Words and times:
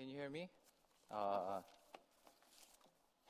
Can 0.00 0.08
you 0.08 0.16
hear 0.16 0.30
me? 0.30 0.48
Uh, 1.14 1.60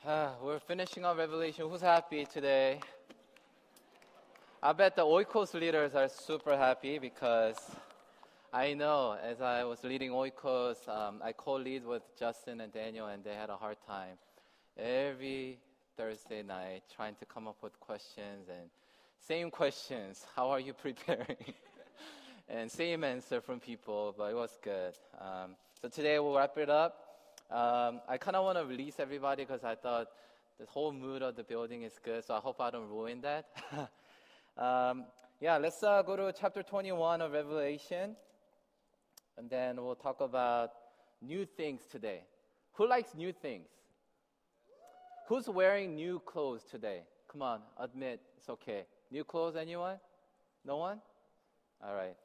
uh, 0.07 0.29
we're 0.41 0.57
finishing 0.57 1.03
up 1.03 1.17
Revelation. 1.17 1.69
Who's 1.69 1.81
happy 1.81 2.23
today? 2.23 2.79
I 4.63 4.71
bet 4.71 4.95
the 4.95 5.01
Oikos 5.01 5.53
leaders 5.53 5.95
are 5.95 6.07
super 6.07 6.55
happy 6.55 6.97
because 6.97 7.57
I 8.53 8.73
know 8.73 9.17
as 9.21 9.41
I 9.41 9.65
was 9.65 9.83
leading 9.83 10.11
Oikos, 10.11 10.87
um, 10.87 11.19
I 11.21 11.33
co-lead 11.33 11.85
with 11.85 12.03
Justin 12.17 12.61
and 12.61 12.71
Daniel, 12.71 13.07
and 13.07 13.21
they 13.21 13.35
had 13.35 13.49
a 13.49 13.57
hard 13.57 13.75
time 13.85 14.15
every 14.77 15.59
Thursday 15.97 16.41
night 16.41 16.83
trying 16.95 17.15
to 17.15 17.25
come 17.25 17.49
up 17.49 17.57
with 17.61 17.77
questions 17.81 18.47
and 18.47 18.69
same 19.19 19.51
questions. 19.51 20.25
How 20.37 20.49
are 20.49 20.61
you 20.61 20.71
preparing? 20.71 21.53
and 22.47 22.71
same 22.71 23.03
answer 23.03 23.41
from 23.41 23.59
people, 23.59 24.15
but 24.17 24.31
it 24.31 24.35
was 24.35 24.57
good. 24.63 24.93
Um, 25.19 25.57
so 25.81 25.89
today 25.89 26.19
we'll 26.19 26.35
wrap 26.35 26.55
it 26.59 26.69
up. 26.69 26.95
Um, 27.49 28.01
I 28.07 28.17
kind 28.19 28.35
of 28.35 28.45
want 28.45 28.59
to 28.59 28.65
release 28.65 28.99
everybody 28.99 29.43
because 29.43 29.63
I 29.63 29.73
thought 29.73 30.09
the 30.59 30.67
whole 30.67 30.91
mood 30.91 31.23
of 31.23 31.35
the 31.35 31.43
building 31.43 31.81
is 31.81 31.93
good, 32.03 32.23
so 32.23 32.35
I 32.35 32.39
hope 32.39 32.61
I 32.61 32.69
don't 32.69 32.87
ruin 32.87 33.19
that. 33.21 33.47
um, 34.57 35.05
yeah, 35.39 35.57
let's 35.57 35.81
uh, 35.81 36.03
go 36.03 36.15
to 36.15 36.31
chapter 36.39 36.61
21 36.61 37.21
of 37.21 37.31
Revelation, 37.31 38.15
and 39.39 39.49
then 39.49 39.83
we'll 39.83 39.95
talk 39.95 40.21
about 40.21 40.69
new 41.19 41.47
things 41.47 41.81
today. 41.91 42.25
Who 42.73 42.87
likes 42.87 43.15
new 43.15 43.33
things? 43.33 43.67
Who's 45.29 45.49
wearing 45.49 45.95
new 45.95 46.21
clothes 46.23 46.61
today? 46.69 47.01
Come 47.27 47.41
on, 47.41 47.61
admit 47.79 48.21
it's 48.37 48.49
okay. 48.49 48.85
New 49.09 49.23
clothes, 49.23 49.55
anyone? 49.55 49.97
No 50.63 50.77
one? 50.77 51.01
All 51.83 51.95
right. 51.95 52.15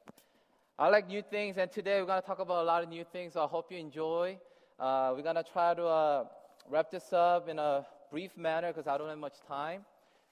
I 0.79 0.89
like 0.89 1.07
new 1.07 1.23
things, 1.23 1.57
and 1.57 1.71
today 1.71 1.99
we're 1.99 2.05
going 2.05 2.21
to 2.21 2.27
talk 2.27 2.37
about 2.37 2.61
a 2.61 2.67
lot 2.67 2.83
of 2.83 2.89
new 2.89 3.03
things, 3.03 3.33
so 3.33 3.43
I 3.43 3.47
hope 3.47 3.71
you 3.71 3.79
enjoy. 3.79 4.37
Uh, 4.79 5.11
we're 5.15 5.23
going 5.23 5.35
to 5.35 5.43
try 5.43 5.73
to 5.73 5.83
uh, 5.83 6.25
wrap 6.69 6.91
this 6.91 7.11
up 7.11 7.49
in 7.49 7.57
a 7.57 7.83
brief 8.11 8.37
manner 8.37 8.67
because 8.67 8.85
I 8.85 8.95
don't 8.95 9.09
have 9.09 9.17
much 9.17 9.37
time. 9.47 9.81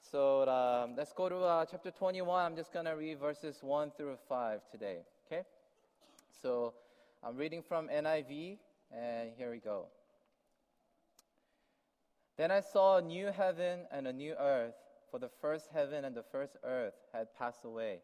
So 0.08 0.48
um, 0.48 0.94
let's 0.96 1.12
go 1.12 1.28
to 1.28 1.36
uh, 1.38 1.64
chapter 1.68 1.90
21. 1.90 2.44
I'm 2.44 2.54
just 2.54 2.72
going 2.72 2.84
to 2.84 2.92
read 2.92 3.18
verses 3.18 3.58
1 3.60 3.90
through 3.96 4.18
5 4.28 4.60
today, 4.70 4.98
okay? 5.26 5.42
So 6.40 6.74
I'm 7.24 7.36
reading 7.36 7.60
from 7.60 7.88
NIV, 7.88 8.58
and 8.96 9.30
here 9.36 9.50
we 9.50 9.58
go. 9.58 9.86
Then 12.38 12.52
I 12.52 12.60
saw 12.60 12.98
a 12.98 13.02
new 13.02 13.32
heaven 13.32 13.80
and 13.90 14.06
a 14.06 14.12
new 14.12 14.34
earth, 14.38 14.76
for 15.10 15.18
the 15.18 15.30
first 15.40 15.70
heaven 15.74 16.04
and 16.04 16.14
the 16.14 16.22
first 16.30 16.56
earth 16.62 16.94
had 17.12 17.34
passed 17.36 17.64
away 17.64 17.98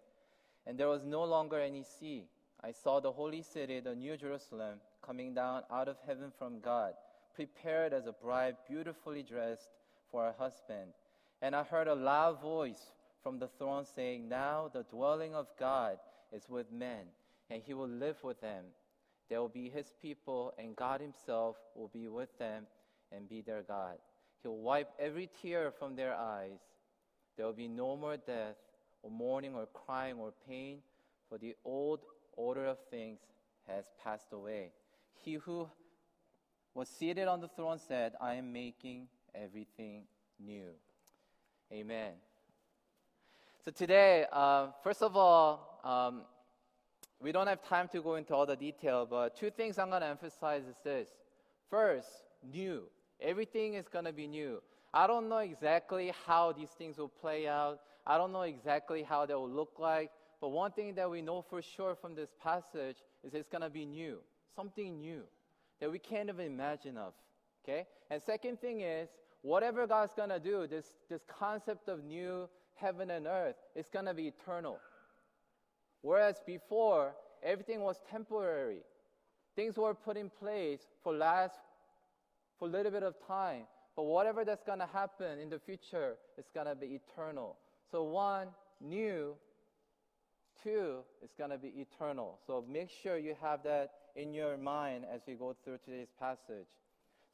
and 0.67 0.79
there 0.79 0.89
was 0.89 1.05
no 1.05 1.25
longer 1.25 1.59
any 1.59 1.83
sea. 1.83 2.25
I 2.63 2.73
saw 2.73 3.01
the 3.01 3.13
holy 3.13 3.43
city, 3.43 3.81
the 3.81 3.95
new 3.95 4.17
Jerusalem, 4.17 4.79
coming 5.05 5.35
down 5.35 5.63
out 5.71 5.89
of 5.89 5.97
heaven 6.07 6.33
from 6.39 6.61
God, 6.61 6.95
prepared 7.35 7.93
as 7.93 8.07
a 8.07 8.13
bride 8.13 8.57
beautifully 8.69 9.23
dressed 9.23 9.71
for 10.11 10.25
her 10.25 10.35
husband. 10.39 10.93
And 11.41 11.57
I 11.57 11.65
heard 11.65 11.89
a 11.89 11.95
loud 11.95 12.41
voice 12.41 12.93
from 13.23 13.39
the 13.39 13.49
throne 13.59 13.85
saying, 13.85 14.29
Now 14.29 14.71
the 14.73 14.85
dwelling 14.85 15.35
of 15.35 15.49
God 15.59 15.99
is 16.33 16.49
with 16.49 16.71
men, 16.71 17.07
and 17.51 17.63
he 17.65 17.75
will 17.75 17.89
live 17.89 18.23
with 18.23 18.41
them. 18.41 18.65
They 19.29 19.39
will 19.39 19.49
be 19.49 19.69
his 19.69 19.93
people, 20.01 20.55
and 20.59 20.77
God 20.77 21.01
himself 21.01 21.57
will 21.75 21.89
be 21.89 22.07
with 22.07 22.37
them 22.39 22.67
and 23.11 23.29
be 23.29 23.41
their 23.41 23.63
God. 23.63 23.97
He'll 24.43 24.57
wipe 24.57 24.91
every 24.99 25.31
tear 25.41 25.73
from 25.73 25.97
their 25.97 26.15
eyes. 26.15 26.61
There 27.37 27.47
will 27.47 27.53
be 27.53 27.69
no 27.69 27.97
more 27.97 28.17
death 28.17 28.57
or 29.03 29.11
mourning 29.11 29.55
or 29.55 29.67
crying 29.67 30.17
or 30.19 30.33
pain, 30.49 30.79
for 31.29 31.39
the 31.39 31.55
old 31.65 32.01
order 32.37 32.67
of 32.67 32.79
things 32.91 33.21
has 33.67 33.85
passed 34.03 34.33
away. 34.33 34.73
He 35.25 35.35
who 35.35 35.69
was 36.75 36.89
seated 36.89 37.29
on 37.29 37.41
the 37.41 37.49
throne 37.49 37.79
said, 37.79 38.15
I 38.21 38.35
am 38.35 38.53
making 38.53 39.09
everything 39.35 40.03
new. 40.39 40.71
Amen. 41.73 42.13
So 43.65 43.71
today, 43.71 44.27
uh, 44.33 44.69
first 44.83 45.03
of 45.03 45.17
all, 45.17 45.81
um, 45.85 46.23
we 47.21 47.31
don't 47.31 47.47
have 47.47 47.63
time 47.63 47.89
to 47.93 48.03
go 48.03 48.17
into 48.17 48.35
all 48.35 48.47
the 48.47 48.57
detail, 48.57 49.07
but 49.09 49.37
two 49.37 49.51
things 49.51 49.79
I'm 49.79 49.89
going 49.91 50.01
to 50.01 50.09
emphasize 50.09 50.65
is 50.65 50.77
this. 50.83 51.09
First, 51.71 52.09
new. 52.53 52.83
Everything 53.21 53.75
is 53.75 53.87
going 53.87 54.05
to 54.05 54.13
be 54.13 54.27
new. 54.27 54.61
I 54.93 55.07
don't 55.07 55.29
know 55.29 55.39
exactly 55.39 56.13
how 56.27 56.53
these 56.53 56.71
things 56.71 56.99
will 56.99 57.09
play 57.09 57.47
out. 57.47 57.81
I 58.07 58.19
don't 58.19 58.33
know 58.33 58.43
exactly 58.43 59.03
how 59.03 59.27
that 59.27 59.39
will 59.39 59.51
look 59.51 59.75
like, 59.79 60.11
but 60.41 60.49
one 60.49 60.73
thing 60.73 60.95
that 60.97 61.09
we 61.11 61.23
know 61.23 61.45
for 61.49 61.63
sure 61.63 61.95
from 61.95 62.15
this 62.15 62.31
passage 62.43 62.97
is 63.23 63.35
it's 63.35 63.49
going 63.49 63.63
to 63.63 63.71
be 63.71 63.85
new, 63.85 64.19
something 64.57 65.01
new 65.01 65.23
that 65.81 65.91
we 65.91 65.99
can't 65.99 66.29
even 66.29 66.47
imagine 66.47 66.97
of. 66.97 67.13
Okay? 67.65 67.87
And 68.11 68.21
second 68.23 68.61
thing 68.61 68.81
is, 68.81 69.09
whatever 69.43 69.87
God's 69.87 70.13
going 70.15 70.31
to 70.31 70.41
do, 70.41 70.67
this, 70.67 70.87
this 71.09 71.23
concept 71.27 71.89
of 71.89 72.05
new 72.05 72.49
heaven 72.75 73.11
and 73.11 73.27
earth 73.27 73.57
is 73.77 73.87
going 73.93 74.07
to 74.07 74.15
be 74.15 74.29
eternal. 74.29 74.79
Whereas 76.01 76.37
before, 76.45 77.15
everything 77.43 77.81
was 77.81 77.97
temporary. 78.11 78.81
Things 79.55 79.77
were 79.77 79.95
put 79.95 80.17
in 80.17 80.31
place 80.31 80.81
for 81.05 81.13
last 81.13 81.55
for 82.59 82.69
a 82.69 82.71
little 82.71 82.93
bit 82.93 83.03
of 83.03 83.15
time. 83.27 83.63
But 83.95 84.05
whatever 84.05 84.45
that's 84.45 84.65
going 84.65 84.79
to 84.79 84.87
happen 84.87 85.39
in 85.39 85.51
the 85.51 85.59
future 85.59 86.15
is 86.39 86.47
going 86.55 86.67
to 86.67 86.75
be 86.75 87.01
eternal. 87.01 87.57
So, 87.93 88.05
one, 88.05 88.49
new. 88.81 89.35
Two, 90.63 91.01
it's 91.21 91.35
going 91.35 91.51
to 91.51 91.59
be 91.59 91.69
eternal. 91.69 92.39
So, 92.47 92.65
make 92.67 92.89
sure 92.89 93.19
you 93.19 93.35
have 93.43 93.63
that 93.65 93.91
in 94.17 94.33
your 94.33 94.57
mind 94.57 95.05
as 95.13 95.21
we 95.27 95.35
go 95.35 95.55
through 95.63 95.79
today's 95.85 96.09
passage. 96.19 96.69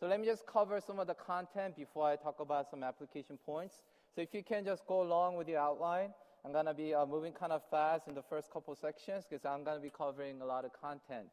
So, 0.01 0.09
let 0.09 0.19
me 0.19 0.27
just 0.27 0.49
cover 0.49 0.81
some 0.85 0.99
of 0.99 1.07
the 1.07 1.15
content 1.15 1.77
before 1.77 2.09
I 2.09 2.17
talk 2.17 2.41
about 2.41 2.69
some 2.69 2.83
application 2.83 3.39
points. 3.47 3.85
So, 4.13 4.21
if 4.21 4.35
you 4.35 4.43
can 4.43 4.65
just 4.65 4.85
go 4.87 5.03
along 5.03 5.37
with 5.37 5.47
the 5.47 5.57
outline, 5.57 6.11
I'm 6.45 6.51
going 6.51 6.67
to 6.67 6.75
be 6.75 6.93
uh, 6.93 7.07
moving 7.07 7.33
kind 7.33 7.53
of 7.53 7.63
fast 7.71 8.09
in 8.09 8.15
the 8.17 8.23
first 8.23 8.51
couple 8.51 8.75
sections 8.75 9.27
because 9.31 9.45
I'm 9.45 9.63
going 9.63 9.77
to 9.77 9.83
be 9.83 9.93
covering 9.97 10.41
a 10.43 10.47
lot 10.47 10.65
of 10.65 10.73
content. 10.73 11.29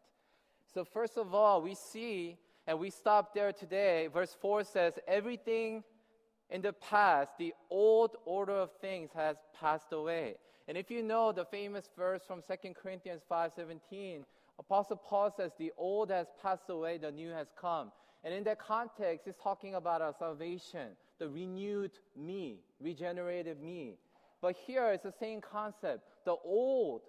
So, 0.71 0.85
first 0.85 1.17
of 1.17 1.33
all, 1.33 1.63
we 1.63 1.73
see, 1.73 2.37
and 2.67 2.77
we 2.77 2.91
stop 2.91 3.33
there 3.33 3.51
today, 3.53 4.07
verse 4.13 4.35
4 4.39 4.65
says, 4.65 4.93
everything 5.07 5.83
in 6.49 6.61
the 6.61 6.73
past, 6.73 7.31
the 7.37 7.53
old 7.69 8.17
order 8.25 8.53
of 8.53 8.71
things 8.79 9.11
has 9.13 9.37
passed 9.59 9.91
away. 9.91 10.35
And 10.67 10.77
if 10.77 10.89
you 10.89 11.03
know 11.03 11.31
the 11.31 11.45
famous 11.45 11.89
verse 11.95 12.23
from 12.25 12.41
2 12.41 12.75
Corinthians 12.75 13.23
5:17, 13.29 14.25
Apostle 14.57 14.97
Paul 14.97 15.31
says, 15.31 15.53
"The 15.57 15.73
old 15.77 16.09
has 16.09 16.27
passed 16.41 16.69
away, 16.69 16.97
the 16.97 17.11
new 17.11 17.31
has 17.31 17.51
come." 17.55 17.91
And 18.23 18.33
in 18.33 18.43
that 18.45 18.57
context, 18.57 19.25
he's 19.25 19.35
talking 19.37 19.75
about 19.75 20.01
our 20.01 20.13
salvation, 20.13 20.97
the 21.19 21.29
renewed 21.29 21.99
me, 22.15 22.63
regenerated 22.79 23.61
me. 23.61 23.99
But 24.41 24.55
here 24.55 24.91
it's 24.91 25.03
the 25.03 25.11
same 25.11 25.41
concept. 25.41 26.07
The 26.25 26.35
old, 26.43 27.03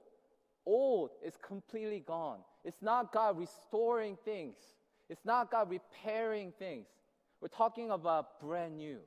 old 0.67 1.11
is 1.23 1.37
completely 1.37 2.01
gone. 2.01 2.45
It's 2.65 2.83
not 2.83 3.13
God 3.13 3.39
restoring 3.39 4.17
things. 4.17 4.57
It's 5.09 5.25
not 5.25 5.51
God 5.51 5.71
repairing 5.71 6.53
things. 6.53 6.87
We're 7.41 7.49
talking 7.49 7.91
about 7.91 8.41
brand 8.41 8.77
new. 8.77 9.01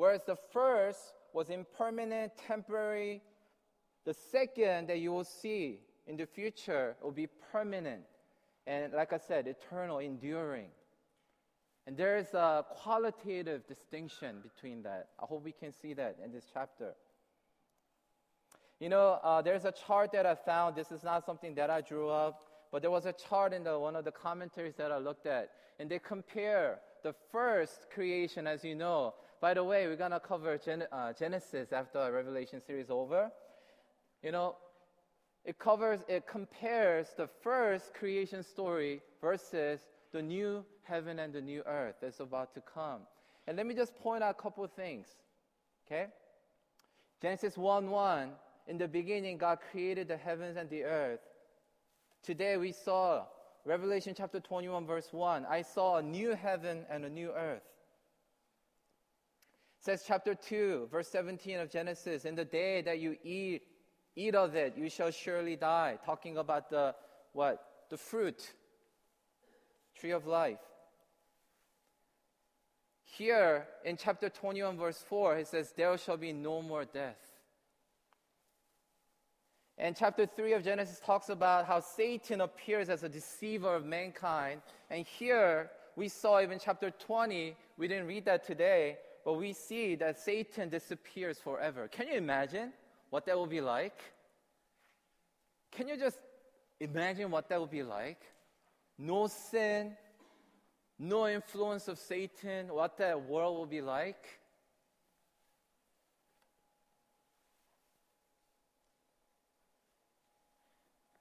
Whereas 0.00 0.22
the 0.24 0.38
first 0.50 1.12
was 1.34 1.50
impermanent, 1.50 2.32
temporary, 2.34 3.20
the 4.06 4.14
second 4.14 4.88
that 4.88 4.98
you 4.98 5.12
will 5.12 5.24
see 5.24 5.80
in 6.06 6.16
the 6.16 6.24
future 6.24 6.96
will 7.02 7.10
be 7.10 7.28
permanent. 7.52 8.04
And 8.66 8.94
like 8.94 9.12
I 9.12 9.18
said, 9.18 9.46
eternal, 9.46 9.98
enduring. 9.98 10.68
And 11.86 11.98
there 11.98 12.16
is 12.16 12.32
a 12.32 12.64
qualitative 12.70 13.66
distinction 13.66 14.36
between 14.42 14.82
that. 14.84 15.08
I 15.22 15.26
hope 15.26 15.44
we 15.44 15.52
can 15.52 15.70
see 15.70 15.92
that 15.92 16.16
in 16.24 16.32
this 16.32 16.46
chapter. 16.50 16.94
You 18.78 18.88
know, 18.88 19.20
uh, 19.22 19.42
there's 19.42 19.66
a 19.66 19.72
chart 19.72 20.12
that 20.12 20.24
I 20.24 20.34
found. 20.34 20.76
This 20.76 20.92
is 20.92 21.04
not 21.04 21.26
something 21.26 21.54
that 21.56 21.68
I 21.68 21.82
drew 21.82 22.08
up, 22.08 22.40
but 22.72 22.80
there 22.80 22.90
was 22.90 23.04
a 23.04 23.12
chart 23.12 23.52
in 23.52 23.64
the, 23.64 23.78
one 23.78 23.96
of 23.96 24.06
the 24.06 24.12
commentaries 24.12 24.76
that 24.76 24.92
I 24.92 24.96
looked 24.96 25.26
at, 25.26 25.50
and 25.78 25.90
they 25.90 25.98
compare 25.98 26.78
the 27.02 27.14
first 27.30 27.90
creation, 27.92 28.46
as 28.46 28.64
you 28.64 28.74
know, 28.74 29.12
by 29.40 29.54
the 29.54 29.64
way, 29.64 29.86
we're 29.86 29.96
going 29.96 30.10
to 30.10 30.20
cover 30.20 30.58
Gen- 30.58 30.86
uh, 30.92 31.14
Genesis 31.14 31.72
after 31.72 32.12
Revelation 32.12 32.60
series 32.60 32.90
over. 32.90 33.30
You 34.22 34.32
know, 34.32 34.56
it 35.46 35.58
covers, 35.58 36.00
it 36.08 36.26
compares 36.26 37.08
the 37.16 37.26
first 37.26 37.94
creation 37.94 38.42
story 38.42 39.00
versus 39.22 39.80
the 40.12 40.20
new 40.20 40.64
heaven 40.82 41.18
and 41.18 41.32
the 41.32 41.40
new 41.40 41.62
earth 41.66 41.94
that's 42.02 42.20
about 42.20 42.52
to 42.54 42.60
come. 42.60 43.00
And 43.46 43.56
let 43.56 43.66
me 43.66 43.74
just 43.74 43.96
point 43.98 44.22
out 44.22 44.36
a 44.38 44.42
couple 44.42 44.62
of 44.62 44.72
things. 44.72 45.06
Okay? 45.86 46.08
Genesis 47.22 47.56
1 47.56 47.88
1, 47.88 48.30
in 48.68 48.76
the 48.76 48.88
beginning, 48.88 49.38
God 49.38 49.58
created 49.70 50.08
the 50.08 50.18
heavens 50.18 50.58
and 50.58 50.68
the 50.68 50.84
earth. 50.84 51.20
Today 52.22 52.58
we 52.58 52.72
saw 52.72 53.24
Revelation 53.64 54.14
chapter 54.14 54.38
21, 54.38 54.86
verse 54.86 55.08
1. 55.12 55.46
I 55.48 55.62
saw 55.62 55.96
a 55.96 56.02
new 56.02 56.34
heaven 56.34 56.84
and 56.90 57.06
a 57.06 57.08
new 57.08 57.30
earth 57.30 57.62
says 59.80 60.04
chapter 60.06 60.34
2 60.34 60.88
verse 60.90 61.08
17 61.08 61.58
of 61.58 61.70
genesis 61.70 62.24
in 62.24 62.34
the 62.34 62.44
day 62.44 62.82
that 62.82 62.98
you 62.98 63.16
eat 63.24 63.62
eat 64.14 64.34
of 64.34 64.54
it 64.54 64.74
you 64.76 64.88
shall 64.88 65.10
surely 65.10 65.56
die 65.56 65.98
talking 66.04 66.36
about 66.36 66.70
the 66.70 66.94
what 67.32 67.64
the 67.90 67.96
fruit, 67.96 68.52
tree 69.98 70.12
of 70.12 70.26
life. 70.26 70.58
Here 73.04 73.66
in 73.84 73.96
chapter 73.96 74.28
21, 74.28 74.78
verse 74.78 75.04
4, 75.08 75.38
it 75.38 75.48
says, 75.48 75.74
There 75.76 75.98
shall 75.98 76.16
be 76.16 76.32
no 76.32 76.62
more 76.62 76.84
death. 76.84 77.18
And 79.76 79.96
chapter 79.96 80.26
3 80.26 80.52
of 80.52 80.62
Genesis 80.62 81.00
talks 81.04 81.28
about 81.28 81.66
how 81.66 81.80
Satan 81.80 82.42
appears 82.42 82.88
as 82.88 83.02
a 83.02 83.08
deceiver 83.08 83.74
of 83.74 83.84
mankind. 83.84 84.60
And 84.90 85.04
here 85.04 85.70
we 85.96 86.08
saw 86.08 86.40
even 86.40 86.58
chapter 86.62 86.90
20, 86.90 87.56
we 87.76 87.88
didn't 87.88 88.06
read 88.06 88.26
that 88.26 88.46
today, 88.46 88.98
but 89.24 89.34
we 89.34 89.52
see 89.52 89.94
that 89.96 90.18
Satan 90.18 90.68
disappears 90.68 91.38
forever. 91.38 91.88
Can 91.88 92.08
you 92.08 92.14
imagine 92.14 92.72
what 93.10 93.26
that 93.26 93.36
will 93.36 93.46
be 93.46 93.60
like? 93.60 94.00
Can 95.72 95.88
you 95.88 95.96
just 95.96 96.18
imagine 96.80 97.30
what 97.30 97.48
that 97.48 97.58
will 97.58 97.66
be 97.66 97.82
like? 97.82 98.20
No 98.98 99.26
sin, 99.26 99.96
no 100.98 101.28
influence 101.28 101.88
of 101.88 101.98
Satan, 101.98 102.68
what 102.68 102.98
that 102.98 103.28
world 103.28 103.56
will 103.56 103.66
be 103.66 103.80
like? 103.80 104.40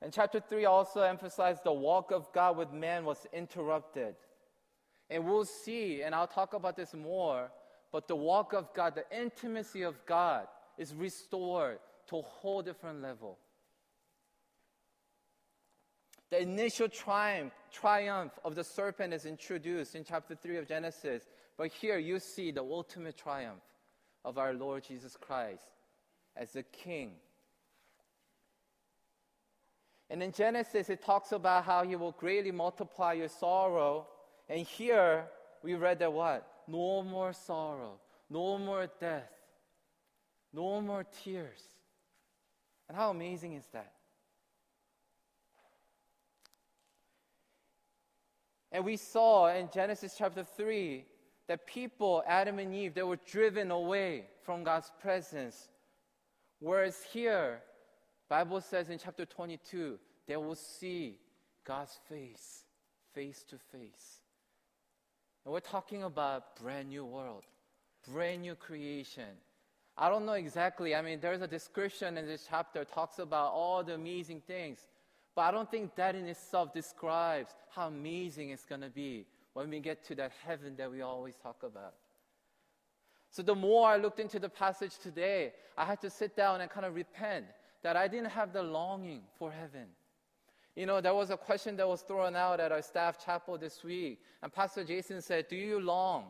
And 0.02 0.14
chapter 0.14 0.40
3 0.40 0.66
also 0.66 1.02
emphasized 1.02 1.64
the 1.64 1.74
walk 1.74 2.12
of 2.12 2.32
God 2.32 2.58
with 2.58 2.72
man 2.72 3.04
was 3.04 3.28
interrupted. 3.34 4.16
And 5.10 5.26
we'll 5.26 5.46
see, 5.46 6.02
and 6.04 6.16
I'll 6.16 6.28
talk 6.28 6.54
about 6.54 6.78
this 6.78 6.94
more, 6.94 7.52
but 7.92 8.08
the 8.08 8.16
walk 8.16 8.54
of 8.54 8.74
God, 8.74 8.96
the 8.96 9.06
intimacy 9.18 9.84
of 9.84 9.96
God, 10.06 10.48
is 10.78 10.94
restored 10.94 11.80
to 12.08 12.18
a 12.18 12.22
whole 12.22 12.62
different 12.62 13.02
level. 13.02 13.38
The 16.30 16.42
initial 16.42 16.88
triumph, 16.88 17.54
triumph 17.72 18.34
of 18.46 18.56
the 18.56 18.64
serpent 18.64 19.14
is 19.14 19.26
introduced 19.26 19.96
in 19.96 20.04
chapter 20.04 20.36
3 20.36 20.58
of 20.58 20.68
Genesis, 20.68 21.24
but 21.58 21.72
here 21.72 21.98
you 21.98 22.20
see 22.20 22.52
the 22.52 22.62
ultimate 22.62 23.18
triumph 23.18 23.62
of 24.24 24.38
our 24.38 24.54
Lord 24.54 24.84
Jesus 24.84 25.18
Christ 25.20 25.64
as 26.36 26.52
the 26.52 26.64
King 26.64 27.14
and 30.10 30.24
in 30.24 30.32
Genesis, 30.32 30.90
it 30.90 31.04
talks 31.04 31.32
about 31.32 31.66
how 31.66 31.84
he 31.84 31.96
will 31.96 32.14
greatly 32.14 32.52
multiply 32.52 33.14
your 33.14 33.28
sorrow. 33.28 34.08
And 34.50 34.66
here, 34.66 35.26
we 35.62 35.76
read 35.76 36.00
that 36.00 36.12
what? 36.12 36.48
No 36.70 37.02
more 37.02 37.34
sorrow, 37.34 38.00
no 38.30 38.60
more 38.60 38.88
death, 39.00 39.32
no 40.54 40.80
more 40.82 41.04
tears. 41.24 41.64
And 42.88 42.96
how 42.96 43.10
amazing 43.10 43.54
is 43.54 43.66
that? 43.74 43.94
And 48.72 48.86
we 48.86 48.98
saw 48.98 49.48
in 49.48 49.70
Genesis 49.74 50.14
chapter 50.16 50.44
3 50.44 51.06
that 51.48 51.66
people, 51.66 52.24
Adam 52.28 52.60
and 52.60 52.74
Eve, 52.76 52.94
they 52.94 53.02
were 53.02 53.20
driven 53.26 53.72
away 53.72 54.26
from 54.44 54.64
God's 54.64 54.92
presence. 55.02 55.70
Whereas 56.60 57.02
here, 57.12 57.62
Bible 58.30 58.62
says 58.62 58.92
in 58.92 59.00
chapter 59.00 59.26
22, 59.26 59.98
they 60.28 60.38
will 60.38 60.54
see 60.54 61.18
God's 61.66 61.98
face, 62.08 62.66
face 63.16 63.44
to 63.50 63.58
face. 63.72 64.19
And 65.50 65.54
we're 65.56 65.62
talking 65.62 66.04
about 66.04 66.56
brand 66.62 66.90
new 66.90 67.04
world, 67.04 67.44
brand 68.08 68.44
new 68.44 68.54
creation. 68.54 69.32
I 69.98 70.08
don't 70.08 70.24
know 70.28 70.34
exactly. 70.34 70.94
I 70.94 71.02
mean, 71.02 71.20
there's 71.20 71.42
a 71.42 71.48
description 71.48 72.20
in 72.20 72.28
this 72.28 72.46
chapter 72.48 72.86
talks 72.86 73.18
about 73.18 73.52
all 73.54 73.84
the 73.84 73.96
amazing 73.96 74.44
things, 74.46 74.78
but 75.36 75.42
I 75.42 75.52
don't 75.52 75.72
think 75.72 75.96
that 75.96 76.14
in 76.14 76.28
itself 76.28 76.72
describes 76.72 77.56
how 77.72 77.88
amazing 77.88 78.52
it's 78.52 78.64
going 78.64 78.82
to 78.82 78.92
be 78.92 79.26
when 79.54 79.72
we 79.72 79.80
get 79.80 80.06
to 80.10 80.16
that 80.18 80.34
heaven 80.46 80.76
that 80.78 80.92
we 80.92 81.02
always 81.02 81.34
talk 81.38 81.64
about. 81.64 81.96
So 83.32 83.42
the 83.42 83.56
more 83.56 83.90
I 83.90 83.98
looked 83.98 84.20
into 84.20 84.38
the 84.38 84.50
passage 84.50 85.00
today, 85.00 85.54
I 85.76 85.84
had 85.84 86.00
to 86.02 86.12
sit 86.12 86.36
down 86.36 86.62
and 86.62 86.70
kind 86.70 86.86
of 86.86 86.94
repent 86.94 87.46
that 87.82 87.98
I 87.98 88.08
didn't 88.08 88.30
have 88.30 88.54
the 88.54 88.62
longing 88.62 89.24
for 89.40 89.52
heaven. 89.52 89.88
You 90.80 90.86
know, 90.86 91.02
there 91.02 91.14
was 91.14 91.30
a 91.30 91.36
question 91.36 91.76
that 91.76 91.86
was 91.90 92.04
thrown 92.04 92.38
out 92.38 92.62
at 92.62 92.72
our 92.72 92.82
staff 92.82 93.22
chapel 93.26 93.58
this 93.58 93.84
week, 93.84 94.22
and 94.42 94.50
Pastor 94.50 94.86
Jason 94.86 95.22
said, 95.22 95.50
Do 95.50 95.58
you 95.58 95.82
long? 95.82 96.28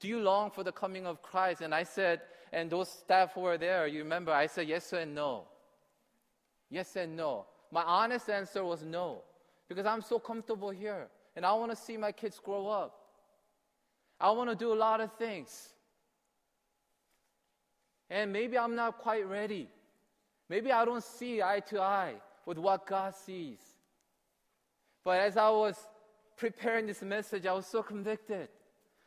Do 0.00 0.08
you 0.08 0.18
long 0.18 0.50
for 0.50 0.64
the 0.64 0.72
coming 0.72 1.06
of 1.06 1.22
Christ? 1.22 1.60
And 1.60 1.72
I 1.72 1.84
said, 1.84 2.22
and 2.52 2.68
those 2.68 2.88
staff 2.88 3.34
who 3.34 3.42
were 3.42 3.56
there, 3.56 3.86
you 3.86 4.00
remember, 4.00 4.32
I 4.32 4.46
said 4.46 4.66
yes 4.66 4.92
and 4.92 5.14
no. 5.14 5.44
Yes 6.70 6.96
and 6.96 7.16
no. 7.16 7.46
My 7.70 7.84
honest 7.84 8.28
answer 8.28 8.64
was 8.64 8.82
no, 8.82 9.22
because 9.68 9.86
I'm 9.86 10.02
so 10.02 10.18
comfortable 10.18 10.70
here, 10.70 11.06
and 11.36 11.46
I 11.46 11.52
want 11.52 11.70
to 11.70 11.76
see 11.76 11.96
my 11.96 12.10
kids 12.10 12.40
grow 12.44 12.66
up. 12.66 12.98
I 14.18 14.32
want 14.32 14.50
to 14.50 14.56
do 14.56 14.72
a 14.72 14.74
lot 14.74 15.00
of 15.02 15.12
things. 15.12 15.68
And 18.10 18.32
maybe 18.32 18.58
I'm 18.58 18.74
not 18.74 18.98
quite 18.98 19.24
ready. 19.28 19.68
Maybe 20.48 20.72
I 20.72 20.84
don't 20.84 21.04
see 21.04 21.40
eye 21.40 21.62
to 21.68 21.80
eye 21.80 22.14
with 22.44 22.58
what 22.58 22.88
God 22.88 23.14
sees. 23.14 23.73
But 25.04 25.20
as 25.20 25.36
I 25.36 25.50
was 25.50 25.76
preparing 26.36 26.86
this 26.86 27.02
message, 27.02 27.46
I 27.46 27.52
was 27.52 27.66
so 27.66 27.82
convicted. 27.82 28.48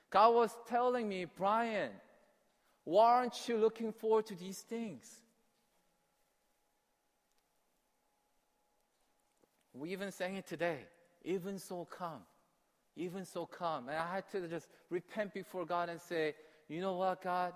God 0.09 0.35
was 0.35 0.55
telling 0.67 1.09
me, 1.09 1.25
Brian, 1.25 1.91
why 2.83 3.15
aren't 3.15 3.49
you 3.49 3.57
looking 3.57 3.91
forward 3.91 4.27
to 4.27 4.35
these 4.35 4.59
things? 4.59 5.21
We 9.73 9.91
even 9.91 10.11
sang 10.11 10.35
it 10.35 10.47
today. 10.47 10.79
Even 11.23 11.59
so, 11.59 11.85
come. 11.85 12.21
Even 12.95 13.25
so, 13.25 13.45
come. 13.45 13.89
And 13.89 13.97
I 13.97 14.15
had 14.15 14.31
to 14.31 14.47
just 14.47 14.67
repent 14.89 15.33
before 15.33 15.65
God 15.65 15.89
and 15.89 15.99
say, 15.99 16.35
you 16.69 16.79
know 16.79 16.93
what, 16.93 17.21
God? 17.21 17.53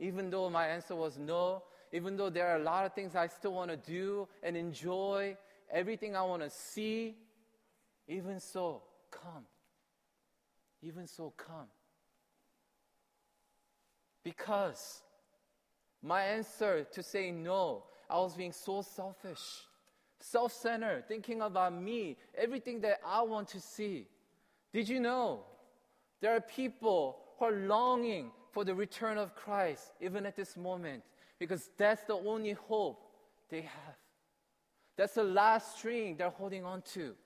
Even 0.00 0.30
though 0.30 0.50
my 0.50 0.66
answer 0.66 0.96
was 0.96 1.18
no, 1.18 1.62
even 1.92 2.16
though 2.16 2.30
there 2.30 2.48
are 2.48 2.56
a 2.56 2.62
lot 2.62 2.84
of 2.84 2.94
things 2.94 3.14
I 3.14 3.26
still 3.28 3.52
want 3.52 3.70
to 3.70 3.76
do 3.76 4.26
and 4.42 4.56
enjoy, 4.56 5.36
everything 5.70 6.16
I 6.16 6.22
want 6.22 6.42
to 6.42 6.50
see, 6.50 7.14
even 8.08 8.40
so, 8.40 8.82
come. 9.10 9.44
Even 10.82 11.06
so, 11.06 11.32
come. 11.36 11.68
Because 14.24 15.02
my 16.02 16.22
answer 16.22 16.84
to 16.92 17.02
say 17.02 17.30
no, 17.30 17.84
I 18.08 18.18
was 18.18 18.34
being 18.34 18.52
so 18.52 18.82
selfish, 18.82 19.40
self 20.20 20.52
centered, 20.52 21.08
thinking 21.08 21.40
about 21.40 21.74
me, 21.74 22.16
everything 22.36 22.80
that 22.80 23.00
I 23.06 23.22
want 23.22 23.48
to 23.48 23.60
see. 23.60 24.06
Did 24.72 24.88
you 24.88 25.00
know 25.00 25.44
there 26.20 26.34
are 26.34 26.40
people 26.40 27.18
who 27.38 27.44
are 27.46 27.52
longing 27.52 28.30
for 28.52 28.64
the 28.64 28.74
return 28.74 29.18
of 29.18 29.34
Christ 29.34 29.92
even 30.00 30.26
at 30.26 30.36
this 30.36 30.56
moment? 30.56 31.02
because 31.42 31.70
that's 31.76 32.04
the 32.04 32.14
only 32.14 32.52
hope 32.52 33.02
they 33.50 33.62
have. 33.62 33.96
That's 34.96 35.14
the 35.14 35.24
last 35.24 35.76
string 35.76 36.14
they're 36.16 36.30
holding 36.30 36.64
on 36.64 36.82
to. 36.94 37.16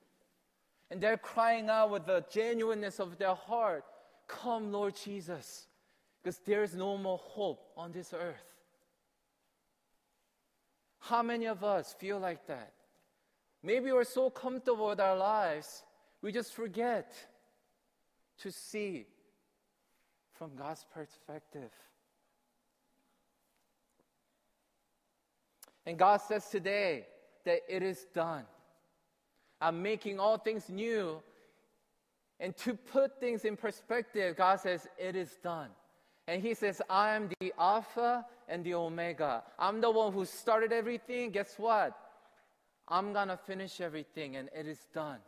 And 0.90 1.00
they're 1.00 1.16
crying 1.16 1.68
out 1.68 1.90
with 1.90 2.06
the 2.06 2.24
genuineness 2.30 3.00
of 3.00 3.18
their 3.18 3.34
heart, 3.34 3.84
Come, 4.28 4.72
Lord 4.72 4.94
Jesus, 4.96 5.66
because 6.22 6.38
there 6.38 6.64
is 6.64 6.74
no 6.74 6.98
more 6.98 7.18
hope 7.18 7.70
on 7.76 7.92
this 7.92 8.12
earth. 8.12 8.56
How 10.98 11.22
many 11.22 11.46
of 11.46 11.62
us 11.62 11.94
feel 11.98 12.18
like 12.18 12.46
that? 12.48 12.72
Maybe 13.62 13.92
we're 13.92 14.04
so 14.04 14.30
comfortable 14.30 14.88
with 14.88 15.00
our 15.00 15.16
lives, 15.16 15.82
we 16.22 16.32
just 16.32 16.54
forget 16.54 17.12
to 18.38 18.50
see 18.50 19.06
from 20.32 20.54
God's 20.56 20.84
perspective. 20.92 21.70
And 25.86 25.96
God 25.96 26.20
says 26.20 26.48
today 26.48 27.06
that 27.44 27.60
it 27.68 27.82
is 27.82 28.06
done. 28.12 28.44
I'm 29.60 29.82
making 29.82 30.20
all 30.20 30.38
things 30.38 30.68
new. 30.68 31.22
And 32.38 32.56
to 32.58 32.74
put 32.74 33.18
things 33.18 33.44
in 33.44 33.56
perspective, 33.56 34.36
God 34.36 34.60
says, 34.60 34.86
it 34.98 35.16
is 35.16 35.38
done. 35.42 35.70
And 36.28 36.42
He 36.42 36.54
says, 36.54 36.82
I 36.90 37.14
am 37.14 37.30
the 37.40 37.52
Alpha 37.58 38.26
and 38.48 38.64
the 38.64 38.74
Omega. 38.74 39.42
I'm 39.58 39.80
the 39.80 39.90
one 39.90 40.12
who 40.12 40.24
started 40.24 40.72
everything. 40.72 41.30
Guess 41.30 41.54
what? 41.56 41.96
I'm 42.88 43.12
going 43.12 43.28
to 43.28 43.36
finish 43.36 43.80
everything, 43.80 44.36
and 44.36 44.48
it 44.56 44.66
is 44.66 44.86
done 44.94 45.18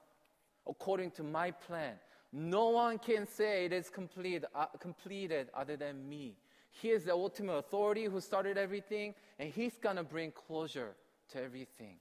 according 0.69 1.11
to 1.13 1.23
my 1.23 1.51
plan. 1.51 1.95
No 2.33 2.69
one 2.69 2.99
can 2.99 3.27
say 3.27 3.65
it 3.65 3.73
is 3.73 3.89
complete, 3.89 4.45
uh, 4.55 4.67
completed 4.79 5.49
other 5.55 5.77
than 5.77 6.09
me. 6.09 6.37
He 6.71 6.91
is 6.91 7.05
the 7.05 7.13
ultimate 7.13 7.55
authority 7.55 8.05
who 8.05 8.21
started 8.21 8.59
everything, 8.59 9.15
and 9.39 9.51
He's 9.51 9.79
going 9.79 9.97
to 9.97 10.05
bring 10.05 10.31
closure 10.31 10.95
to 11.33 11.43
everything. 11.43 11.97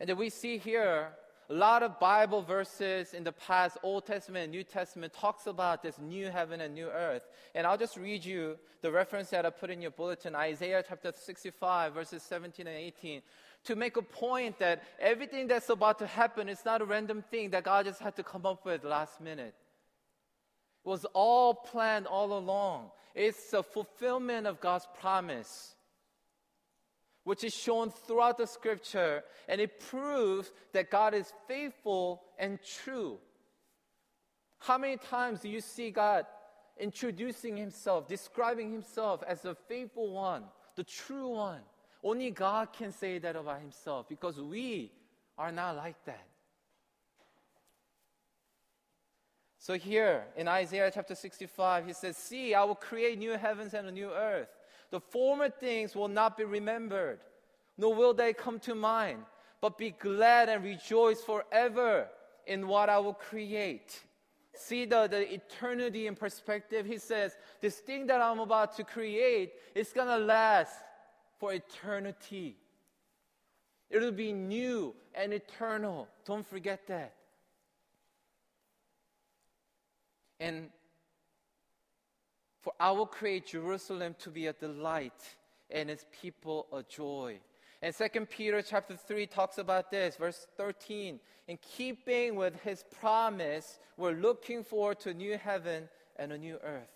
And 0.00 0.08
then 0.08 0.16
we 0.16 0.30
see 0.30 0.58
here 0.58 1.12
A 1.50 1.52
lot 1.52 1.82
of 1.82 2.00
Bible 2.00 2.40
verses 2.40 3.12
in 3.12 3.22
the 3.22 3.32
past, 3.32 3.76
Old 3.82 4.06
Testament 4.06 4.44
and 4.44 4.52
New 4.52 4.64
Testament, 4.64 5.12
talks 5.12 5.46
about 5.46 5.82
this 5.82 5.98
new 5.98 6.30
heaven 6.30 6.62
and 6.62 6.74
new 6.74 6.86
earth. 6.86 7.28
And 7.54 7.66
I'll 7.66 7.76
just 7.76 7.98
read 7.98 8.24
you 8.24 8.56
the 8.80 8.90
reference 8.90 9.28
that 9.30 9.44
I 9.44 9.50
put 9.50 9.68
in 9.68 9.82
your 9.82 9.90
bulletin, 9.90 10.34
Isaiah 10.34 10.82
chapter 10.86 11.12
65, 11.14 11.92
verses 11.92 12.22
17 12.22 12.66
and 12.66 12.76
18, 12.76 13.20
to 13.64 13.76
make 13.76 13.98
a 13.98 14.02
point 14.02 14.58
that 14.58 14.84
everything 14.98 15.46
that's 15.46 15.68
about 15.68 15.98
to 15.98 16.06
happen 16.06 16.48
is 16.48 16.64
not 16.64 16.80
a 16.80 16.86
random 16.86 17.22
thing 17.30 17.50
that 17.50 17.64
God 17.64 17.84
just 17.84 18.00
had 18.00 18.16
to 18.16 18.22
come 18.22 18.46
up 18.46 18.64
with 18.64 18.82
last 18.82 19.20
minute. 19.20 19.54
It 20.84 20.88
was 20.88 21.04
all 21.12 21.52
planned 21.52 22.06
all 22.06 22.38
along. 22.38 22.90
It's 23.14 23.52
a 23.52 23.62
fulfillment 23.62 24.46
of 24.46 24.62
God's 24.62 24.88
promise 24.98 25.74
which 27.24 27.42
is 27.42 27.54
shown 27.54 27.90
throughout 27.90 28.38
the 28.38 28.46
scripture, 28.46 29.24
and 29.48 29.60
it 29.60 29.80
proves 29.80 30.52
that 30.72 30.90
God 30.90 31.14
is 31.14 31.32
faithful 31.48 32.22
and 32.38 32.58
true. 32.84 33.18
How 34.58 34.78
many 34.78 34.98
times 34.98 35.40
do 35.40 35.48
you 35.48 35.60
see 35.60 35.90
God 35.90 36.26
introducing 36.78 37.56
Himself, 37.56 38.06
describing 38.06 38.70
Himself 38.70 39.22
as 39.26 39.40
the 39.40 39.54
faithful 39.54 40.12
one, 40.12 40.44
the 40.76 40.84
true 40.84 41.28
one? 41.28 41.60
Only 42.02 42.30
God 42.30 42.72
can 42.72 42.92
say 42.92 43.18
that 43.18 43.36
about 43.36 43.60
Himself 43.60 44.08
because 44.08 44.38
we 44.38 44.92
are 45.38 45.50
not 45.50 45.76
like 45.76 45.96
that. 46.04 46.26
So, 49.58 49.78
here 49.78 50.24
in 50.36 50.46
Isaiah 50.46 50.90
chapter 50.92 51.14
65, 51.14 51.86
He 51.86 51.94
says, 51.94 52.18
See, 52.18 52.52
I 52.52 52.64
will 52.64 52.74
create 52.74 53.18
new 53.18 53.38
heavens 53.38 53.72
and 53.72 53.88
a 53.88 53.92
new 53.92 54.10
earth 54.10 54.48
the 54.90 55.00
former 55.00 55.48
things 55.48 55.94
will 55.94 56.08
not 56.08 56.36
be 56.36 56.44
remembered, 56.44 57.20
nor 57.76 57.94
will 57.94 58.14
they 58.14 58.32
come 58.32 58.58
to 58.60 58.74
mind, 58.74 59.20
but 59.60 59.78
be 59.78 59.90
glad 59.90 60.48
and 60.48 60.62
rejoice 60.64 61.20
forever 61.22 62.08
in 62.46 62.68
what 62.68 62.88
I 62.88 62.98
will 62.98 63.14
create. 63.14 64.00
See 64.54 64.84
the, 64.84 65.08
the 65.08 65.34
eternity 65.34 66.06
in 66.06 66.14
perspective. 66.14 66.86
He 66.86 66.98
says, 66.98 67.36
This 67.60 67.76
thing 67.76 68.06
that 68.06 68.20
I'm 68.20 68.38
about 68.38 68.76
to 68.76 68.84
create 68.84 69.54
is 69.74 69.92
going 69.92 70.08
to 70.08 70.18
last 70.18 70.74
for 71.38 71.52
eternity. 71.52 72.56
It'll 73.90 74.12
be 74.12 74.32
new 74.32 74.94
and 75.14 75.32
eternal. 75.32 76.08
Don't 76.24 76.46
forget 76.46 76.86
that. 76.86 77.14
And 80.40 80.70
for 82.64 82.72
I 82.80 82.90
will 82.92 83.06
create 83.06 83.46
Jerusalem 83.46 84.16
to 84.20 84.30
be 84.30 84.46
a 84.46 84.54
delight 84.54 85.36
and 85.70 85.90
its 85.90 86.06
people 86.20 86.66
a 86.72 86.82
joy. 86.82 87.38
And 87.82 87.94
2 87.94 88.24
Peter 88.24 88.62
chapter 88.62 88.96
3 88.96 89.26
talks 89.26 89.58
about 89.58 89.90
this, 89.90 90.16
verse 90.16 90.46
13. 90.56 91.20
In 91.46 91.58
keeping 91.58 92.36
with 92.36 92.58
his 92.62 92.82
promise, 92.98 93.78
we're 93.98 94.12
looking 94.12 94.64
forward 94.64 94.98
to 95.00 95.10
a 95.10 95.14
new 95.14 95.36
heaven 95.36 95.90
and 96.16 96.32
a 96.32 96.38
new 96.38 96.58
earth. 96.64 96.88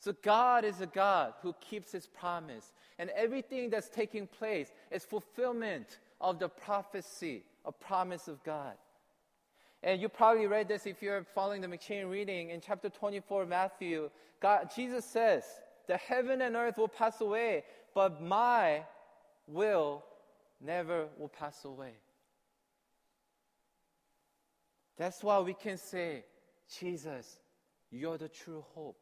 So 0.00 0.12
God 0.22 0.64
is 0.64 0.80
a 0.80 0.86
God 0.86 1.34
who 1.42 1.54
keeps 1.60 1.92
his 1.92 2.08
promise. 2.08 2.72
And 2.98 3.10
everything 3.10 3.70
that's 3.70 3.88
taking 3.88 4.26
place 4.26 4.72
is 4.90 5.04
fulfillment 5.04 6.00
of 6.20 6.40
the 6.40 6.48
prophecy, 6.48 7.44
a 7.64 7.70
promise 7.70 8.26
of 8.26 8.42
God. 8.42 8.74
And 9.82 10.00
you 10.00 10.08
probably 10.08 10.46
read 10.46 10.68
this 10.68 10.86
if 10.86 11.02
you're 11.02 11.24
following 11.34 11.60
the 11.60 11.68
M'Cheyne 11.68 12.10
reading 12.10 12.50
in 12.50 12.60
chapter 12.60 12.88
24, 12.88 13.46
Matthew. 13.46 14.10
God, 14.40 14.70
Jesus 14.74 15.04
says, 15.04 15.44
The 15.86 15.96
heaven 15.96 16.42
and 16.42 16.56
earth 16.56 16.78
will 16.78 16.88
pass 16.88 17.20
away, 17.20 17.64
but 17.94 18.20
my 18.20 18.82
will 19.46 20.04
never 20.60 21.06
will 21.16 21.28
pass 21.28 21.64
away. 21.64 21.92
That's 24.96 25.22
why 25.22 25.38
we 25.40 25.54
can 25.54 25.78
say, 25.78 26.24
Jesus, 26.80 27.38
you're 27.90 28.18
the 28.18 28.28
true 28.28 28.64
hope. 28.74 28.98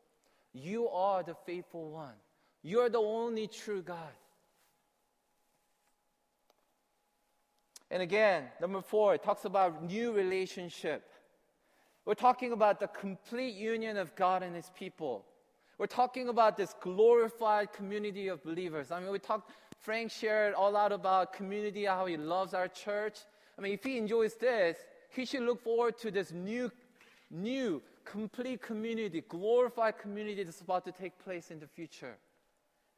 You 0.53 0.89
are 0.89 1.23
the 1.23 1.35
faithful 1.47 1.91
one. 1.91 2.15
You're 2.63 2.91
the 2.91 2.99
only 2.99 3.47
true 3.47 3.83
God. 3.83 4.13
And 7.91 8.03
again, 8.03 8.45
number 8.61 8.81
four, 8.81 9.15
it 9.15 9.23
talks 9.23 9.45
about 9.45 9.85
new 9.85 10.13
relationship. 10.13 11.09
We're 12.05 12.15
talking 12.15 12.53
about 12.53 12.81
the 12.81 12.89
complete 12.89 13.55
union 13.55 13.97
of 13.97 14.15
God 14.17 14.43
and 14.43 14.55
His 14.55 14.71
people. 14.77 15.25
We're 15.79 15.87
talking 15.87 16.29
about 16.29 16.57
this 16.57 16.75
glorified 16.81 17.73
community 17.73 18.29
of 18.29 18.43
believers. 18.43 18.91
I 18.91 19.01
mean, 19.01 19.11
we 19.11 19.19
talked, 19.19 19.53
Frank 19.79 20.11
shared 20.11 20.55
all 20.55 20.75
out 20.77 20.91
about 20.91 21.35
community, 21.35 21.85
how 21.85 22.07
he 22.07 22.17
loves 22.17 22.55
our 22.55 22.69
church. 22.69 23.19
I 23.59 23.61
mean, 23.61 23.75
if 23.75 23.85
he 23.85 23.99
enjoys 23.99 24.35
this, 24.35 24.79
he 25.11 25.27
should 25.27 25.43
look 25.43 25.63
forward 25.63 25.99
to 25.99 26.11
this 26.11 26.33
new, 26.33 26.73
new, 27.31 27.83
complete 28.05 28.63
community, 28.63 29.23
glorified 29.29 29.99
community 29.99 30.45
that's 30.45 30.63
about 30.63 30.87
to 30.87 30.93
take 30.93 31.19
place 31.19 31.51
in 31.51 31.61
the 31.61 31.67
future. 31.67 32.17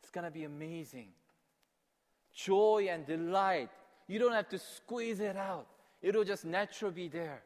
It's 0.03 0.11
going 0.11 0.25
to 0.25 0.31
be 0.31 0.45
amazing. 0.45 1.09
Joy 2.33 2.87
and 2.91 3.05
delight 3.05 3.71
you 4.09 4.19
don't 4.19 4.33
have 4.33 4.49
to 4.49 4.59
squeeze 4.59 5.21
it 5.21 5.37
out, 5.37 5.67
it'll 6.03 6.25
just 6.25 6.45
naturally 6.45 6.95
be 6.95 7.09
there. 7.09 7.43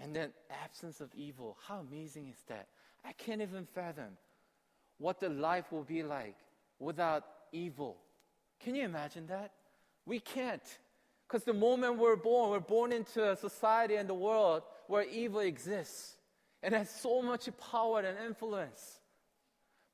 And 0.00 0.14
then 0.14 0.30
absence 0.64 1.00
of 1.00 1.14
evil. 1.14 1.56
How 1.66 1.78
amazing 1.78 2.28
is 2.28 2.42
that? 2.48 2.68
I 3.04 3.12
can't 3.12 3.42
even 3.42 3.66
fathom 3.66 4.16
what 4.98 5.20
the 5.20 5.28
life 5.28 5.72
will 5.72 5.84
be 5.84 6.02
like 6.02 6.36
without 6.78 7.24
evil. 7.52 7.96
Can 8.60 8.74
you 8.74 8.84
imagine 8.84 9.26
that? 9.26 9.52
We 10.06 10.20
can't. 10.20 10.62
Because 11.26 11.44
the 11.44 11.52
moment 11.52 11.98
we're 11.98 12.16
born, 12.16 12.50
we're 12.50 12.60
born 12.60 12.92
into 12.92 13.30
a 13.30 13.36
society 13.36 13.96
and 13.96 14.08
the 14.08 14.14
world 14.14 14.62
where 14.86 15.02
evil 15.02 15.40
exists 15.40 16.16
and 16.62 16.74
has 16.74 16.88
so 16.88 17.22
much 17.22 17.48
power 17.70 18.00
and 18.00 18.16
influence. 18.26 19.00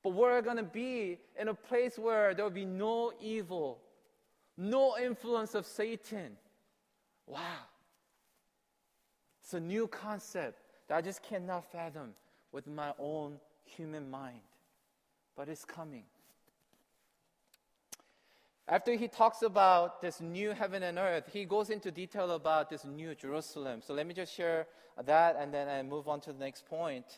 But 0.05 0.13
we're 0.13 0.43
going 0.43 0.57
to 0.57 0.61
be 0.63 1.17
in 1.35 1.47
a 1.47 1.55
place 1.55 1.97
where 1.97 2.35
there 2.35 2.45
will 2.45 2.51
be 2.51 2.63
no 2.63 3.11
evil, 3.19 3.79
no 4.55 4.95
influence 4.99 5.55
of 5.55 5.65
Satan. 5.65 6.37
Wow. 7.25 7.65
It's 9.41 9.55
a 9.55 9.59
new 9.59 9.87
concept 9.87 10.59
that 10.87 10.97
I 10.97 11.01
just 11.01 11.23
cannot 11.23 11.71
fathom 11.71 12.13
with 12.51 12.67
my 12.67 12.93
own 12.99 13.39
human 13.63 14.11
mind. 14.11 14.41
But 15.35 15.49
it's 15.49 15.65
coming. 15.65 16.03
After 18.67 18.93
he 18.93 19.07
talks 19.07 19.41
about 19.41 20.03
this 20.03 20.21
new 20.21 20.51
heaven 20.51 20.83
and 20.83 20.99
earth, 20.99 21.31
he 21.33 21.45
goes 21.45 21.71
into 21.71 21.89
detail 21.89 22.29
about 22.29 22.69
this 22.69 22.85
new 22.85 23.15
Jerusalem. 23.15 23.81
So 23.81 23.95
let 23.95 24.05
me 24.05 24.13
just 24.13 24.35
share 24.35 24.67
that 25.03 25.35
and 25.39 25.51
then 25.51 25.67
I 25.67 25.81
move 25.81 26.07
on 26.07 26.21
to 26.21 26.31
the 26.31 26.37
next 26.37 26.67
point. 26.67 27.17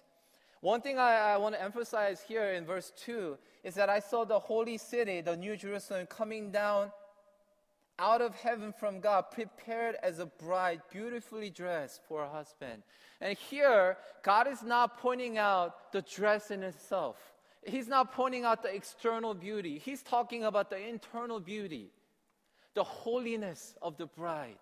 One 0.61 0.81
thing 0.81 0.97
I, 0.97 1.33
I 1.33 1.37
want 1.37 1.55
to 1.55 1.61
emphasize 1.61 2.21
here 2.27 2.53
in 2.53 2.65
verse 2.65 2.91
2 3.05 3.37
is 3.63 3.75
that 3.75 3.89
I 3.89 3.99
saw 3.99 4.25
the 4.25 4.39
holy 4.39 4.77
city, 4.77 5.21
the 5.21 5.37
New 5.37 5.55
Jerusalem, 5.55 6.07
coming 6.07 6.51
down 6.51 6.91
out 7.99 8.21
of 8.21 8.35
heaven 8.35 8.73
from 8.73 8.99
God, 8.99 9.25
prepared 9.31 9.95
as 10.03 10.19
a 10.19 10.25
bride, 10.25 10.81
beautifully 10.91 11.49
dressed 11.49 12.01
for 12.07 12.21
her 12.21 12.29
husband. 12.29 12.83
And 13.21 13.37
here, 13.37 13.97
God 14.23 14.47
is 14.47 14.61
not 14.61 14.99
pointing 14.99 15.37
out 15.37 15.91
the 15.91 16.03
dress 16.03 16.51
in 16.51 16.63
itself. 16.63 17.17
He's 17.65 17.87
not 17.87 18.13
pointing 18.13 18.45
out 18.45 18.61
the 18.61 18.73
external 18.73 19.33
beauty. 19.33 19.79
He's 19.79 20.03
talking 20.03 20.43
about 20.43 20.69
the 20.69 20.77
internal 20.77 21.39
beauty, 21.39 21.89
the 22.75 22.83
holiness 22.83 23.75
of 23.81 23.97
the 23.97 24.05
bride. 24.05 24.57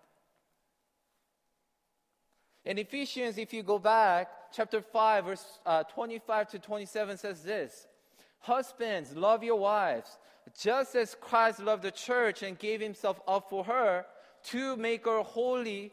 In 2.66 2.78
Ephesians, 2.78 3.38
if 3.38 3.54
you 3.54 3.62
go 3.62 3.78
back, 3.78 4.28
chapter 4.52 4.82
5, 4.82 5.24
verse 5.24 5.60
uh, 5.64 5.84
25 5.84 6.48
to 6.48 6.58
27 6.58 7.16
says 7.16 7.44
this 7.44 7.86
Husbands, 8.40 9.14
love 9.14 9.44
your 9.44 9.60
wives, 9.60 10.18
just 10.60 10.96
as 10.96 11.14
Christ 11.14 11.60
loved 11.60 11.84
the 11.84 11.92
church 11.92 12.42
and 12.42 12.58
gave 12.58 12.80
himself 12.80 13.20
up 13.28 13.48
for 13.50 13.62
her 13.64 14.04
to 14.46 14.76
make 14.76 15.04
her 15.06 15.22
holy, 15.22 15.92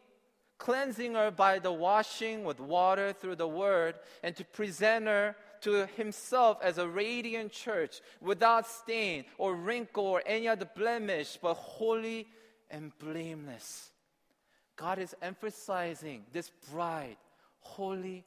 cleansing 0.58 1.14
her 1.14 1.30
by 1.30 1.60
the 1.60 1.72
washing 1.72 2.44
with 2.44 2.60
water 2.60 3.14
through 3.14 3.36
the 3.36 3.48
word, 3.48 3.94
and 4.24 4.36
to 4.36 4.44
present 4.44 5.06
her 5.06 5.36
to 5.62 5.86
himself 5.96 6.58
as 6.64 6.80
a 6.80 6.88
radiant 6.88 7.52
church 7.52 8.02
without 8.20 8.66
stain 8.66 9.26
or 9.38 9.54
wrinkle 9.54 10.06
or 10.06 10.24
any 10.26 10.48
other 10.48 10.68
blemish, 10.76 11.38
but 11.40 11.54
holy 11.54 12.28
and 12.72 12.92
blameless. 12.98 13.93
God 14.76 15.00
is 15.00 15.16
emphasizing 15.22 16.24
this 16.32 16.52
bride, 16.72 17.18
holy 17.60 18.26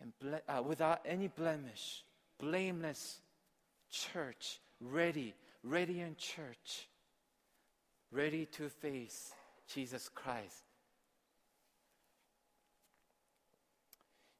and 0.00 0.12
ble- 0.20 0.40
uh, 0.48 0.62
without 0.62 1.00
any 1.04 1.28
blemish, 1.28 2.04
blameless 2.38 3.20
church, 3.90 4.60
ready, 4.80 5.34
ready 5.62 6.00
in 6.00 6.16
church, 6.16 6.88
ready 8.10 8.46
to 8.46 8.68
face 8.68 9.32
Jesus 9.72 10.08
Christ. 10.08 10.62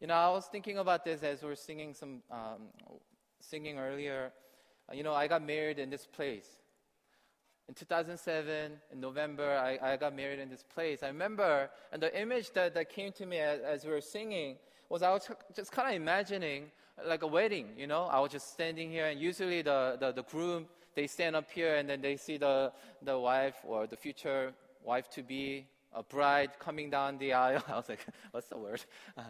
You 0.00 0.06
know, 0.06 0.14
I 0.14 0.30
was 0.30 0.46
thinking 0.46 0.78
about 0.78 1.04
this 1.04 1.22
as 1.22 1.42
we 1.42 1.50
are 1.50 1.56
singing 1.56 1.92
some 1.92 2.22
um, 2.30 2.68
singing 3.40 3.78
earlier. 3.78 4.32
Uh, 4.88 4.94
you 4.94 5.02
know, 5.02 5.12
I 5.12 5.26
got 5.26 5.42
married 5.42 5.78
in 5.78 5.90
this 5.90 6.06
place. 6.06 6.46
In 7.68 7.74
2007, 7.74 8.72
in 8.92 9.00
November, 9.00 9.56
I, 9.58 9.92
I 9.92 9.96
got 9.96 10.16
married 10.16 10.38
in 10.38 10.48
this 10.48 10.64
place. 10.74 11.02
I 11.02 11.08
remember, 11.08 11.68
and 11.92 12.02
the 12.02 12.18
image 12.18 12.52
that, 12.52 12.74
that 12.74 12.88
came 12.88 13.12
to 13.12 13.26
me 13.26 13.38
as, 13.38 13.60
as 13.60 13.84
we 13.84 13.90
were 13.90 14.00
singing 14.00 14.56
was 14.88 15.02
I 15.02 15.10
was 15.10 15.28
just 15.54 15.70
kind 15.70 15.88
of 15.88 15.94
imagining 15.94 16.70
like 17.06 17.22
a 17.22 17.26
wedding, 17.26 17.68
you 17.76 17.86
know? 17.86 18.04
I 18.04 18.20
was 18.20 18.32
just 18.32 18.52
standing 18.52 18.90
here, 18.90 19.06
and 19.06 19.20
usually 19.20 19.62
the, 19.62 19.98
the, 20.00 20.12
the 20.12 20.22
groom, 20.22 20.66
they 20.94 21.06
stand 21.06 21.36
up 21.36 21.50
here 21.50 21.76
and 21.76 21.88
then 21.88 22.00
they 22.00 22.16
see 22.16 22.38
the, 22.38 22.72
the 23.02 23.18
wife 23.18 23.56
or 23.64 23.86
the 23.86 23.96
future 23.96 24.52
wife 24.82 25.08
to 25.10 25.22
be, 25.22 25.66
a 25.94 26.02
bride 26.02 26.50
coming 26.58 26.90
down 26.90 27.18
the 27.18 27.32
aisle. 27.32 27.62
I 27.68 27.76
was 27.76 27.88
like, 27.88 28.04
what's 28.30 28.48
the 28.48 28.56
word? 28.56 28.82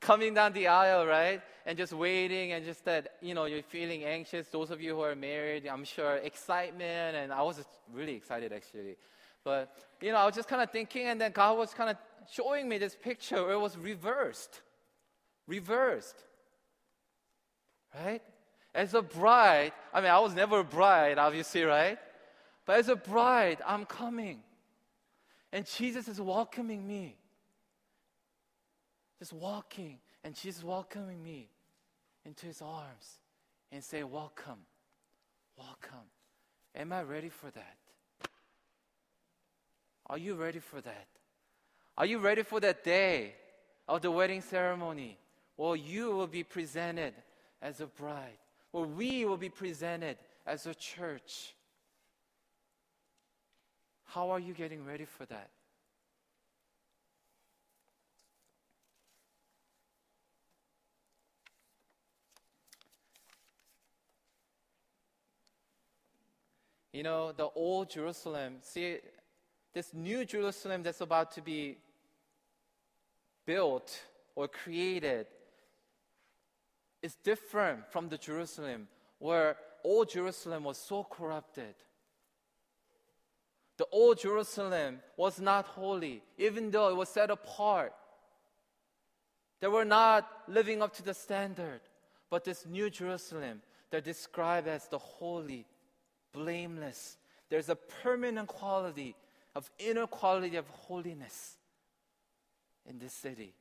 coming 0.00 0.34
down 0.34 0.52
the 0.52 0.66
aisle, 0.66 1.06
right? 1.06 1.40
And 1.66 1.76
just 1.76 1.92
waiting 1.92 2.52
and 2.52 2.64
just 2.64 2.84
that, 2.86 3.14
you 3.20 3.34
know, 3.34 3.44
you're 3.44 3.62
feeling 3.62 4.04
anxious. 4.04 4.48
Those 4.48 4.70
of 4.70 4.80
you 4.80 4.94
who 4.96 5.02
are 5.02 5.14
married, 5.14 5.66
I'm 5.66 5.84
sure 5.84 6.16
excitement. 6.16 7.16
And 7.16 7.32
I 7.32 7.42
was 7.42 7.62
really 7.92 8.14
excited 8.14 8.52
actually. 8.52 8.96
But, 9.44 9.74
you 10.00 10.12
know, 10.12 10.18
I 10.18 10.26
was 10.26 10.34
just 10.34 10.48
kind 10.48 10.62
of 10.62 10.70
thinking, 10.70 11.06
and 11.06 11.20
then 11.20 11.32
God 11.32 11.56
was 11.56 11.72
kind 11.72 11.90
of 11.90 11.96
showing 12.30 12.68
me 12.68 12.78
this 12.78 12.94
picture 12.94 13.42
where 13.42 13.54
it 13.54 13.60
was 13.60 13.76
reversed. 13.76 14.60
Reversed. 15.46 16.16
Right? 17.94 18.22
As 18.74 18.94
a 18.94 19.02
bride, 19.02 19.72
I 19.92 20.00
mean, 20.00 20.10
I 20.10 20.18
was 20.20 20.34
never 20.34 20.60
a 20.60 20.64
bride, 20.64 21.18
obviously, 21.18 21.64
right? 21.64 21.98
But 22.66 22.78
as 22.78 22.88
a 22.88 22.96
bride, 22.96 23.58
I'm 23.66 23.84
coming. 23.84 24.42
And 25.52 25.66
Jesus 25.66 26.06
is 26.06 26.20
welcoming 26.20 26.86
me 26.86 27.16
just 29.20 29.34
walking, 29.34 29.98
and 30.24 30.34
Jesus 30.34 30.64
welcoming 30.64 31.22
me 31.22 31.50
into 32.24 32.46
his 32.46 32.62
arms 32.62 33.20
and 33.70 33.84
say, 33.84 34.02
Welcome, 34.02 34.58
welcome. 35.56 36.08
Am 36.74 36.92
I 36.92 37.02
ready 37.02 37.28
for 37.28 37.50
that? 37.50 37.76
Are 40.06 40.16
you 40.16 40.34
ready 40.34 40.58
for 40.58 40.80
that? 40.80 41.06
Are 41.98 42.06
you 42.06 42.18
ready 42.18 42.42
for 42.42 42.60
that 42.60 42.82
day 42.82 43.34
of 43.86 44.00
the 44.00 44.10
wedding 44.10 44.40
ceremony 44.40 45.18
where 45.56 45.76
you 45.76 46.12
will 46.12 46.26
be 46.26 46.42
presented 46.42 47.12
as 47.60 47.80
a 47.80 47.86
bride, 47.86 48.38
where 48.70 48.86
we 48.86 49.26
will 49.26 49.36
be 49.36 49.50
presented 49.50 50.16
as 50.46 50.66
a 50.66 50.74
church? 50.74 51.54
How 54.06 54.30
are 54.30 54.40
you 54.40 54.54
getting 54.54 54.84
ready 54.84 55.04
for 55.04 55.26
that? 55.26 55.50
You 66.92 67.02
know, 67.02 67.32
the 67.32 67.48
old 67.54 67.90
Jerusalem, 67.90 68.56
see, 68.62 68.98
this 69.72 69.94
new 69.94 70.24
Jerusalem 70.24 70.82
that's 70.82 71.00
about 71.00 71.30
to 71.32 71.42
be 71.42 71.78
built 73.46 74.00
or 74.34 74.48
created 74.48 75.26
is 77.02 77.14
different 77.14 77.90
from 77.90 78.08
the 78.08 78.18
Jerusalem 78.18 78.88
where 79.18 79.56
old 79.84 80.10
Jerusalem 80.10 80.64
was 80.64 80.78
so 80.78 81.04
corrupted. 81.04 81.74
The 83.76 83.86
old 83.92 84.18
Jerusalem 84.18 85.00
was 85.16 85.40
not 85.40 85.64
holy, 85.64 86.22
even 86.36 86.70
though 86.70 86.88
it 86.90 86.96
was 86.96 87.08
set 87.08 87.30
apart. 87.30 87.94
They 89.60 89.68
were 89.68 89.84
not 89.84 90.28
living 90.48 90.82
up 90.82 90.94
to 90.96 91.02
the 91.02 91.14
standard. 91.14 91.80
But 92.28 92.44
this 92.44 92.66
new 92.66 92.90
Jerusalem, 92.90 93.62
they're 93.90 94.00
described 94.00 94.68
as 94.68 94.86
the 94.88 94.98
holy, 94.98 95.66
blameless. 96.32 97.16
There's 97.48 97.68
a 97.68 97.76
permanent 97.76 98.48
quality 98.48 99.14
of 99.54 99.70
inner 99.78 100.06
quality 100.06 100.56
of 100.56 100.68
holiness 100.68 101.56
in 102.88 102.98
this 102.98 103.12
city. 103.12 103.54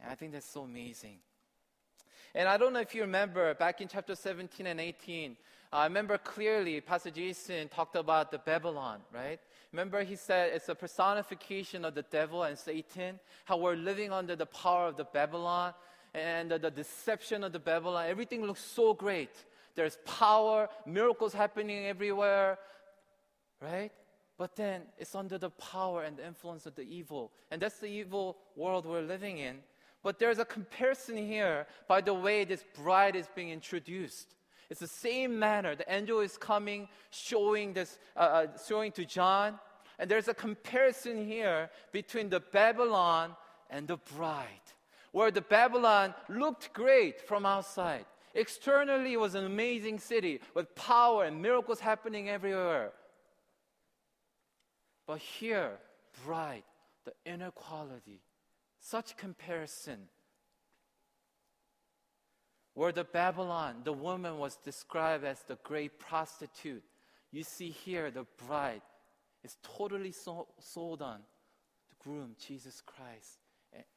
And 0.00 0.10
I 0.10 0.14
think 0.14 0.32
that's 0.32 0.48
so 0.48 0.62
amazing. 0.62 1.18
And 2.34 2.48
I 2.48 2.56
don't 2.56 2.72
know 2.72 2.80
if 2.80 2.94
you 2.94 3.02
remember 3.02 3.54
back 3.54 3.80
in 3.80 3.88
chapter 3.88 4.14
17 4.14 4.66
and 4.66 4.80
18, 4.80 5.36
I 5.72 5.84
remember 5.84 6.18
clearly 6.18 6.80
Pastor 6.80 7.10
Jason 7.10 7.68
talked 7.68 7.96
about 7.96 8.30
the 8.30 8.38
Babylon, 8.38 9.00
right? 9.12 9.40
Remember 9.72 10.04
he 10.04 10.16
said 10.16 10.52
it's 10.54 10.68
a 10.68 10.74
personification 10.74 11.84
of 11.84 11.94
the 11.94 12.02
devil 12.02 12.44
and 12.44 12.58
Satan, 12.58 13.18
how 13.44 13.56
we're 13.56 13.74
living 13.74 14.12
under 14.12 14.36
the 14.36 14.46
power 14.46 14.88
of 14.88 14.96
the 14.96 15.04
Babylon 15.04 15.74
and 16.14 16.50
the, 16.50 16.70
deception 16.70 17.44
of 17.44 17.52
the 17.52 17.58
Babylon. 17.58 18.06
Everything 18.08 18.46
looks 18.46 18.64
so 18.64 18.94
great. 18.94 19.30
There's 19.76 19.98
power, 20.04 20.68
miracles 20.84 21.32
happening 21.32 21.86
everywhere, 21.86 22.58
right? 23.62 23.92
But 24.38 24.56
then 24.56 24.82
it's 24.98 25.14
under 25.14 25.38
the 25.38 25.50
power 25.50 26.02
and 26.02 26.16
the 26.16 26.26
influence 26.26 26.66
of 26.66 26.74
the 26.74 26.82
evil. 26.82 27.32
And 27.50 27.62
that's 27.62 27.78
the 27.78 27.86
evil 27.86 28.38
world 28.56 28.84
we're 28.84 29.02
living 29.02 29.38
in. 29.38 29.58
But 30.02 30.18
there's 30.18 30.38
a 30.38 30.44
comparison 30.44 31.16
here 31.16 31.66
by 31.88 32.00
the 32.00 32.14
way 32.14 32.44
this 32.44 32.64
bride 32.74 33.16
is 33.16 33.28
being 33.34 33.50
introduced. 33.50 34.34
It's 34.68 34.80
the 34.80 34.88
same 34.88 35.38
manner. 35.38 35.74
The 35.74 35.92
angel 35.92 36.20
is 36.20 36.36
coming, 36.36 36.88
showing 37.10 37.72
this, 37.72 37.98
uh, 38.16 38.20
uh, 38.20 38.46
showing 38.66 38.92
to 38.92 39.04
John, 39.04 39.58
and 39.98 40.10
there's 40.10 40.28
a 40.28 40.34
comparison 40.34 41.26
here 41.26 41.70
between 41.92 42.28
the 42.28 42.40
Babylon 42.40 43.36
and 43.70 43.88
the 43.88 43.96
bride, 43.96 44.46
where 45.12 45.30
the 45.30 45.40
Babylon 45.40 46.14
looked 46.28 46.72
great 46.72 47.20
from 47.20 47.46
outside, 47.46 48.06
Externally, 48.36 49.14
it 49.14 49.20
was 49.20 49.34
an 49.34 49.46
amazing 49.46 49.98
city 49.98 50.40
with 50.54 50.74
power 50.74 51.24
and 51.24 51.40
miracles 51.40 51.80
happening 51.80 52.28
everywhere. 52.28 52.92
But 55.06 55.20
here, 55.20 55.78
bright, 56.24 56.64
the 57.06 57.14
inner 57.24 57.50
quality, 57.50 58.20
such 58.78 59.16
comparison. 59.16 60.08
Where 62.74 62.92
the 62.92 63.04
Babylon, 63.04 63.76
the 63.84 63.94
woman 63.94 64.38
was 64.38 64.56
described 64.56 65.24
as 65.24 65.40
the 65.48 65.56
great 65.64 65.98
prostitute. 65.98 66.84
You 67.32 67.42
see 67.42 67.70
here, 67.70 68.10
the 68.10 68.26
bride 68.46 68.82
is 69.44 69.56
totally 69.62 70.12
so, 70.12 70.48
sold 70.60 71.00
on 71.00 71.20
the 71.88 72.04
groom, 72.04 72.36
Jesus 72.46 72.82
Christ, 72.84 73.38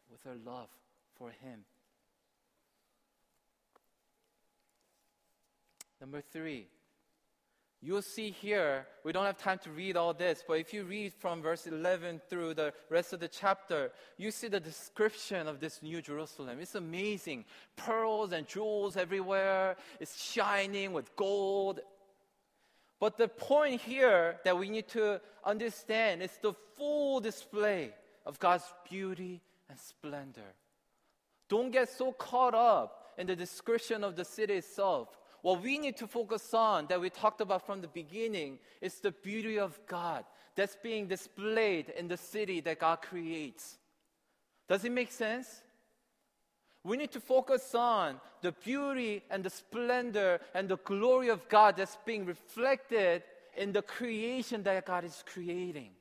with 0.09 0.23
her 0.23 0.37
love 0.45 0.69
for 1.17 1.29
him. 1.29 1.65
Number 6.01 6.21
three, 6.21 6.67
you'll 7.81 8.01
see 8.01 8.31
here, 8.31 8.87
we 9.03 9.11
don't 9.11 9.25
have 9.25 9.37
time 9.37 9.59
to 9.59 9.69
read 9.69 9.97
all 9.97 10.13
this, 10.13 10.43
but 10.47 10.59
if 10.59 10.73
you 10.73 10.83
read 10.83 11.13
from 11.13 11.41
verse 11.41 11.67
11 11.67 12.21
through 12.29 12.53
the 12.53 12.73
rest 12.89 13.11
of 13.11 13.19
the 13.19 13.27
chapter, 13.27 13.91
you 14.17 14.31
see 14.31 14.47
the 14.47 14.61
description 14.61 15.47
of 15.47 15.59
this 15.59 15.81
new 15.83 16.01
Jerusalem. 16.01 16.59
It's 16.61 16.75
amazing. 16.75 17.45
Pearls 17.75 18.31
and 18.31 18.47
jewels 18.47 18.95
everywhere, 18.95 19.75
it's 19.99 20.23
shining 20.23 20.93
with 20.93 21.13
gold. 21.17 21.81
But 22.99 23.17
the 23.17 23.27
point 23.27 23.81
here 23.81 24.37
that 24.45 24.57
we 24.57 24.69
need 24.69 24.87
to 24.89 25.19
understand 25.43 26.21
is 26.21 26.31
the 26.41 26.53
full 26.77 27.19
display 27.19 27.91
of 28.25 28.39
God's 28.39 28.65
beauty 28.89 29.41
and 29.69 29.77
splendor. 29.77 30.53
Don't 31.49 31.71
get 31.71 31.89
so 31.89 32.11
caught 32.13 32.55
up 32.55 33.13
in 33.17 33.27
the 33.27 33.35
description 33.35 34.03
of 34.03 34.15
the 34.15 34.23
city 34.23 34.53
itself 34.53 35.09
what 35.41 35.61
we 35.61 35.77
need 35.77 35.97
to 35.97 36.07
focus 36.07 36.53
on 36.53 36.87
that 36.87 36.99
we 36.99 37.09
talked 37.09 37.41
about 37.41 37.65
from 37.65 37.81
the 37.81 37.87
beginning 37.87 38.59
is 38.81 38.99
the 38.99 39.11
beauty 39.11 39.57
of 39.57 39.79
God 39.87 40.25
that's 40.55 40.77
being 40.83 41.07
displayed 41.07 41.89
in 41.97 42.07
the 42.07 42.17
city 42.17 42.59
that 42.61 42.79
God 42.79 43.01
creates. 43.01 43.77
Does 44.67 44.83
it 44.83 44.91
make 44.91 45.11
sense? 45.11 45.61
We 46.83 46.97
need 46.97 47.11
to 47.11 47.19
focus 47.19 47.75
on 47.75 48.19
the 48.41 48.51
beauty 48.51 49.23
and 49.29 49.43
the 49.43 49.49
splendor 49.49 50.39
and 50.53 50.69
the 50.69 50.77
glory 50.77 51.29
of 51.29 51.47
God 51.49 51.77
that's 51.77 51.97
being 52.05 52.25
reflected 52.25 53.23
in 53.57 53.71
the 53.71 53.81
creation 53.81 54.63
that 54.63 54.85
God 54.85 55.03
is 55.03 55.23
creating. 55.25 55.91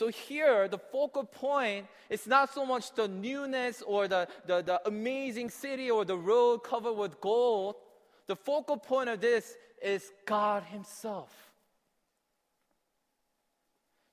So 0.00 0.08
here, 0.08 0.66
the 0.66 0.78
focal 0.78 1.24
point 1.24 1.86
is 2.08 2.26
not 2.26 2.54
so 2.54 2.64
much 2.64 2.94
the 2.94 3.06
newness 3.06 3.82
or 3.82 4.08
the, 4.08 4.28
the, 4.46 4.62
the 4.62 4.80
amazing 4.88 5.50
city 5.50 5.90
or 5.90 6.06
the 6.06 6.16
road 6.16 6.64
covered 6.64 6.94
with 6.94 7.20
gold. 7.20 7.74
The 8.26 8.34
focal 8.34 8.78
point 8.78 9.10
of 9.10 9.20
this 9.20 9.54
is 9.82 10.10
God 10.24 10.62
Himself. 10.62 11.30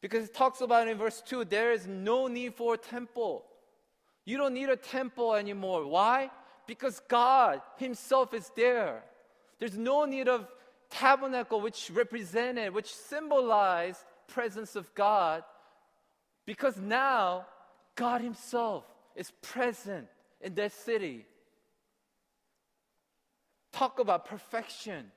Because 0.02 0.26
it 0.26 0.34
talks 0.34 0.60
about 0.60 0.90
in 0.90 0.98
verse 0.98 1.24
2 1.26 1.46
there 1.46 1.72
is 1.72 1.88
no 1.88 2.28
need 2.28 2.56
for 2.56 2.74
a 2.74 2.78
temple. 2.78 3.46
You 4.26 4.36
don't 4.36 4.56
need 4.56 4.68
a 4.68 4.76
temple 4.76 5.36
anymore. 5.36 5.88
Why? 5.88 6.32
Because 6.68 7.00
God 7.08 7.62
Himself 7.78 8.34
is 8.34 8.52
there. 8.58 9.06
There's 9.58 9.78
no 9.78 10.04
need 10.04 10.28
of 10.28 10.50
tabernacle 10.90 11.62
which 11.62 11.90
represented, 11.94 12.74
which 12.74 12.94
symbolized 12.94 14.04
presence 14.28 14.76
of 14.76 14.94
God. 14.94 15.46
Because 16.48 16.78
now 16.78 17.46
God 17.96 18.22
Himself 18.22 18.86
is 19.16 19.32
present 19.44 20.08
in 20.42 20.56
that 20.56 20.72
city. 20.72 21.28
talk 23.74 24.00
about 24.00 24.26
perfection. 24.26 25.12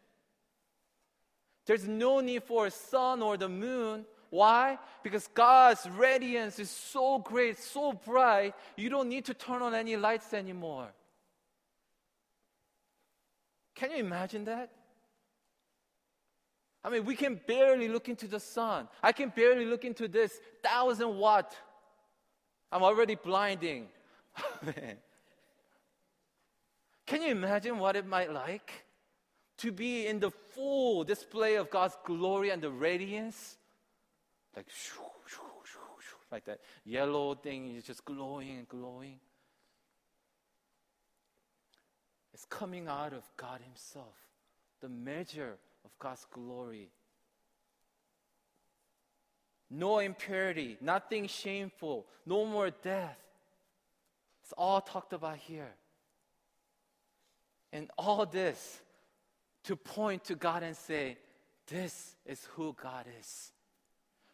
There's 1.64 1.86
no 1.88 2.20
need 2.20 2.42
for 2.42 2.66
a 2.66 2.70
sun 2.70 3.22
or 3.22 3.38
the 3.38 3.48
moon. 3.48 4.04
Why? 4.28 4.78
Because 5.02 5.28
God's 5.28 5.88
radiance 5.88 6.58
is 6.58 6.68
so 6.68 7.18
great, 7.18 7.58
so 7.58 7.92
bright, 7.92 8.54
you 8.76 8.90
don't 8.90 9.08
need 9.08 9.24
to 9.26 9.34
turn 9.34 9.62
on 9.62 9.72
any 9.74 9.96
lights 9.96 10.34
anymore. 10.34 10.88
Can 13.74 13.92
you 13.92 13.98
imagine 13.98 14.44
that? 14.44 14.70
I 16.82 16.88
mean, 16.88 17.04
we 17.04 17.14
can 17.14 17.38
barely 17.46 17.88
look 17.88 18.08
into 18.08 18.26
the 18.26 18.40
sun. 18.40 18.88
I 19.02 19.12
can 19.12 19.28
barely 19.28 19.66
look 19.66 19.84
into 19.84 20.08
this 20.08 20.40
thousand 20.62 21.16
watt. 21.16 21.54
I'm 22.72 22.82
already 22.82 23.16
blinding. 23.16 23.88
can 27.06 27.22
you 27.22 27.28
imagine 27.28 27.78
what 27.78 27.96
it 27.96 28.06
might 28.06 28.32
like 28.32 28.84
to 29.58 29.72
be 29.72 30.06
in 30.06 30.20
the 30.20 30.30
full 30.30 31.04
display 31.04 31.56
of 31.56 31.68
God's 31.68 31.98
glory 32.04 32.50
and 32.50 32.62
the 32.62 32.70
radiance? 32.70 33.58
Like 34.56 34.70
shoo, 34.70 35.02
shoo, 35.26 35.42
shoo, 35.64 35.80
like 36.32 36.46
that 36.46 36.60
yellow 36.84 37.34
thing 37.34 37.74
is 37.76 37.84
just 37.84 38.04
glowing 38.04 38.56
and 38.56 38.68
glowing. 38.68 39.20
It's 42.32 42.46
coming 42.46 42.88
out 42.88 43.12
of 43.12 43.24
God 43.36 43.60
Himself, 43.60 44.16
the 44.80 44.88
measure 44.88 45.58
of 45.84 45.90
God's 45.98 46.26
glory. 46.32 46.90
No 49.70 50.00
impurity, 50.00 50.76
nothing 50.80 51.28
shameful, 51.28 52.06
no 52.26 52.44
more 52.44 52.70
death. 52.70 53.18
It's 54.42 54.52
all 54.58 54.80
talked 54.80 55.12
about 55.12 55.36
here. 55.36 55.72
And 57.72 57.88
all 57.96 58.26
this 58.26 58.80
to 59.64 59.76
point 59.76 60.24
to 60.24 60.34
God 60.34 60.64
and 60.64 60.76
say, 60.76 61.18
This 61.68 62.16
is 62.26 62.44
who 62.54 62.74
God 62.82 63.06
is. 63.20 63.52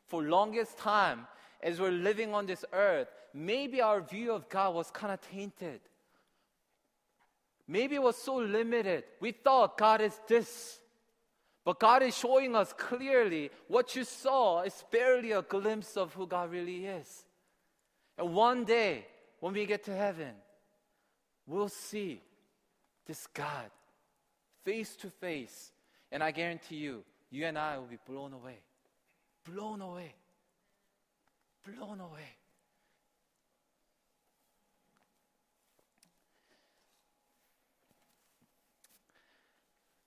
For 0.06 0.22
longest 0.22 0.78
time, 0.78 1.26
as 1.62 1.80
we're 1.80 1.90
living 1.90 2.32
on 2.32 2.46
this 2.46 2.64
earth, 2.72 3.08
maybe 3.34 3.82
our 3.82 4.00
view 4.00 4.32
of 4.32 4.48
God 4.48 4.74
was 4.74 4.90
kind 4.90 5.12
of 5.12 5.20
tainted. 5.20 5.80
Maybe 7.68 7.96
it 7.96 8.02
was 8.02 8.16
so 8.16 8.36
limited. 8.36 9.04
We 9.20 9.32
thought 9.32 9.76
God 9.76 10.00
is 10.00 10.18
this. 10.28 10.78
But 11.66 11.80
God 11.80 12.04
is 12.04 12.16
showing 12.16 12.54
us 12.54 12.72
clearly 12.72 13.50
what 13.66 13.96
you 13.96 14.04
saw 14.04 14.62
is 14.62 14.84
barely 14.92 15.32
a 15.32 15.42
glimpse 15.42 15.96
of 15.96 16.14
who 16.14 16.24
God 16.24 16.52
really 16.52 16.86
is. 16.86 17.24
And 18.16 18.32
one 18.32 18.64
day, 18.64 19.04
when 19.40 19.52
we 19.52 19.66
get 19.66 19.82
to 19.86 19.94
heaven, 19.94 20.30
we'll 21.44 21.68
see 21.68 22.22
this 23.04 23.26
God 23.34 23.68
face 24.64 24.94
to 24.98 25.10
face. 25.10 25.72
And 26.12 26.22
I 26.22 26.30
guarantee 26.30 26.76
you, 26.76 27.02
you 27.32 27.44
and 27.46 27.58
I 27.58 27.78
will 27.78 27.86
be 27.86 27.98
blown 28.06 28.32
away. 28.32 28.58
Blown 29.44 29.82
away. 29.82 30.14
Blown 31.64 31.98
away. 31.98 32.30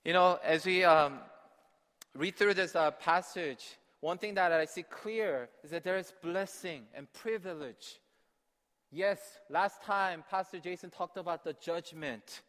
You 0.05 0.13
know, 0.13 0.39
as 0.41 0.65
we 0.65 0.85
um, 0.85 1.19
read 2.19 2.35
through 2.35 2.53
this 2.53 2.75
uh, 2.75 2.91
passage, 2.91 3.77
one 4.01 4.17
thing 4.17 4.33
that 4.33 4.51
I 4.51 4.65
see 4.65 4.83
clear 4.83 5.47
is 5.63 5.71
that 5.71 5.85
there 5.85 5.97
is 5.97 6.13
blessing 6.21 6.83
and 6.93 7.11
privilege. 7.13 8.01
Yes, 8.91 9.19
last 9.49 9.81
time 9.83 10.25
Pastor 10.29 10.59
Jason 10.59 10.89
talked 10.89 11.15
about 11.15 11.45
the 11.45 11.53
judgment 11.53 12.41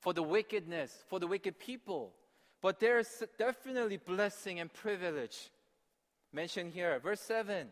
for 0.00 0.12
the 0.12 0.24
wickedness, 0.24 1.04
for 1.08 1.20
the 1.20 1.26
wicked 1.28 1.60
people. 1.60 2.14
But 2.60 2.80
there's 2.80 3.22
definitely 3.38 3.98
blessing 3.98 4.58
and 4.58 4.72
privilege 4.72 5.50
mentioned 6.32 6.72
here. 6.72 6.98
Verse 6.98 7.20
7 7.20 7.68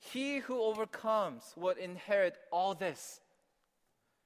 He 0.00 0.38
who 0.38 0.60
overcomes 0.60 1.54
will 1.56 1.76
inherit 1.80 2.36
all 2.50 2.74
this. 2.74 3.20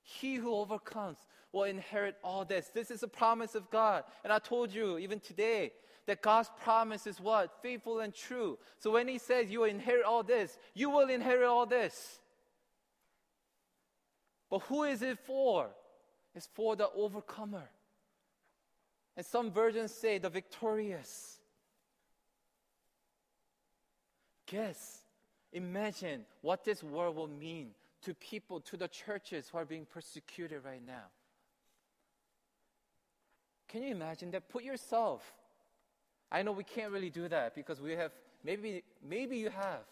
He 0.03 0.37
who 0.37 0.55
overcomes 0.55 1.19
will 1.53 1.65
inherit 1.65 2.17
all 2.25 2.45
this. 2.45 2.71
This 2.75 2.91
is 2.91 3.03
a 3.03 3.09
promise 3.09 3.55
of 3.55 3.71
God. 3.71 4.05
And 4.25 4.33
I 4.33 4.39
told 4.39 4.73
you 4.73 4.99
even 4.99 5.21
today 5.21 5.73
that 6.07 6.23
God's 6.23 6.51
promise 6.63 7.07
is 7.07 7.21
what? 7.21 7.63
Faithful 7.63 8.01
and 8.01 8.15
true. 8.15 8.59
So 8.79 8.91
when 8.91 9.07
He 9.07 9.19
says 9.19 9.51
you 9.51 9.61
will 9.61 9.67
inherit 9.67 10.05
all 10.05 10.23
this, 10.23 10.57
you 10.75 10.91
will 10.91 11.09
inherit 11.09 11.47
all 11.47 11.67
this. 11.67 12.19
But 14.51 14.61
who 14.63 14.85
is 14.85 15.03
it 15.03 15.19
for? 15.27 15.71
It's 16.35 16.49
for 16.55 16.77
the 16.77 16.89
overcomer. 16.91 17.69
And 19.17 19.25
some 19.25 19.51
versions 19.51 19.93
say 19.93 20.19
the 20.19 20.31
victorious. 20.31 21.39
Guess, 24.47 25.03
imagine 25.53 26.25
what 26.41 26.65
this 26.65 26.83
word 26.83 27.15
will 27.15 27.29
mean 27.29 27.71
to 28.03 28.15
people, 28.15 28.61
to 28.61 28.77
the 28.77 28.89
churches 28.89 29.49
who 29.51 29.59
are 29.59 29.65
being 29.65 29.87
persecuted 29.87 30.65
right 30.65 30.85
now. 30.85 31.05
Can 33.73 33.83
you 33.83 33.91
imagine 33.91 34.31
that? 34.33 34.51
Put 34.51 34.65
yourself. 34.65 35.23
I 36.31 36.43
know 36.43 36.53
we 36.53 36.63
can't 36.63 36.93
really 36.93 37.09
do 37.09 37.27
that 37.29 37.55
because 37.55 37.81
we 37.81 37.93
have, 37.93 38.13
maybe, 38.45 38.85
maybe 39.03 39.39
you 39.39 39.49
have. 39.49 39.85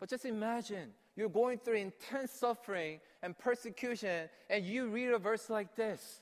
But 0.00 0.10
just 0.10 0.24
imagine 0.24 0.90
you're 1.14 1.28
going 1.28 1.58
through 1.58 1.76
intense 1.76 2.32
suffering 2.32 2.98
and 3.22 3.38
persecution, 3.38 4.28
and 4.50 4.64
you 4.64 4.88
read 4.88 5.10
a 5.10 5.18
verse 5.18 5.48
like 5.48 5.76
this. 5.76 6.20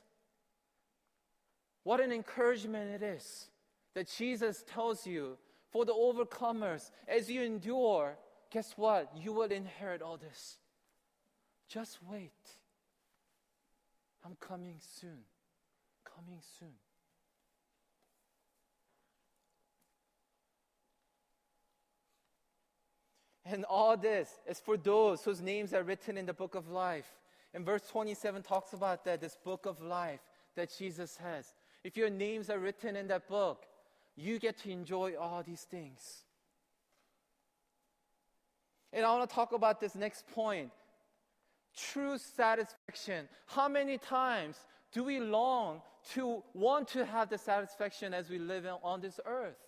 What 1.82 2.00
an 2.00 2.12
encouragement 2.12 2.90
it 2.90 3.02
is 3.02 3.48
that 3.94 4.12
Jesus 4.14 4.64
tells 4.70 5.06
you 5.06 5.38
for 5.72 5.86
the 5.86 5.94
overcomers, 5.94 6.90
as 7.08 7.30
you 7.30 7.42
endure, 7.42 8.16
guess 8.50 8.74
what? 8.76 9.10
You 9.16 9.32
will 9.32 9.50
inherit 9.50 10.02
all 10.02 10.18
this. 10.18 10.58
Just 11.68 11.98
wait. 12.06 12.32
I'm 14.24 14.36
coming 14.40 14.76
soon 15.00 15.24
coming 16.14 16.40
soon. 16.58 16.68
And 23.46 23.64
all 23.64 23.96
this 23.96 24.30
is 24.48 24.58
for 24.58 24.76
those 24.76 25.22
whose 25.22 25.42
names 25.42 25.74
are 25.74 25.82
written 25.82 26.16
in 26.16 26.26
the 26.26 26.32
book 26.32 26.54
of 26.54 26.68
life. 26.70 27.10
And 27.52 27.64
verse 27.64 27.82
27 27.90 28.42
talks 28.42 28.72
about 28.72 29.04
that, 29.04 29.20
this 29.20 29.36
book 29.44 29.66
of 29.66 29.82
life 29.82 30.20
that 30.56 30.72
Jesus 30.76 31.18
has. 31.18 31.52
If 31.84 31.96
your 31.96 32.08
names 32.08 32.48
are 32.48 32.58
written 32.58 32.96
in 32.96 33.08
that 33.08 33.28
book, 33.28 33.66
you 34.16 34.38
get 34.38 34.58
to 34.58 34.70
enjoy 34.70 35.14
all 35.20 35.42
these 35.42 35.62
things. 35.62 36.24
And 38.92 39.04
I 39.04 39.10
want 39.14 39.28
to 39.28 39.34
talk 39.34 39.52
about 39.52 39.80
this 39.80 39.94
next 39.94 40.26
point 40.28 40.70
true 41.76 42.16
satisfaction. 42.18 43.28
How 43.46 43.68
many 43.68 43.98
times 43.98 44.56
do 44.94 45.02
we 45.02 45.20
long 45.20 45.82
to 46.12 46.42
want 46.54 46.88
to 46.88 47.04
have 47.04 47.28
the 47.28 47.36
satisfaction 47.36 48.14
as 48.14 48.30
we 48.30 48.38
live 48.38 48.66
on 48.82 49.00
this 49.00 49.18
earth. 49.26 49.58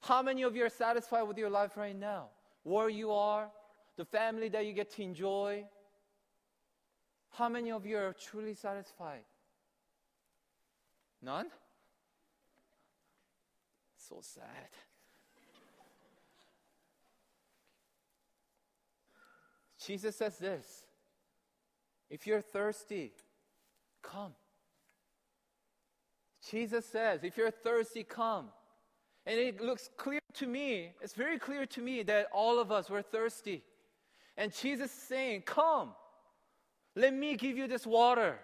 How 0.00 0.22
many 0.22 0.42
of 0.42 0.56
you 0.56 0.64
are 0.64 0.70
satisfied 0.70 1.22
with 1.22 1.38
your 1.38 1.50
life 1.50 1.76
right 1.76 1.96
now? 1.96 2.28
Where 2.64 2.88
you 2.88 3.12
are, 3.12 3.48
the 3.96 4.04
family 4.04 4.48
that 4.48 4.66
you 4.66 4.72
get 4.72 4.90
to 4.96 5.02
enjoy? 5.02 5.64
How 7.30 7.48
many 7.48 7.70
of 7.70 7.86
you 7.86 7.96
are 7.98 8.12
truly 8.12 8.54
satisfied? 8.54 9.24
None? 11.22 11.46
So 14.08 14.20
sad. 14.20 14.70
Jesus 19.86 20.16
says 20.16 20.38
this 20.38 20.84
If 22.08 22.26
you're 22.26 22.40
thirsty, 22.40 23.12
come. 24.02 24.32
Jesus 26.50 26.86
says, 26.86 27.22
if 27.22 27.36
you're 27.36 27.50
thirsty, 27.50 28.02
come. 28.02 28.48
And 29.26 29.38
it 29.38 29.60
looks 29.60 29.90
clear 29.96 30.20
to 30.34 30.46
me, 30.46 30.92
it's 31.00 31.14
very 31.14 31.38
clear 31.38 31.66
to 31.66 31.80
me 31.80 32.02
that 32.04 32.28
all 32.32 32.58
of 32.58 32.72
us 32.72 32.88
were 32.88 33.02
thirsty. 33.02 33.62
And 34.36 34.52
Jesus 34.54 34.90
is 34.90 35.02
saying, 35.02 35.42
Come, 35.42 35.90
let 36.96 37.12
me 37.12 37.36
give 37.36 37.56
you 37.56 37.68
this 37.68 37.86
water. 37.86 38.38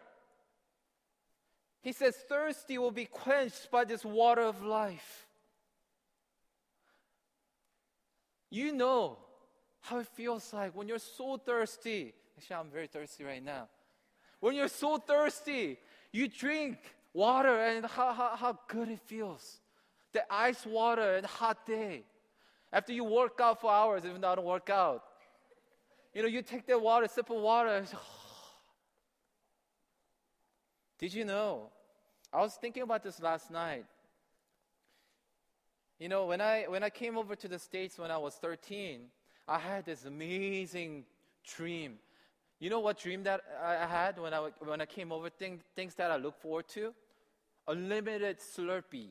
He 1.83 1.93
says, 1.93 2.17
Thirsty 2.29 2.77
will 2.79 2.91
be 2.91 3.07
quenched 3.07 3.71
by 3.71 3.85
this 3.85 4.05
water 4.05 4.43
of 4.43 4.63
life. 4.63 5.27
You 8.51 8.73
know 8.73 9.19
how 9.81 10.01
it 10.01 10.07
feels 10.09 10.53
like 10.53 10.75
when 10.75 10.89
you're 10.89 10.99
so 10.99 11.37
thirsty. 11.37 12.13
Actually, 12.37 12.57
I'm 12.57 12.71
very 12.71 12.87
thirsty 12.87 13.25
right 13.25 13.43
now. 13.43 13.69
When 14.41 14.55
you're 14.55 14.69
so 14.69 14.99
thirsty, 14.99 15.79
you 16.13 16.29
drink 16.29 16.79
water 17.13 17.57
and 17.59 17.85
how, 17.87 18.13
how, 18.13 18.37
how 18.37 18.59
good 18.69 18.89
it 18.89 19.01
feels. 19.07 19.59
The 20.13 20.23
ice 20.33 20.65
water 20.67 21.17
and 21.17 21.27
hot 21.27 21.67
day. 21.67 22.05
After 22.73 22.93
you 22.93 23.05
work 23.05 23.41
out 23.41 23.61
for 23.61 23.71
hours, 23.71 24.05
even 24.05 24.21
though 24.21 24.33
I 24.33 24.35
don't 24.35 24.45
work 24.45 24.71
out, 24.71 25.03
you 26.15 26.23
know, 26.23 26.29
you 26.29 26.43
take 26.43 26.67
that 26.67 26.81
water, 26.81 27.07
sip 27.09 27.31
of 27.31 27.37
water, 27.37 27.85
oh. 27.95 27.99
Did 30.99 31.13
you 31.13 31.25
know? 31.25 31.71
I 32.33 32.41
was 32.41 32.55
thinking 32.55 32.83
about 32.83 33.03
this 33.03 33.21
last 33.21 33.51
night. 33.51 33.85
You 35.99 36.09
know, 36.09 36.27
when 36.27 36.41
I 36.41 36.65
when 36.69 36.83
I 36.83 36.91
came 36.91 37.17
over 37.17 37.35
to 37.37 37.49
the 37.49 37.59
States 37.59 37.99
when 37.99 38.11
I 38.11 38.19
was 38.19 38.35
13, 38.35 39.01
I 39.49 39.59
had 39.59 39.87
this 39.87 40.05
amazing 40.05 41.05
dream. 41.45 41.99
You 42.59 42.71
know 42.71 42.81
what 42.81 42.99
dream 42.99 43.23
that 43.25 43.43
I 43.63 43.87
had 43.87 44.19
when 44.19 44.33
I 44.33 44.51
when 44.61 44.81
I 44.81 44.87
came 44.87 45.13
over? 45.13 45.29
Thing, 45.29 45.61
things 45.75 45.95
that 45.97 46.11
I 46.11 46.17
look 46.17 46.41
forward 46.41 46.69
to, 46.69 46.95
unlimited 47.69 48.39
Slurpee. 48.39 49.11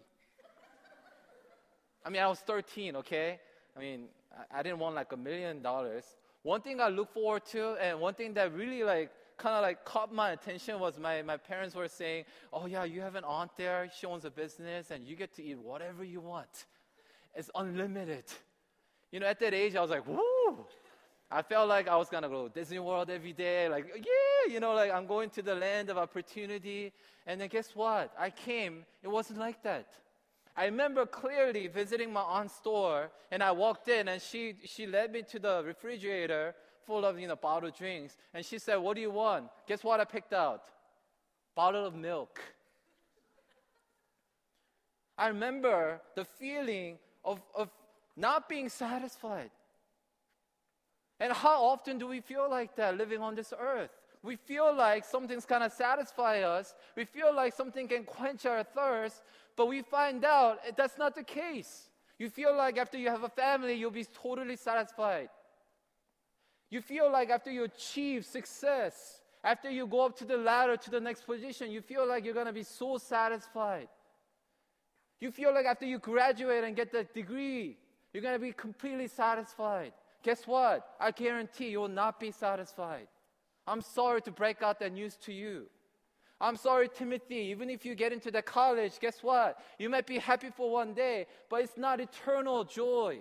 I 2.04 2.10
mean, 2.10 2.22
I 2.22 2.28
was 2.28 2.40
13, 2.40 2.98
okay? 2.98 3.40
I 3.76 3.80
mean, 3.80 4.06
I, 4.32 4.60
I 4.60 4.64
didn't 4.64 4.80
want 4.80 4.96
like 4.96 5.12
a 5.12 5.18
million 5.18 5.62
dollars. 5.62 6.04
One 6.44 6.62
thing 6.62 6.80
I 6.80 6.90
look 6.90 7.12
forward 7.12 7.46
to, 7.48 7.76
and 7.82 8.00
one 8.00 8.14
thing 8.14 8.34
that 8.36 8.54
really 8.54 8.84
like 8.84 9.12
kind 9.38 9.56
of 9.56 9.64
like 9.64 9.84
caught 9.86 10.14
my 10.14 10.32
attention 10.32 10.80
was 10.80 10.98
my, 11.00 11.22
my 11.22 11.38
parents 11.38 11.76
were 11.76 11.88
saying, 11.88 12.26
Oh, 12.54 12.68
yeah, 12.68 12.84
you 12.84 13.02
have 13.02 13.16
an 13.16 13.24
aunt 13.24 13.52
there. 13.58 13.90
She 14.00 14.06
owns 14.06 14.26
a 14.26 14.32
business 14.32 14.92
and 14.92 15.08
you 15.08 15.16
get 15.16 15.34
to 15.36 15.44
eat 15.44 15.58
whatever 15.58 16.04
you 16.04 16.22
want. 16.22 16.66
It's 17.34 17.50
unlimited. 17.56 18.26
You 19.12 19.20
know, 19.20 19.28
at 19.28 19.40
that 19.40 19.54
age, 19.54 19.76
I 19.76 19.82
was 19.82 19.90
like, 19.90 20.08
Woo! 20.08 20.66
I 21.32 21.42
felt 21.42 21.68
like 21.68 21.88
I 21.88 21.96
was 21.96 22.10
gonna 22.10 22.30
go 22.30 22.48
to 22.48 22.54
Disney 22.54 22.80
World 22.80 23.10
every 23.10 23.34
day. 23.34 23.68
Like, 23.68 23.88
yeah, 23.96 24.54
you 24.54 24.60
know, 24.60 24.74
like 24.74 24.92
I'm 24.92 25.08
going 25.08 25.30
to 25.32 25.42
the 25.42 25.56
land 25.56 25.90
of 25.90 25.98
opportunity. 25.98 26.94
And 27.26 27.42
then 27.42 27.50
guess 27.50 27.76
what? 27.76 28.14
I 28.18 28.30
came, 28.30 28.86
it 29.04 29.08
wasn't 29.08 29.40
like 29.40 29.64
that. 29.64 29.88
I 30.58 30.66
remember 30.66 31.06
clearly 31.06 31.68
visiting 31.68 32.14
my 32.14 32.22
aunt's 32.22 32.56
store, 32.56 33.12
and 33.30 33.44
I 33.44 33.52
walked 33.52 33.90
in, 33.90 34.08
and 34.08 34.22
she, 34.22 34.56
she 34.64 34.88
led 34.88 35.12
me 35.12 35.22
to 35.24 35.40
the 35.40 35.64
refrigerator 35.66 36.56
full 36.86 37.04
of 37.04 37.20
you 37.20 37.28
know 37.28 37.36
bottled 37.36 37.76
drinks, 37.76 38.16
and 38.34 38.46
she 38.46 38.60
said, 38.60 38.78
"What 38.78 38.96
do 38.96 39.02
you 39.02 39.12
want?" 39.12 39.50
Guess 39.68 39.84
what 39.84 40.00
I 40.00 40.06
picked 40.06 40.34
out? 40.34 40.64
Bottle 41.56 41.86
of 41.86 41.96
milk. 41.96 42.40
I 45.18 45.28
remember 45.28 46.02
the 46.16 46.26
feeling 46.26 46.98
of, 47.24 47.42
of 47.56 47.70
not 48.16 48.50
being 48.50 48.70
satisfied. 48.70 49.50
And 51.20 51.32
how 51.32 51.64
often 51.64 51.98
do 51.98 52.08
we 52.08 52.20
feel 52.20 52.50
like 52.50 52.76
that 52.76 52.98
living 52.98 53.22
on 53.22 53.36
this 53.36 53.54
earth? 53.58 53.92
We 54.22 54.36
feel 54.36 54.76
like 54.76 55.06
something's 55.06 55.46
gonna 55.46 55.70
satisfy 55.70 56.42
us. 56.42 56.74
We 56.96 57.06
feel 57.06 57.34
like 57.34 57.54
something 57.54 57.88
can 57.88 58.04
quench 58.04 58.46
our 58.46 58.64
thirst, 58.64 59.22
but 59.56 59.68
we 59.68 59.82
find 59.82 60.26
out 60.26 60.60
that's 60.76 60.98
not 60.98 61.16
the 61.16 61.24
case. 61.24 61.90
You 62.18 62.30
feel 62.30 62.56
like 62.56 62.78
after 62.78 62.98
you 62.98 63.10
have 63.10 63.24
a 63.24 63.30
family, 63.30 63.74
you'll 63.74 63.92
be 63.92 64.06
totally 64.06 64.56
satisfied. 64.56 65.30
You 66.70 66.82
feel 66.82 67.12
like 67.12 67.30
after 67.30 67.52
you 67.52 67.66
achieve 67.66 68.26
success, 68.26 69.22
after 69.44 69.70
you 69.70 69.86
go 69.86 70.06
up 70.06 70.18
to 70.18 70.26
the 70.26 70.38
ladder 70.38 70.76
to 70.76 70.90
the 70.90 71.00
next 71.00 71.26
position, 71.26 71.72
you 71.72 71.82
feel 71.82 72.08
like 72.08 72.26
you're 72.26 72.34
to 72.34 72.52
be 72.52 72.64
so 72.64 72.98
satisfied. 72.98 73.88
You 75.20 75.32
feel 75.32 75.54
like 75.54 75.66
after 75.66 75.86
you 75.86 76.00
graduate 76.00 76.64
and 76.64 76.76
get 76.76 76.92
the 76.92 77.04
degree, 77.04 77.78
you're 78.12 78.24
to 78.24 78.40
be 78.40 78.54
completely 78.54 79.08
satisfied. 79.08 79.94
Guess 80.26 80.48
what? 80.48 80.96
I 81.00 81.12
guarantee 81.12 81.70
you 81.70 81.82
will 81.82 81.88
not 81.88 82.20
be 82.20 82.32
satisfied. 82.32 83.08
I'm 83.68 83.82
sorry 83.82 84.22
to 84.22 84.32
break 84.32 84.64
out 84.64 84.80
that 84.80 84.92
news 84.92 85.16
to 85.18 85.32
you. 85.32 85.68
I'm 86.42 86.56
sorry, 86.56 86.90
Timothy, 86.90 87.52
even 87.54 87.70
if 87.70 87.86
you 87.86 87.94
get 87.94 88.12
into 88.12 88.32
the 88.32 88.42
college, 88.42 88.94
guess 89.00 89.22
what? 89.22 89.60
You 89.78 89.88
might 89.88 90.08
be 90.08 90.18
happy 90.18 90.50
for 90.50 90.72
one 90.72 90.96
day, 90.96 91.28
but 91.48 91.62
it's 91.62 91.78
not 91.78 92.02
eternal 92.02 92.64
joy. 92.64 93.20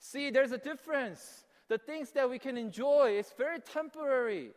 See, 0.00 0.30
there's 0.30 0.50
a 0.50 0.58
difference 0.58 1.44
the 1.68 1.78
things 1.78 2.10
that 2.10 2.28
we 2.28 2.40
can 2.40 2.58
enjoy 2.58 3.16
is 3.16 3.32
very 3.38 3.60
temporary 3.60 4.50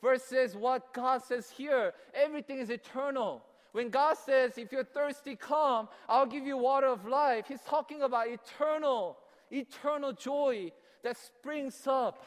versus 0.00 0.54
what 0.54 0.94
God 0.94 1.24
says 1.24 1.50
here. 1.50 1.92
Everything 2.14 2.60
is 2.60 2.70
eternal. 2.70 3.42
When 3.72 3.90
God 3.90 4.16
says, 4.16 4.58
if 4.58 4.70
you're 4.70 4.84
thirsty, 4.84 5.34
come, 5.34 5.88
I'll 6.08 6.24
give 6.24 6.46
you 6.46 6.56
water 6.56 6.86
of 6.86 7.04
life, 7.04 7.46
He's 7.48 7.62
talking 7.62 8.02
about 8.02 8.28
eternal, 8.28 9.18
eternal 9.54 10.12
joy 10.12 10.72
that 11.02 11.16
springs 11.16 11.86
up. 11.86 12.24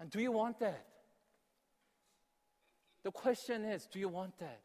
And 0.00 0.10
do 0.10 0.20
you 0.20 0.32
want 0.32 0.58
that? 0.60 0.84
The 3.02 3.10
question 3.10 3.64
is, 3.64 3.86
do 3.86 3.98
you 3.98 4.08
want 4.08 4.38
that? 4.38 4.60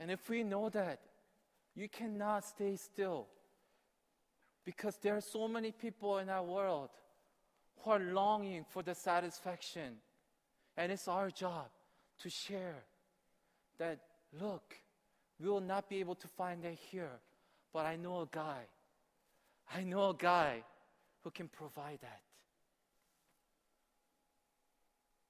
And 0.00 0.10
if 0.10 0.28
we 0.28 0.44
know 0.44 0.68
that, 0.68 1.00
you 1.74 1.88
cannot 1.88 2.44
stay 2.44 2.76
still. 2.76 3.26
Because 4.64 4.96
there 4.98 5.16
are 5.16 5.20
so 5.20 5.48
many 5.48 5.72
people 5.72 6.18
in 6.18 6.28
our 6.28 6.42
world 6.42 6.90
who 7.80 7.90
are 7.90 7.98
longing 7.98 8.64
for 8.68 8.82
the 8.82 8.94
satisfaction. 8.94 9.96
And 10.76 10.92
it's 10.92 11.08
our 11.08 11.30
job 11.30 11.66
to 12.20 12.30
share 12.30 12.84
that, 13.78 13.98
look, 14.38 14.74
we 15.40 15.48
will 15.48 15.60
not 15.60 15.88
be 15.88 16.00
able 16.00 16.16
to 16.16 16.28
find 16.28 16.62
that 16.64 16.74
here, 16.74 17.20
but 17.72 17.86
I 17.86 17.96
know 17.96 18.20
a 18.20 18.28
guy. 18.30 18.62
I 19.72 19.82
know 19.82 20.10
a 20.10 20.14
guy 20.14 20.62
who 21.22 21.30
can 21.30 21.48
provide 21.48 21.98
that. 22.00 22.20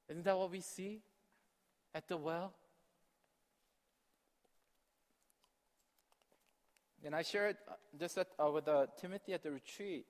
Isn't 0.09 0.25
that 0.25 0.39
what 0.39 0.51
we 0.51 0.61
see 0.61 1.01
at 1.95 2.09
the 2.09 2.17
well? 2.17 2.55
And 7.05 7.15
I 7.15 7.23
shared 7.23 7.57
uh, 7.69 7.75
this 7.99 8.19
at, 8.19 8.29
uh, 8.39 8.51
with 8.51 8.69
uh, 8.69 8.87
Timothy 9.01 9.33
at 9.33 9.43
the 9.43 9.51
retreat. 9.51 10.05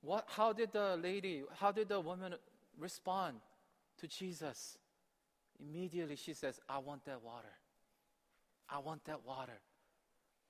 What, 0.00 0.24
how 0.28 0.52
did 0.52 0.72
the 0.72 0.96
lady, 0.96 1.44
how 1.58 1.72
did 1.72 1.88
the 1.88 2.00
woman 2.00 2.34
respond 2.78 3.36
to 3.98 4.08
Jesus? 4.08 4.76
Immediately 5.60 6.16
she 6.16 6.34
says, 6.34 6.60
I 6.68 6.78
want 6.78 7.04
that 7.04 7.22
water. 7.22 7.52
I 8.68 8.78
want 8.78 9.04
that 9.04 9.24
water. 9.26 9.60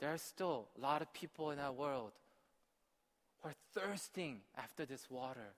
There 0.00 0.12
are 0.12 0.18
still 0.18 0.68
a 0.76 0.80
lot 0.80 1.02
of 1.02 1.12
people 1.12 1.50
in 1.50 1.58
our 1.58 1.72
world 1.72 2.12
who 3.40 3.48
are 3.50 3.54
thirsting 3.74 4.40
after 4.56 4.84
this 4.84 5.10
water. 5.10 5.54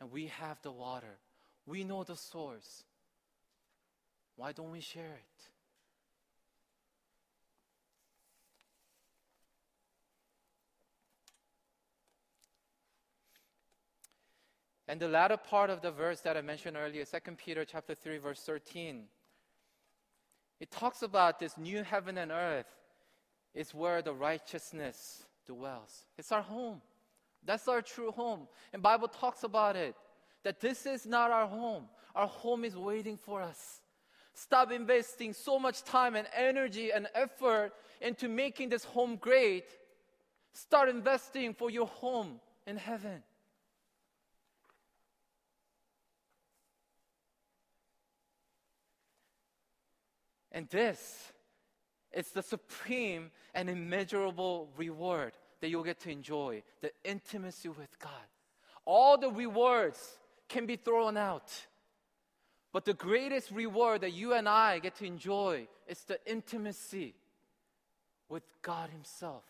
And 0.00 0.10
we 0.10 0.26
have 0.26 0.60
the 0.62 0.72
water. 0.72 1.18
We 1.66 1.84
know 1.84 2.04
the 2.04 2.16
source. 2.16 2.84
Why 4.36 4.52
don't 4.52 4.72
we 4.72 4.80
share 4.80 5.04
it? 5.14 5.48
And 14.90 14.98
the 14.98 15.06
latter 15.06 15.36
part 15.36 15.70
of 15.70 15.82
the 15.82 15.92
verse 15.92 16.20
that 16.22 16.36
I 16.36 16.40
mentioned 16.40 16.76
earlier, 16.76 17.04
2 17.04 17.36
Peter 17.36 17.64
chapter 17.64 17.94
3 17.94 18.18
verse 18.18 18.40
13, 18.40 19.04
it 20.58 20.68
talks 20.72 21.02
about 21.02 21.38
this 21.38 21.56
new 21.56 21.84
heaven 21.84 22.18
and 22.18 22.32
earth 22.32 22.66
is 23.54 23.72
where 23.72 24.02
the 24.02 24.12
righteousness 24.12 25.22
dwells. 25.46 26.06
It's 26.18 26.32
our 26.32 26.42
home. 26.42 26.82
That's 27.44 27.68
our 27.68 27.82
true 27.82 28.10
home. 28.10 28.48
And 28.72 28.82
Bible 28.82 29.06
talks 29.06 29.44
about 29.44 29.76
it 29.76 29.94
that 30.42 30.60
this 30.60 30.84
is 30.86 31.06
not 31.06 31.30
our 31.30 31.46
home. 31.46 31.84
Our 32.16 32.26
home 32.26 32.64
is 32.64 32.74
waiting 32.74 33.16
for 33.16 33.42
us. 33.42 33.82
Stop 34.34 34.72
investing 34.72 35.34
so 35.34 35.60
much 35.60 35.84
time 35.84 36.16
and 36.16 36.26
energy 36.36 36.90
and 36.90 37.06
effort 37.14 37.74
into 38.00 38.28
making 38.28 38.70
this 38.70 38.82
home 38.82 39.14
great. 39.14 39.66
Start 40.52 40.88
investing 40.88 41.54
for 41.54 41.70
your 41.70 41.86
home 41.86 42.40
in 42.66 42.76
heaven. 42.76 43.22
And 50.52 50.68
this 50.68 51.32
is 52.12 52.28
the 52.30 52.42
supreme 52.42 53.30
and 53.54 53.70
immeasurable 53.70 54.70
reward 54.76 55.32
that 55.60 55.68
you'll 55.68 55.84
get 55.84 56.00
to 56.00 56.10
enjoy 56.10 56.62
the 56.80 56.90
intimacy 57.04 57.68
with 57.68 57.98
God. 57.98 58.10
All 58.84 59.18
the 59.18 59.30
rewards 59.30 60.18
can 60.48 60.66
be 60.66 60.76
thrown 60.76 61.16
out. 61.16 61.50
But 62.72 62.84
the 62.84 62.94
greatest 62.94 63.50
reward 63.50 64.02
that 64.02 64.12
you 64.12 64.32
and 64.32 64.48
I 64.48 64.78
get 64.78 64.96
to 64.96 65.04
enjoy 65.04 65.68
is 65.88 66.02
the 66.04 66.18
intimacy 66.26 67.14
with 68.28 68.44
God 68.62 68.90
Himself. 68.90 69.44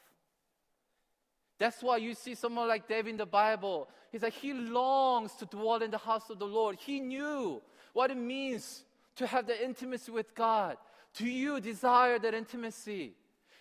That's 1.58 1.82
why 1.82 1.98
you 1.98 2.14
see 2.14 2.34
someone 2.34 2.68
like 2.68 2.88
David 2.88 3.10
in 3.10 3.16
the 3.18 3.26
Bible. 3.26 3.88
He's 4.10 4.22
like, 4.22 4.32
he 4.32 4.54
longs 4.54 5.32
to 5.34 5.44
dwell 5.44 5.82
in 5.82 5.90
the 5.90 5.98
house 5.98 6.30
of 6.30 6.38
the 6.38 6.46
Lord. 6.46 6.76
He 6.76 7.00
knew 7.00 7.60
what 7.92 8.10
it 8.10 8.16
means 8.16 8.84
to 9.16 9.26
have 9.26 9.46
the 9.46 9.62
intimacy 9.62 10.10
with 10.10 10.34
God. 10.34 10.78
Do 11.16 11.26
you 11.26 11.60
desire 11.60 12.18
that 12.18 12.34
intimacy? 12.34 13.14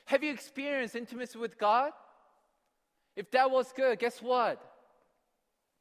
Have 0.06 0.24
you 0.24 0.32
experienced 0.32 0.96
intimacy 0.96 1.38
with 1.38 1.58
God? 1.58 1.92
If 3.16 3.32
that 3.32 3.52
was 3.52 3.72
good, 3.74 4.00
guess 4.00 4.22
what? 4.22 4.62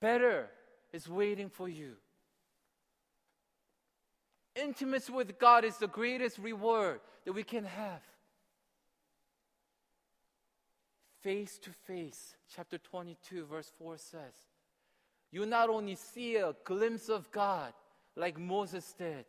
Better 0.01 0.49
is 0.93 1.09
waiting 1.09 1.51
for 1.51 1.69
you. 1.69 1.95
Intimacy 4.55 5.13
with 5.13 5.39
God 5.39 5.65
is 5.65 5.77
the 5.77 5.87
greatest 5.87 6.39
reward 6.39 7.01
that 7.25 7.33
we 7.33 7.43
can 7.43 7.65
have. 7.65 8.03
Face 11.23 11.59
to 11.59 11.71
face, 11.71 12.37
chapter 12.55 12.79
22, 12.79 13.45
verse 13.45 13.71
4 13.79 13.99
says, 13.99 14.35
you 15.31 15.45
not 15.45 15.69
only 15.69 15.95
see 15.95 16.37
a 16.37 16.55
glimpse 16.65 17.09
of 17.09 17.31
God 17.31 17.73
like 18.17 18.39
Moses 18.39 18.95
did, 18.97 19.27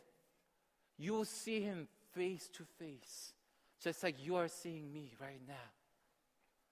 you 0.98 1.14
will 1.14 1.26
see 1.26 1.62
him 1.62 1.88
face 2.14 2.50
to 2.54 2.64
face, 2.78 3.34
just 3.82 4.04
like 4.04 4.24
you 4.24 4.36
are 4.36 4.48
seeing 4.48 4.92
me 4.92 5.14
right 5.20 5.42
now. 5.48 5.54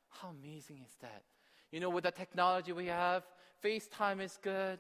How 0.10 0.30
amazing 0.30 0.82
is 0.86 0.96
that? 1.02 1.24
You 1.72 1.80
know, 1.80 1.90
with 1.90 2.06
the 2.06 2.12
technology 2.12 2.72
we 2.72 2.88
have, 2.88 3.24
FaceTime 3.64 4.22
is 4.22 4.38
good, 4.42 4.80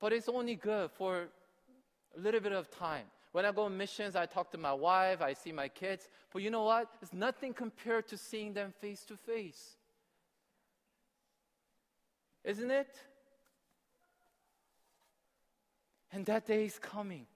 but 0.00 0.12
it's 0.12 0.28
only 0.28 0.56
good 0.56 0.90
for 0.90 1.28
a 2.16 2.20
little 2.20 2.40
bit 2.40 2.52
of 2.52 2.70
time. 2.70 3.04
When 3.32 3.44
I 3.44 3.52
go 3.52 3.64
on 3.64 3.76
missions, 3.76 4.16
I 4.16 4.26
talk 4.26 4.50
to 4.52 4.58
my 4.58 4.72
wife, 4.72 5.20
I 5.20 5.34
see 5.34 5.52
my 5.52 5.68
kids, 5.68 6.08
but 6.32 6.42
you 6.42 6.50
know 6.50 6.64
what? 6.64 6.90
It's 7.02 7.12
nothing 7.12 7.52
compared 7.52 8.08
to 8.08 8.16
seeing 8.16 8.52
them 8.52 8.72
face 8.80 9.04
to 9.06 9.16
face. 9.16 9.76
Isn't 12.44 12.70
it? 12.70 12.94
And 16.12 16.24
that 16.26 16.46
day 16.46 16.64
is 16.64 16.78
coming. 16.78 17.26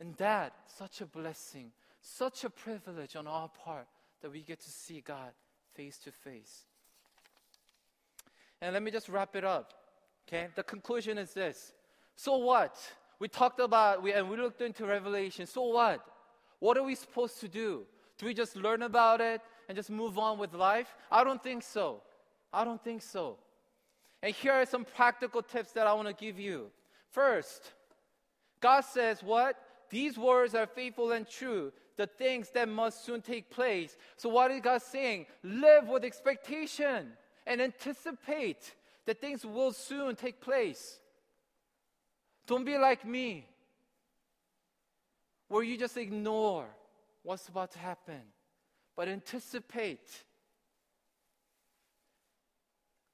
And 0.00 0.14
that, 0.16 0.52
such 0.66 1.00
a 1.00 1.06
blessing, 1.06 1.70
such 2.00 2.44
a 2.44 2.50
privilege 2.50 3.16
on 3.16 3.26
our 3.26 3.48
part 3.48 3.86
that 4.22 4.32
we 4.32 4.40
get 4.40 4.60
to 4.60 4.70
see 4.70 5.00
God 5.00 5.32
face 5.74 5.98
to 5.98 6.10
face. 6.10 6.64
And 8.60 8.72
let 8.72 8.82
me 8.82 8.90
just 8.90 9.08
wrap 9.08 9.36
it 9.36 9.44
up. 9.44 9.74
Okay? 10.26 10.48
The 10.54 10.62
conclusion 10.62 11.18
is 11.18 11.34
this. 11.34 11.72
So 12.16 12.38
what? 12.38 12.76
We 13.18 13.28
talked 13.28 13.60
about 13.60 14.02
we 14.02 14.12
and 14.12 14.28
we 14.28 14.36
looked 14.36 14.60
into 14.60 14.86
Revelation. 14.86 15.46
So 15.46 15.62
what? 15.64 16.04
What 16.60 16.76
are 16.78 16.82
we 16.82 16.94
supposed 16.94 17.40
to 17.40 17.48
do? 17.48 17.84
Do 18.18 18.26
we 18.26 18.34
just 18.34 18.56
learn 18.56 18.82
about 18.82 19.20
it 19.20 19.40
and 19.68 19.76
just 19.76 19.90
move 19.90 20.18
on 20.18 20.38
with 20.38 20.54
life? 20.54 20.94
I 21.10 21.24
don't 21.24 21.42
think 21.42 21.62
so. 21.62 22.02
I 22.52 22.64
don't 22.64 22.82
think 22.82 23.02
so. 23.02 23.36
And 24.22 24.34
here 24.34 24.52
are 24.52 24.64
some 24.64 24.84
practical 24.84 25.42
tips 25.42 25.72
that 25.72 25.86
I 25.86 25.92
want 25.92 26.08
to 26.08 26.14
give 26.14 26.38
you. 26.38 26.70
First, 27.10 27.72
God 28.60 28.80
says, 28.82 29.22
What? 29.22 29.56
These 29.94 30.18
words 30.18 30.56
are 30.56 30.66
faithful 30.66 31.12
and 31.12 31.24
true, 31.24 31.72
the 31.96 32.08
things 32.08 32.50
that 32.50 32.68
must 32.68 33.04
soon 33.04 33.22
take 33.22 33.48
place. 33.48 33.96
So, 34.16 34.28
what 34.28 34.50
is 34.50 34.60
God 34.60 34.82
saying? 34.82 35.26
Live 35.44 35.86
with 35.86 36.02
expectation 36.02 37.12
and 37.46 37.62
anticipate 37.62 38.74
that 39.06 39.20
things 39.20 39.46
will 39.46 39.72
soon 39.72 40.16
take 40.16 40.40
place. 40.40 40.98
Don't 42.48 42.64
be 42.64 42.76
like 42.76 43.06
me, 43.06 43.46
where 45.46 45.62
you 45.62 45.78
just 45.78 45.96
ignore 45.96 46.66
what's 47.22 47.46
about 47.46 47.70
to 47.74 47.78
happen, 47.78 48.22
but 48.96 49.06
anticipate. 49.06 50.10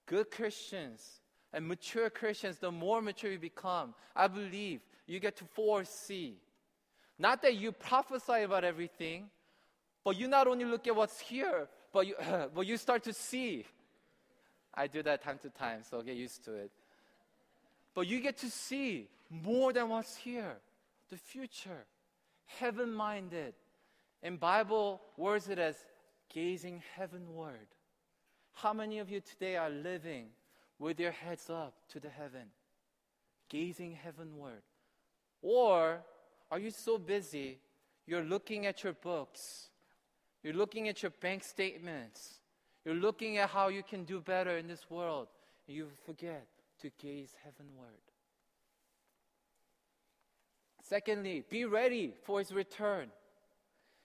Good 0.06 0.30
Christians 0.30 1.20
and 1.52 1.68
mature 1.68 2.08
Christians, 2.08 2.56
the 2.56 2.72
more 2.72 3.02
mature 3.02 3.32
you 3.32 3.38
become, 3.38 3.92
I 4.16 4.28
believe 4.28 4.80
you 5.06 5.20
get 5.20 5.36
to 5.36 5.44
foresee. 5.44 6.38
Not 7.20 7.42
that 7.42 7.56
you 7.56 7.70
prophesy 7.70 8.44
about 8.44 8.64
everything, 8.64 9.28
but 10.04 10.16
you 10.16 10.26
not 10.26 10.46
only 10.46 10.64
look 10.64 10.86
at 10.86 10.96
what's 10.96 11.20
here, 11.20 11.68
but 11.92 12.06
you, 12.06 12.14
but 12.54 12.66
you 12.66 12.78
start 12.78 13.04
to 13.04 13.12
see. 13.12 13.66
I 14.72 14.86
do 14.86 15.02
that 15.02 15.22
time 15.22 15.38
to 15.42 15.50
time, 15.50 15.82
so 15.82 16.00
get 16.00 16.16
used 16.16 16.42
to 16.46 16.54
it. 16.54 16.70
But 17.94 18.06
you 18.06 18.20
get 18.20 18.38
to 18.38 18.48
see 18.48 19.08
more 19.28 19.70
than 19.74 19.90
what's 19.90 20.16
here, 20.16 20.56
the 21.10 21.18
future, 21.18 21.84
heaven 22.46 22.90
minded. 22.90 23.52
And 24.22 24.40
Bible 24.40 25.02
words 25.18 25.50
it 25.50 25.58
as 25.58 25.76
gazing 26.32 26.82
heavenward. 26.96 27.68
How 28.54 28.72
many 28.72 28.98
of 28.98 29.10
you 29.10 29.20
today 29.20 29.56
are 29.56 29.68
living 29.68 30.28
with 30.78 30.98
your 30.98 31.12
heads 31.12 31.50
up 31.50 31.74
to 31.90 32.00
the 32.00 32.08
heaven, 32.08 32.46
gazing 33.50 33.92
heavenward? 33.92 34.62
Or 35.42 36.00
are 36.50 36.58
you 36.58 36.70
so 36.70 36.98
busy 36.98 37.58
you're 38.06 38.24
looking 38.24 38.66
at 38.66 38.82
your 38.82 38.94
books, 38.94 39.68
you're 40.42 40.54
looking 40.54 40.88
at 40.88 41.02
your 41.02 41.12
bank 41.20 41.44
statements, 41.44 42.40
you're 42.84 42.94
looking 42.94 43.38
at 43.38 43.50
how 43.50 43.68
you 43.68 43.82
can 43.82 44.04
do 44.04 44.20
better 44.20 44.56
in 44.56 44.66
this 44.66 44.90
world, 44.90 45.28
and 45.66 45.76
you 45.76 45.88
forget 46.04 46.46
to 46.80 46.90
gaze 47.00 47.34
heavenward? 47.44 48.00
Secondly, 50.82 51.44
be 51.48 51.64
ready 51.66 52.14
for 52.24 52.40
his 52.40 52.50
return. 52.50 53.10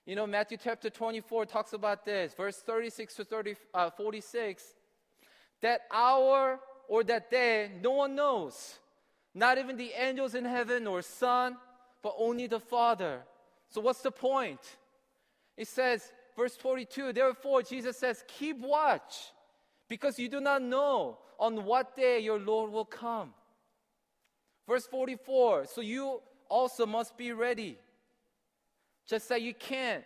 You 0.06 0.16
know, 0.16 0.28
Matthew 0.28 0.58
chapter 0.64 0.92
24 0.92 1.48
talks 1.48 1.74
about 1.74 2.06
this, 2.06 2.36
verse 2.36 2.58
36 2.58 3.16
to 3.16 3.26
30, 3.26 3.56
uh, 3.74 3.90
46. 3.90 4.64
That 5.62 5.82
hour 5.92 6.60
or 6.88 7.04
that 7.06 7.32
day, 7.32 7.72
no 7.82 7.92
one 7.92 8.14
knows. 8.14 8.78
Not 9.34 9.58
even 9.58 9.78
the 9.78 9.92
angels 9.98 10.36
in 10.36 10.46
heaven 10.46 10.86
or 10.86 11.02
Son, 11.02 11.58
but 12.06 12.14
only 12.20 12.46
the 12.46 12.60
Father. 12.60 13.24
So, 13.68 13.82
what's 13.82 14.04
the 14.04 14.12
point? 14.12 14.60
It 15.58 15.68
says, 15.68 16.14
verse 16.38 16.56
42, 16.56 17.14
therefore, 17.14 17.64
Jesus 17.64 17.98
says, 17.98 18.24
keep 18.28 18.60
watch, 18.60 19.32
because 19.90 20.20
you 20.20 20.30
do 20.30 20.40
not 20.40 20.62
know 20.62 21.18
on 21.40 21.66
what 21.66 21.96
day 21.96 22.20
your 22.20 22.38
Lord 22.38 22.72
will 22.72 22.86
come. 22.86 23.34
Verse 24.68 24.86
44, 24.86 25.66
so 25.66 25.82
you 25.82 26.22
also 26.48 26.86
must 26.86 27.18
be 27.18 27.32
ready. 27.32 27.76
Just 29.08 29.28
that 29.30 29.42
you 29.42 29.56
can't. 29.56 30.04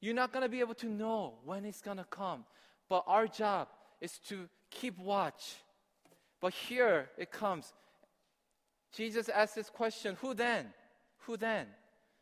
You're 0.00 0.14
not 0.14 0.32
going 0.32 0.44
to 0.44 0.48
be 0.48 0.60
able 0.60 0.76
to 0.76 0.86
know 0.86 1.34
when 1.44 1.66
it's 1.66 1.82
going 1.82 1.98
to 1.98 2.04
come. 2.04 2.46
But 2.88 3.04
our 3.06 3.26
job 3.26 3.68
is 4.00 4.18
to 4.30 4.48
keep 4.70 4.98
watch. 4.98 5.56
But 6.40 6.54
here 6.54 7.10
it 7.18 7.30
comes. 7.30 7.74
Jesus 8.92 9.28
asks 9.28 9.54
this 9.54 9.70
question 9.70 10.16
Who 10.20 10.34
then? 10.34 10.66
Who 11.26 11.36
then 11.36 11.66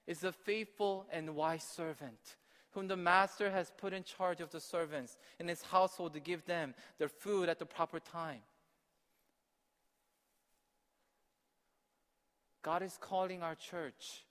is 0.06 0.20
the 0.20 0.32
faithful 0.32 1.06
and 1.10 1.34
wise 1.34 1.62
servant 1.62 2.36
whom 2.72 2.88
the 2.88 2.96
master 2.96 3.50
has 3.50 3.72
put 3.78 3.92
in 3.92 4.02
charge 4.02 4.40
of 4.40 4.50
the 4.50 4.60
servants 4.60 5.16
in 5.38 5.46
his 5.46 5.62
household 5.62 6.12
to 6.12 6.20
give 6.20 6.44
them 6.44 6.74
their 6.98 7.08
food 7.08 7.48
at 7.48 7.58
the 7.58 7.66
proper 7.66 8.00
time? 8.00 8.40
God 12.62 12.82
is 12.82 12.98
calling 13.00 13.42
our 13.42 13.54
church. 13.54 14.24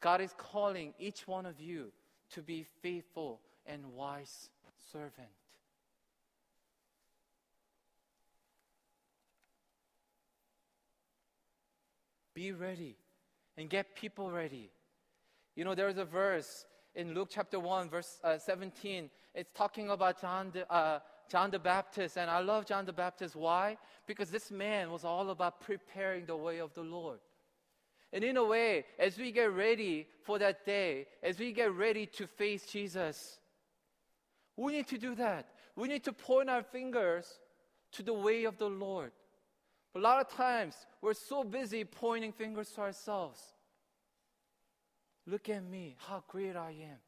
God 0.00 0.20
is 0.20 0.32
calling 0.38 0.94
each 0.98 1.26
one 1.26 1.44
of 1.44 1.60
you 1.60 1.92
to 2.32 2.40
be 2.40 2.64
faithful 2.82 3.40
and 3.66 3.92
wise 3.92 4.48
servant. 4.92 5.28
Be 12.34 12.52
ready 12.52 12.96
and 13.56 13.68
get 13.68 13.94
people 13.94 14.30
ready. 14.30 14.70
You 15.56 15.64
know, 15.64 15.74
there's 15.74 15.98
a 15.98 16.04
verse 16.04 16.64
in 16.94 17.14
Luke 17.14 17.28
chapter 17.30 17.60
1, 17.60 17.90
verse 17.90 18.18
uh, 18.24 18.38
17. 18.38 19.10
It's 19.34 19.52
talking 19.52 19.90
about 19.90 20.20
John 20.20 20.50
the, 20.52 20.70
uh, 20.72 21.00
John 21.30 21.50
the 21.50 21.58
Baptist. 21.58 22.16
And 22.16 22.30
I 22.30 22.40
love 22.40 22.66
John 22.66 22.84
the 22.86 22.92
Baptist. 22.92 23.36
Why? 23.36 23.76
Because 24.06 24.30
this 24.30 24.50
man 24.50 24.90
was 24.90 25.04
all 25.04 25.30
about 25.30 25.60
preparing 25.60 26.26
the 26.26 26.36
way 26.36 26.58
of 26.58 26.72
the 26.74 26.82
Lord. 26.82 27.20
And 28.12 28.24
in 28.24 28.36
a 28.36 28.44
way, 28.44 28.84
as 28.98 29.18
we 29.18 29.30
get 29.30 29.52
ready 29.52 30.08
for 30.24 30.38
that 30.38 30.66
day, 30.66 31.06
as 31.22 31.38
we 31.38 31.52
get 31.52 31.72
ready 31.72 32.06
to 32.06 32.26
face 32.26 32.66
Jesus, 32.66 33.38
we 34.56 34.72
need 34.72 34.88
to 34.88 34.98
do 34.98 35.14
that. 35.14 35.46
We 35.76 35.88
need 35.88 36.04
to 36.04 36.12
point 36.12 36.50
our 36.50 36.62
fingers 36.62 37.38
to 37.92 38.02
the 38.02 38.12
way 38.12 38.44
of 38.44 38.58
the 38.58 38.68
Lord. 38.68 39.12
But 39.92 40.00
a 40.00 40.02
lot 40.02 40.20
of 40.20 40.32
times, 40.34 40.74
we're 41.00 41.14
so 41.14 41.42
busy 41.44 41.84
pointing 41.84 42.32
fingers 42.32 42.70
to 42.72 42.82
ourselves. 42.82 43.40
Look 45.26 45.48
at 45.48 45.62
me, 45.62 45.96
how 45.98 46.22
great 46.28 46.56
I 46.56 46.70
am. 46.70 46.98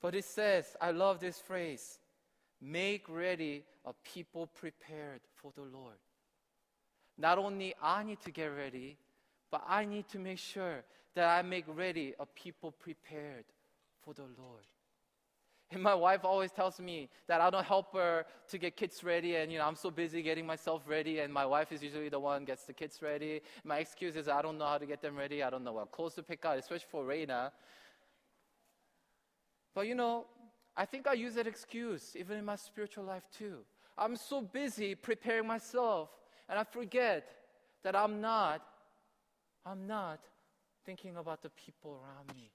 But 0.00 0.14
it 0.14 0.24
says, 0.24 0.76
I 0.80 0.92
love 0.92 1.20
this 1.20 1.38
phrase 1.38 1.98
make 2.60 3.08
ready 3.08 3.64
a 3.84 3.92
people 4.04 4.46
prepared 4.46 5.20
for 5.36 5.52
the 5.54 5.62
Lord 5.62 5.98
not 7.18 7.36
only 7.36 7.74
I 7.82 8.04
need 8.04 8.20
to 8.22 8.30
get 8.30 8.46
ready, 8.46 8.96
but 9.50 9.62
I 9.66 9.84
need 9.84 10.08
to 10.10 10.18
make 10.18 10.38
sure 10.38 10.84
that 11.14 11.26
I 11.26 11.42
make 11.42 11.64
ready 11.66 12.14
a 12.18 12.26
people 12.26 12.70
prepared 12.70 13.44
for 14.04 14.14
the 14.14 14.22
Lord. 14.22 14.64
And 15.70 15.82
my 15.82 15.94
wife 15.94 16.24
always 16.24 16.50
tells 16.50 16.80
me 16.80 17.10
that 17.26 17.42
I 17.42 17.50
don't 17.50 17.64
help 17.64 17.92
her 17.92 18.24
to 18.48 18.58
get 18.58 18.74
kids 18.74 19.04
ready, 19.04 19.36
and 19.36 19.52
you 19.52 19.58
know 19.58 19.66
I'm 19.66 19.76
so 19.76 19.90
busy 19.90 20.22
getting 20.22 20.46
myself 20.46 20.82
ready, 20.86 21.18
and 21.18 21.32
my 21.32 21.44
wife 21.44 21.72
is 21.72 21.82
usually 21.82 22.08
the 22.08 22.18
one 22.18 22.46
gets 22.46 22.64
the 22.64 22.72
kids 22.72 23.02
ready. 23.02 23.42
My 23.64 23.78
excuse 23.78 24.16
is 24.16 24.28
I 24.28 24.40
don't 24.40 24.56
know 24.56 24.64
how 24.64 24.78
to 24.78 24.86
get 24.86 25.02
them 25.02 25.14
ready. 25.14 25.42
I 25.42 25.50
don't 25.50 25.64
know 25.64 25.74
what 25.74 25.92
clothes 25.92 26.14
to 26.14 26.22
pick 26.22 26.44
out, 26.46 26.56
especially 26.58 26.86
for 26.90 27.04
Reina. 27.04 27.52
But 29.74 29.86
you 29.86 29.94
know, 29.94 30.26
I 30.76 30.86
think 30.86 31.06
I 31.06 31.12
use 31.12 31.34
that 31.34 31.46
excuse 31.46 32.16
even 32.16 32.38
in 32.38 32.44
my 32.44 32.56
spiritual 32.56 33.04
life 33.04 33.24
too. 33.36 33.58
I'm 33.98 34.16
so 34.16 34.40
busy 34.40 34.94
preparing 34.94 35.46
myself 35.46 36.08
and 36.48 36.58
I 36.58 36.64
forget 36.64 37.28
that 37.82 37.94
I'm 37.94 38.20
not, 38.20 38.62
I'm 39.66 39.86
not 39.86 40.20
thinking 40.86 41.16
about 41.16 41.42
the 41.42 41.50
people 41.50 42.00
around 42.00 42.34
me. 42.36 42.50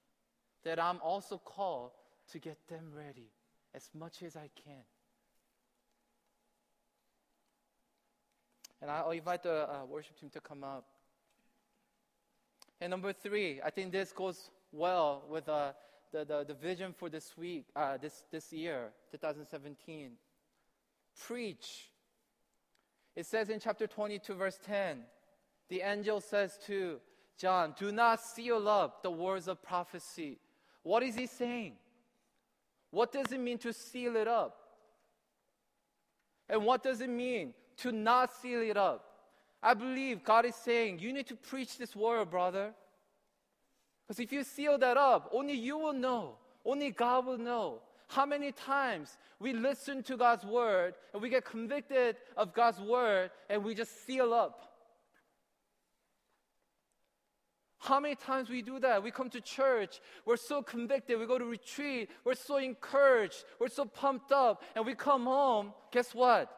That 0.64 0.82
I'm 0.82 0.98
also 1.02 1.38
called 1.38 1.90
to 2.32 2.38
get 2.38 2.58
them 2.68 2.92
ready 2.96 3.30
as 3.74 3.90
much 3.94 4.22
as 4.22 4.36
I 4.36 4.50
can. 4.64 4.82
And 8.80 8.90
I'll 8.90 9.10
invite 9.10 9.42
the 9.42 9.68
uh, 9.68 9.84
worship 9.88 10.18
team 10.20 10.30
to 10.30 10.40
come 10.40 10.62
up. 10.62 10.84
And 12.80 12.90
number 12.90 13.12
three, 13.12 13.60
I 13.64 13.70
think 13.70 13.92
this 13.92 14.12
goes 14.12 14.50
well 14.72 15.24
with 15.28 15.48
uh, 15.48 15.72
the, 16.12 16.24
the, 16.24 16.44
the 16.48 16.54
vision 16.54 16.92
for 16.92 17.08
this 17.08 17.36
week, 17.36 17.66
uh, 17.74 17.96
this, 17.96 18.24
this 18.30 18.52
year, 18.52 18.90
2017. 19.10 20.12
Preach. 21.26 21.90
It 23.16 23.26
says 23.26 23.48
in 23.48 23.60
chapter 23.60 23.86
22, 23.86 24.34
verse 24.34 24.58
10, 24.64 24.98
the 25.68 25.80
angel 25.80 26.20
says 26.20 26.58
to 26.66 27.00
John, 27.38 27.74
Do 27.78 27.90
not 27.90 28.20
seal 28.20 28.68
up 28.68 29.02
the 29.02 29.10
words 29.10 29.48
of 29.48 29.62
prophecy. 29.62 30.38
What 30.82 31.02
is 31.02 31.14
he 31.14 31.26
saying? 31.26 31.74
What 32.94 33.10
does 33.10 33.32
it 33.32 33.40
mean 33.40 33.58
to 33.58 33.72
seal 33.72 34.14
it 34.14 34.28
up? 34.28 34.56
And 36.48 36.64
what 36.64 36.84
does 36.84 37.00
it 37.00 37.10
mean 37.10 37.52
to 37.78 37.90
not 37.90 38.32
seal 38.40 38.60
it 38.60 38.76
up? 38.76 39.04
I 39.60 39.74
believe 39.74 40.22
God 40.22 40.44
is 40.44 40.54
saying, 40.54 41.00
You 41.00 41.12
need 41.12 41.26
to 41.26 41.34
preach 41.34 41.76
this 41.76 41.96
word, 41.96 42.30
brother. 42.30 42.72
Because 44.06 44.20
if 44.20 44.32
you 44.32 44.44
seal 44.44 44.78
that 44.78 44.96
up, 44.96 45.28
only 45.32 45.54
you 45.54 45.76
will 45.76 45.92
know, 45.92 46.36
only 46.64 46.90
God 46.90 47.26
will 47.26 47.38
know 47.38 47.80
how 48.06 48.26
many 48.26 48.52
times 48.52 49.16
we 49.40 49.52
listen 49.52 50.02
to 50.04 50.16
God's 50.16 50.44
word 50.44 50.94
and 51.12 51.20
we 51.20 51.28
get 51.28 51.44
convicted 51.44 52.16
of 52.36 52.54
God's 52.54 52.78
word 52.78 53.30
and 53.50 53.64
we 53.64 53.74
just 53.74 54.06
seal 54.06 54.32
up. 54.32 54.73
How 57.84 58.00
many 58.00 58.14
times 58.14 58.48
we 58.48 58.62
do 58.62 58.78
that? 58.78 59.02
We 59.02 59.10
come 59.10 59.28
to 59.28 59.42
church, 59.42 60.00
we're 60.24 60.38
so 60.38 60.62
convicted, 60.62 61.20
we 61.20 61.26
go 61.26 61.38
to 61.38 61.44
retreat, 61.44 62.08
we're 62.24 62.34
so 62.34 62.56
encouraged, 62.56 63.44
we're 63.60 63.68
so 63.68 63.84
pumped 63.84 64.32
up, 64.32 64.62
and 64.74 64.86
we 64.86 64.94
come 64.94 65.24
home, 65.24 65.74
guess 65.90 66.14
what? 66.14 66.50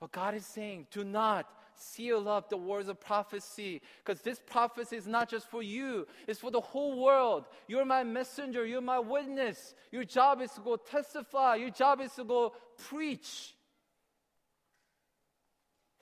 But 0.00 0.12
God 0.12 0.34
is 0.34 0.46
saying, 0.46 0.86
do 0.90 1.04
not 1.04 1.46
seal 1.74 2.26
up 2.26 2.48
the 2.48 2.56
words 2.56 2.88
of 2.88 2.98
prophecy 2.98 3.82
because 4.02 4.22
this 4.22 4.40
prophecy 4.46 4.96
is 4.96 5.06
not 5.06 5.28
just 5.28 5.50
for 5.50 5.62
you, 5.62 6.06
it's 6.26 6.40
for 6.40 6.50
the 6.50 6.60
whole 6.60 7.04
world. 7.04 7.44
You're 7.68 7.84
my 7.84 8.02
messenger, 8.02 8.64
you're 8.64 8.80
my 8.80 8.98
witness. 8.98 9.74
Your 9.90 10.04
job 10.04 10.40
is 10.40 10.50
to 10.52 10.62
go 10.62 10.76
testify, 10.76 11.56
your 11.56 11.70
job 11.70 12.00
is 12.00 12.14
to 12.14 12.24
go 12.24 12.54
preach. 12.88 13.54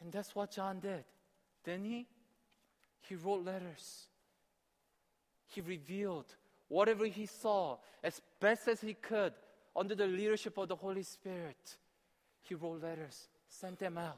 And 0.01 0.13
that's 0.13 0.33
what 0.33 0.53
John 0.53 0.79
did. 0.79 1.03
Then 1.65 1.85
he, 1.85 2.07
he 3.03 3.15
wrote 3.15 3.45
letters. 3.45 4.07
He 5.47 5.61
revealed 5.61 6.35
whatever 6.69 7.07
he 7.07 7.27
saw 7.27 7.79
as 8.03 8.21
best 8.41 8.69
as 8.69 8.81
he 8.81 8.95
could 8.95 9.33
under 9.75 9.95
the 9.95 10.07
leadership 10.07 10.57
of 10.59 10.69
the 10.69 10.77
Holy 10.77 11.03
Spirit. 11.03 11.77
He 12.43 12.55
wrote 12.55 12.83
letters, 12.83 13.29
sent 13.49 13.79
them 13.79 13.99
out. 13.99 14.17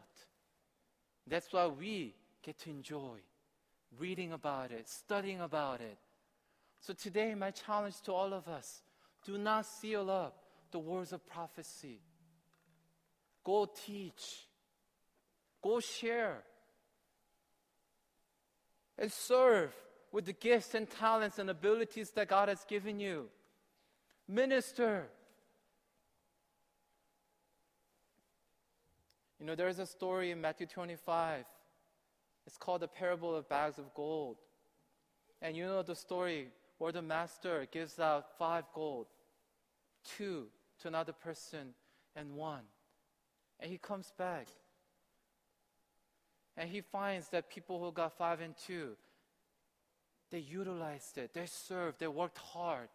That's 1.26 1.53
why 1.53 1.66
we 1.66 2.14
get 2.43 2.59
to 2.61 2.70
enjoy 2.70 3.18
reading 3.99 4.32
about 4.32 4.70
it, 4.70 4.88
studying 4.88 5.40
about 5.40 5.80
it. 5.80 5.99
So 6.80 6.93
today, 6.93 7.34
my 7.34 7.51
challenge 7.51 8.01
to 8.03 8.12
all 8.12 8.32
of 8.32 8.49
us 8.49 8.82
do 9.24 9.38
not 9.38 9.66
seal 9.66 10.11
up 10.11 10.36
the 10.70 10.78
words 10.78 11.12
of 11.12 11.26
prophecy. 11.28 12.01
Go 13.45 13.68
teach, 13.86 14.47
go 15.62 15.80
share, 15.80 16.43
and 19.03 19.13
serve 19.13 19.75
with 20.13 20.27
the 20.27 20.33
gifts 20.33 20.75
and 20.75 20.89
talents 20.89 21.41
and 21.41 21.51
abilities 21.51 22.11
that 22.11 22.29
God 22.29 22.49
has 22.49 22.65
given 22.65 23.01
you. 23.01 23.27
Minister. 24.29 25.09
You 29.41 29.47
know, 29.47 29.57
there's 29.57 29.81
a 29.81 29.87
story 29.87 30.31
in 30.31 30.41
Matthew 30.41 30.69
25. 30.69 31.45
It's 32.47 32.57
called 32.57 32.83
the 32.83 32.89
parable 32.89 33.35
of 33.35 33.49
bags 33.49 33.79
of 33.79 33.93
gold. 33.93 34.37
And 35.43 35.57
you 35.57 35.65
know 35.65 35.83
the 35.83 35.97
story 35.97 36.51
where 36.79 36.93
the 36.93 37.03
master 37.03 37.67
gives 37.73 37.99
out 37.99 38.39
five 38.39 38.65
gold, 38.73 39.07
two 40.17 40.47
to 40.81 40.89
another 40.89 41.13
person, 41.13 41.75
and 42.15 42.37
one. 42.37 42.63
And 43.59 43.69
he 43.69 43.79
comes 43.79 44.13
back 44.17 44.47
and 46.57 46.69
he 46.69 46.81
finds 46.81 47.29
that 47.29 47.49
people 47.49 47.83
who 47.83 47.93
got 47.93 48.17
five 48.17 48.41
and 48.41 48.55
two, 48.67 48.97
they 50.31 50.39
utilized 50.39 51.19
it, 51.19 51.33
they 51.35 51.47
served, 51.47 51.99
they 51.99 52.09
worked 52.09 52.39
hard. 52.39 52.89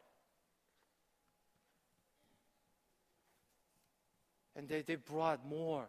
And 4.55 4.68
they, 4.68 4.82
they 4.82 4.95
brought 4.95 5.45
more 5.47 5.88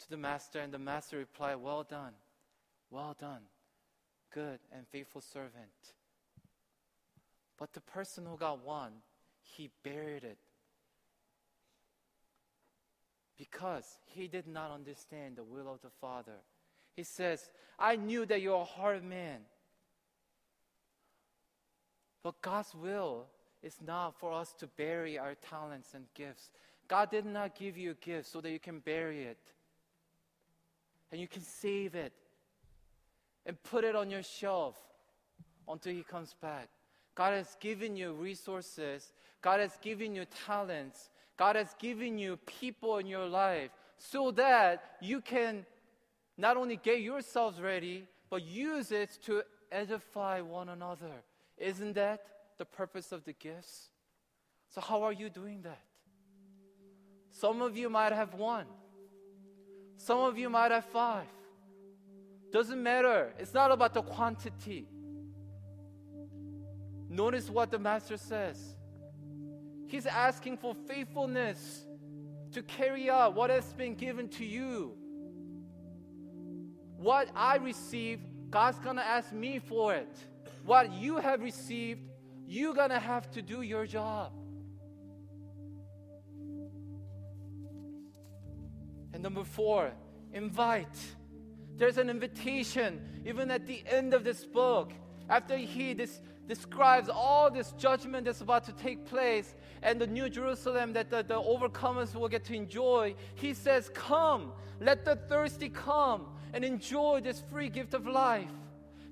to 0.00 0.10
the 0.10 0.16
master, 0.16 0.60
and 0.60 0.72
the 0.72 0.78
master 0.78 1.16
replied, 1.16 1.56
Well 1.56 1.84
done, 1.84 2.12
well 2.90 3.16
done, 3.18 3.42
good 4.32 4.58
and 4.72 4.86
faithful 4.88 5.22
servant. 5.22 5.94
But 7.58 7.72
the 7.72 7.80
person 7.80 8.26
who 8.26 8.36
got 8.36 8.64
one, 8.64 8.92
he 9.42 9.70
buried 9.82 10.24
it 10.24 10.38
because 13.40 13.96
he 14.04 14.28
did 14.28 14.46
not 14.46 14.70
understand 14.70 15.36
the 15.36 15.42
will 15.42 15.72
of 15.72 15.80
the 15.80 15.88
Father. 15.98 16.36
He 16.94 17.02
says, 17.02 17.48
I 17.78 17.96
knew 17.96 18.26
that 18.26 18.42
you're 18.42 18.60
a 18.60 18.64
hard 18.64 19.02
man. 19.02 19.38
But 22.22 22.42
God's 22.42 22.74
will 22.74 23.24
is 23.62 23.76
not 23.80 24.14
for 24.20 24.30
us 24.30 24.52
to 24.58 24.66
bury 24.66 25.18
our 25.18 25.34
talents 25.36 25.94
and 25.94 26.04
gifts. 26.14 26.50
God 26.86 27.10
did 27.10 27.24
not 27.24 27.58
give 27.58 27.78
you 27.78 27.92
a 27.92 27.94
gift 27.94 28.28
so 28.30 28.42
that 28.42 28.50
you 28.50 28.58
can 28.58 28.80
bury 28.80 29.22
it 29.22 29.38
and 31.10 31.18
you 31.18 31.26
can 31.26 31.40
save 31.40 31.94
it 31.94 32.12
and 33.46 33.60
put 33.62 33.84
it 33.84 33.96
on 33.96 34.10
your 34.10 34.22
shelf 34.22 34.76
until 35.66 35.94
He 35.94 36.02
comes 36.02 36.34
back. 36.42 36.68
God 37.14 37.32
has 37.32 37.56
given 37.58 37.96
you 37.96 38.12
resources, 38.12 39.14
God 39.40 39.60
has 39.60 39.78
given 39.80 40.14
you 40.14 40.26
talents, 40.46 41.08
God 41.40 41.56
has 41.56 41.74
given 41.78 42.18
you 42.18 42.36
people 42.36 42.98
in 42.98 43.06
your 43.06 43.26
life 43.26 43.70
so 43.96 44.30
that 44.32 44.82
you 45.00 45.22
can 45.22 45.64
not 46.36 46.58
only 46.58 46.76
get 46.76 47.00
yourselves 47.00 47.58
ready, 47.58 48.04
but 48.28 48.42
use 48.42 48.92
it 48.92 49.18
to 49.24 49.42
edify 49.72 50.42
one 50.42 50.68
another. 50.68 51.24
Isn't 51.56 51.94
that 51.94 52.20
the 52.58 52.66
purpose 52.66 53.10
of 53.10 53.24
the 53.24 53.32
gifts? 53.32 53.88
So, 54.68 54.82
how 54.82 55.02
are 55.02 55.14
you 55.14 55.30
doing 55.30 55.62
that? 55.62 55.80
Some 57.30 57.62
of 57.62 57.74
you 57.74 57.88
might 57.88 58.12
have 58.12 58.34
one, 58.34 58.66
some 59.96 60.18
of 60.18 60.36
you 60.36 60.50
might 60.50 60.72
have 60.72 60.84
five. 60.84 61.24
Doesn't 62.52 62.82
matter. 62.82 63.32
It's 63.38 63.54
not 63.54 63.70
about 63.70 63.94
the 63.94 64.02
quantity. 64.02 64.86
Notice 67.08 67.48
what 67.48 67.70
the 67.70 67.78
Master 67.78 68.18
says. 68.18 68.76
He's 69.90 70.06
asking 70.06 70.58
for 70.58 70.72
faithfulness 70.86 71.84
to 72.52 72.62
carry 72.62 73.10
out 73.10 73.34
what 73.34 73.50
has 73.50 73.72
been 73.72 73.96
given 73.96 74.28
to 74.28 74.44
you. 74.44 74.92
What 76.96 77.28
I 77.34 77.56
received, 77.56 78.22
God's 78.50 78.78
gonna 78.78 79.02
ask 79.02 79.32
me 79.32 79.58
for 79.58 79.92
it. 79.96 80.16
What 80.64 80.92
you 80.92 81.16
have 81.16 81.42
received, 81.42 82.02
you're 82.46 82.72
gonna 82.72 83.00
have 83.00 83.32
to 83.32 83.42
do 83.42 83.62
your 83.62 83.84
job. 83.84 84.32
And 89.12 89.24
number 89.24 89.42
four, 89.42 89.90
invite. 90.32 90.86
There's 91.74 91.98
an 91.98 92.10
invitation 92.10 93.22
even 93.26 93.50
at 93.50 93.66
the 93.66 93.82
end 93.88 94.14
of 94.14 94.22
this 94.22 94.44
book. 94.44 94.92
After 95.28 95.56
he 95.56 95.94
this, 95.94 96.20
describes 96.46 97.08
all 97.08 97.50
this 97.50 97.72
judgment 97.72 98.24
that's 98.26 98.40
about 98.40 98.64
to 98.64 98.72
take 98.72 99.04
place 99.06 99.54
and 99.82 100.00
the 100.00 100.06
new 100.06 100.28
Jerusalem 100.28 100.92
that 100.92 101.10
the, 101.10 101.22
the 101.22 101.40
overcomers 101.40 102.14
will 102.14 102.28
get 102.28 102.44
to 102.44 102.54
enjoy, 102.54 103.14
he 103.34 103.54
says, 103.54 103.90
Come, 103.94 104.52
let 104.80 105.04
the 105.04 105.16
thirsty 105.16 105.68
come 105.68 106.26
and 106.52 106.64
enjoy 106.64 107.20
this 107.22 107.42
free 107.50 107.68
gift 107.68 107.94
of 107.94 108.06
life. 108.06 108.50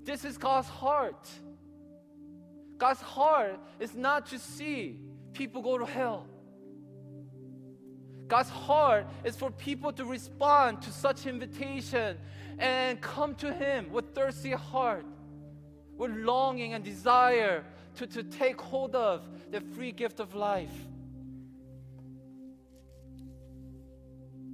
This 0.05 0.25
is 0.25 0.39
God's 0.39 0.69
heart. 0.69 1.29
God's 2.77 3.01
heart 3.01 3.59
is 3.81 3.95
not 3.95 4.27
to 4.27 4.39
see 4.39 5.01
people 5.33 5.63
go 5.63 5.79
to 5.79 5.87
hell. 5.87 6.27
God's 8.29 8.51
heart 8.51 9.07
is 9.25 9.37
for 9.37 9.51
people 9.51 9.93
to 9.93 10.05
respond 10.05 10.83
to 10.83 10.93
such 10.93 11.27
invitation 11.27 12.19
and 12.59 13.01
come 13.01 13.35
to 13.37 13.53
Him 13.53 13.91
with 13.91 14.15
thirsty 14.15 14.53
heart 14.53 15.07
with 15.99 16.13
longing 16.13 16.75
and 16.75 16.85
desire 16.85 17.65
to, 17.99 18.07
to 18.07 18.23
take 18.23 18.61
hold 18.61 18.95
of 18.95 19.29
the 19.51 19.61
free 19.61 19.91
gift 19.91 20.21
of 20.21 20.35
life. 20.37 20.73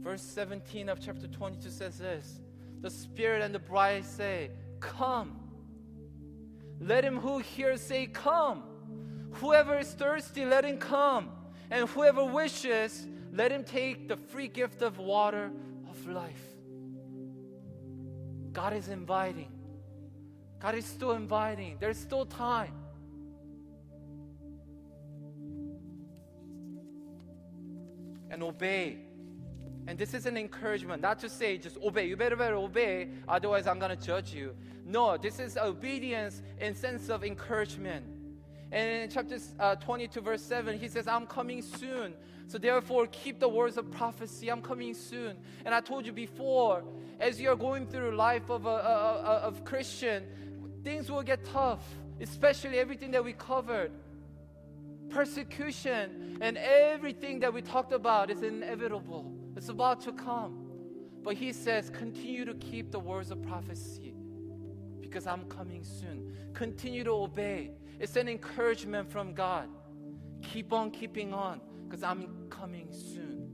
Verse 0.01 0.22
17 0.22 0.88
of 0.88 0.99
chapter 0.99 1.26
22 1.26 1.70
says 1.70 1.99
this 1.99 2.40
The 2.80 2.90
Spirit 2.90 3.42
and 3.42 3.55
the 3.55 3.59
bride 3.59 4.07
say, 4.07 4.51
Come. 4.80 5.40
Let 6.80 7.05
him 7.05 7.18
who 7.18 7.38
hears 7.38 7.82
say, 7.82 8.07
Come. 8.07 8.62
Whoever 9.32 9.78
is 9.78 9.92
thirsty, 9.92 10.47
let 10.47 10.64
him 10.64 10.78
come. 10.78 11.30
And 11.70 11.88
whoever 11.90 12.24
wishes, 12.24 13.07
Let 13.30 13.53
him 13.53 13.64
take 13.64 14.09
the 14.09 14.16
free 14.16 14.49
gift 14.49 14.80
of 14.80 14.99
water 14.99 15.51
of 15.90 16.07
life. 16.07 16.45
God 18.53 18.72
is 18.72 18.88
inviting. 18.88 19.51
God 20.61 20.76
is 20.76 20.86
still 20.86 21.12
inviting. 21.12 21.76
There's 21.78 21.99
still 21.99 22.24
time. 22.24 22.72
And 28.35 28.43
obey. 28.43 28.99
And 29.87 29.97
this 29.97 30.12
is 30.12 30.26
an 30.26 30.37
encouragement, 30.37 31.01
not 31.01 31.20
to 31.20 31.28
say 31.28 31.57
just 31.57 31.76
obey. 31.78 32.09
You 32.09 32.16
better 32.16 32.37
better 32.37 32.57
obey, 32.57 33.09
otherwise 33.28 33.66
I'm 33.68 33.78
gonna 33.78 33.97
judge 33.97 34.35
you. 34.35 34.57
No, 34.85 35.16
this 35.16 35.39
is 35.39 35.57
obedience 35.57 36.43
in 36.61 36.74
sense 36.74 37.11
of 37.11 37.22
encouragement. 37.22 38.05
And 38.72 39.03
in 39.03 39.09
chapter 39.09 39.39
uh, 39.61 39.76
22, 39.76 40.20
verse 40.20 40.43
7, 40.43 40.78
he 40.78 40.89
says, 40.89 41.07
I'm 41.07 41.26
coming 41.26 41.62
soon. 41.62 42.14
So 42.49 42.59
therefore, 42.59 43.07
keep 43.07 43.39
the 43.39 43.49
words 43.49 43.76
of 43.76 43.89
prophecy. 43.93 44.51
I'm 44.51 44.62
coming 44.62 44.95
soon. 44.95 45.37
And 45.64 45.72
I 45.72 45.80
told 45.80 46.05
you 46.05 46.12
before, 46.12 46.82
as 47.20 47.41
you're 47.41 47.57
going 47.57 47.87
through 47.87 48.16
life 48.16 48.51
of 48.51 48.66
a, 48.66 48.68
a, 48.68 48.72
a 48.72 49.35
of 49.47 49.64
Christian, 49.64 50.24
things 50.82 51.09
will 51.09 51.22
get 51.22 51.45
tough, 51.45 51.85
especially 52.20 52.78
everything 52.78 53.12
that 53.12 53.24
we 53.24 53.32
covered. 53.32 53.93
Persecution 55.11 56.38
and 56.40 56.57
everything 56.59 57.40
that 57.40 57.52
we 57.52 57.62
talked 57.62 57.92
about 57.92 58.30
is 58.30 58.42
inevitable. 58.42 59.32
It's 59.57 59.68
about 59.68 60.00
to 60.02 60.12
come. 60.12 60.64
But 61.22 61.36
he 61.36 61.52
says, 61.52 61.90
continue 61.90 62.44
to 62.44 62.55
keep 62.55 62.90
the 62.90 62.98
words 62.98 63.30
of 63.30 63.40
prophecy 63.42 64.14
because 65.00 65.26
I'm 65.26 65.44
coming 65.44 65.84
soon. 65.84 66.36
Continue 66.52 67.05
to 67.05 67.12
obey. 67.12 67.70
It's 67.98 68.16
an 68.16 68.28
encouragement 68.28 69.11
from 69.11 69.32
God. 69.32 69.68
Keep 70.42 70.72
on 70.72 70.90
keeping 70.90 71.32
on 71.32 71.61
because 71.86 72.02
I'm 72.02 72.48
coming 72.50 72.88
soon. 72.90 73.50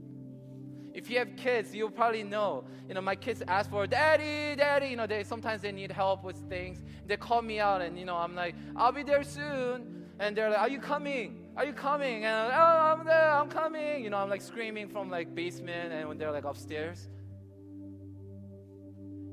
If 0.93 1.09
you 1.09 1.19
have 1.19 1.35
kids, 1.37 1.73
you'll 1.73 1.89
probably 1.89 2.23
know. 2.23 2.65
You 2.87 2.95
know, 2.95 3.01
my 3.01 3.15
kids 3.15 3.41
ask 3.47 3.69
for 3.69 3.87
daddy, 3.87 4.55
daddy. 4.57 4.87
You 4.87 4.97
know, 4.97 5.07
they 5.07 5.23
sometimes 5.23 5.61
they 5.61 5.71
need 5.71 5.91
help 5.91 6.23
with 6.23 6.37
things. 6.49 6.83
They 7.05 7.15
call 7.15 7.41
me 7.41 7.59
out, 7.59 7.81
and 7.81 7.97
you 7.97 8.05
know, 8.05 8.17
I'm 8.17 8.35
like, 8.35 8.55
I'll 8.75 8.91
be 8.91 9.03
there 9.03 9.23
soon. 9.23 10.05
And 10.19 10.35
they're 10.35 10.49
like, 10.49 10.59
Are 10.59 10.69
you 10.69 10.79
coming? 10.79 11.40
Are 11.55 11.65
you 11.65 11.73
coming? 11.73 12.25
And 12.25 12.33
I'm 12.33 12.49
like, 12.49 12.57
Oh, 12.57 12.99
I'm 12.99 13.05
there. 13.05 13.31
I'm 13.31 13.49
coming. 13.49 14.03
You 14.03 14.09
know, 14.09 14.17
I'm 14.17 14.29
like 14.29 14.41
screaming 14.41 14.87
from 14.87 15.09
like 15.09 15.35
basement, 15.35 15.91
and 15.91 16.07
when 16.07 16.17
they're 16.17 16.31
like 16.31 16.45
upstairs. 16.45 17.09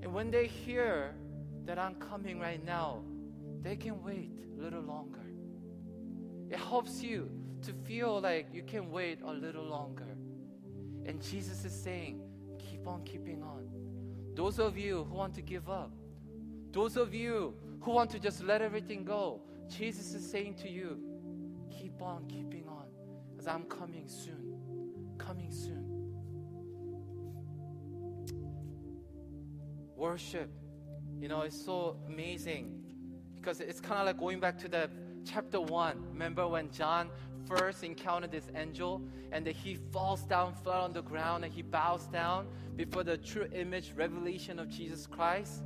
And 0.02 0.12
when 0.12 0.30
they 0.30 0.46
hear 0.46 1.14
that 1.64 1.78
I'm 1.78 1.94
coming 1.96 2.40
right 2.40 2.64
now, 2.64 3.02
they 3.62 3.76
can 3.76 4.02
wait 4.02 4.32
a 4.56 4.62
little 4.62 4.82
longer. 4.82 5.20
It 6.50 6.58
helps 6.58 7.02
you 7.02 7.30
to 7.62 7.72
feel 7.72 8.20
like 8.20 8.48
you 8.52 8.62
can 8.62 8.90
wait 8.90 9.20
a 9.22 9.32
little 9.32 9.64
longer. 9.64 10.16
And 11.04 11.22
Jesus 11.22 11.64
is 11.64 11.72
saying, 11.72 12.20
keep 12.58 12.86
on 12.86 13.04
keeping 13.04 13.42
on. 13.42 13.68
Those 14.34 14.58
of 14.58 14.78
you 14.78 15.04
who 15.08 15.14
want 15.14 15.34
to 15.34 15.42
give 15.42 15.68
up, 15.68 15.92
those 16.72 16.96
of 16.96 17.12
you 17.12 17.54
who 17.80 17.90
want 17.90 18.10
to 18.10 18.18
just 18.18 18.42
let 18.42 18.62
everything 18.62 19.04
go, 19.04 19.40
Jesus 19.68 20.14
is 20.14 20.28
saying 20.28 20.54
to 20.62 20.68
you, 20.68 20.98
keep 21.78 22.02
on 22.02 22.24
keeping 22.26 22.66
on 22.68 22.86
because 23.30 23.46
I'm 23.46 23.64
coming 23.64 24.08
soon. 24.08 24.54
Coming 25.18 25.50
soon. 25.50 25.84
Worship, 29.96 30.50
you 31.20 31.28
know, 31.28 31.42
it's 31.42 31.60
so 31.64 31.96
amazing 32.06 32.82
because 33.34 33.60
it's 33.60 33.80
kind 33.80 34.00
of 34.00 34.06
like 34.06 34.18
going 34.18 34.40
back 34.40 34.58
to 34.58 34.68
the 34.68 34.90
chapter 35.24 35.60
1. 35.60 36.04
Remember 36.12 36.46
when 36.46 36.70
John 36.70 37.10
first 37.46 37.82
encountered 37.82 38.30
this 38.30 38.44
angel 38.54 39.02
and 39.32 39.44
that 39.46 39.56
he 39.56 39.76
falls 39.92 40.22
down 40.22 40.54
flat 40.54 40.80
on 40.82 40.92
the 40.92 41.02
ground 41.02 41.44
and 41.44 41.52
he 41.52 41.62
bows 41.62 42.06
down 42.06 42.46
before 42.76 43.02
the 43.02 43.18
true 43.18 43.48
image 43.52 43.92
revelation 43.96 44.58
of 44.58 44.68
Jesus 44.68 45.06
Christ? 45.06 45.62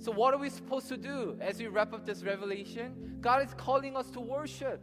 So, 0.00 0.12
what 0.12 0.32
are 0.32 0.38
we 0.38 0.48
supposed 0.48 0.88
to 0.88 0.96
do 0.96 1.36
as 1.40 1.58
we 1.58 1.66
wrap 1.66 1.92
up 1.92 2.06
this 2.06 2.22
revelation? 2.22 3.16
God 3.20 3.44
is 3.44 3.52
calling 3.54 3.96
us 3.96 4.10
to 4.10 4.20
worship. 4.20 4.80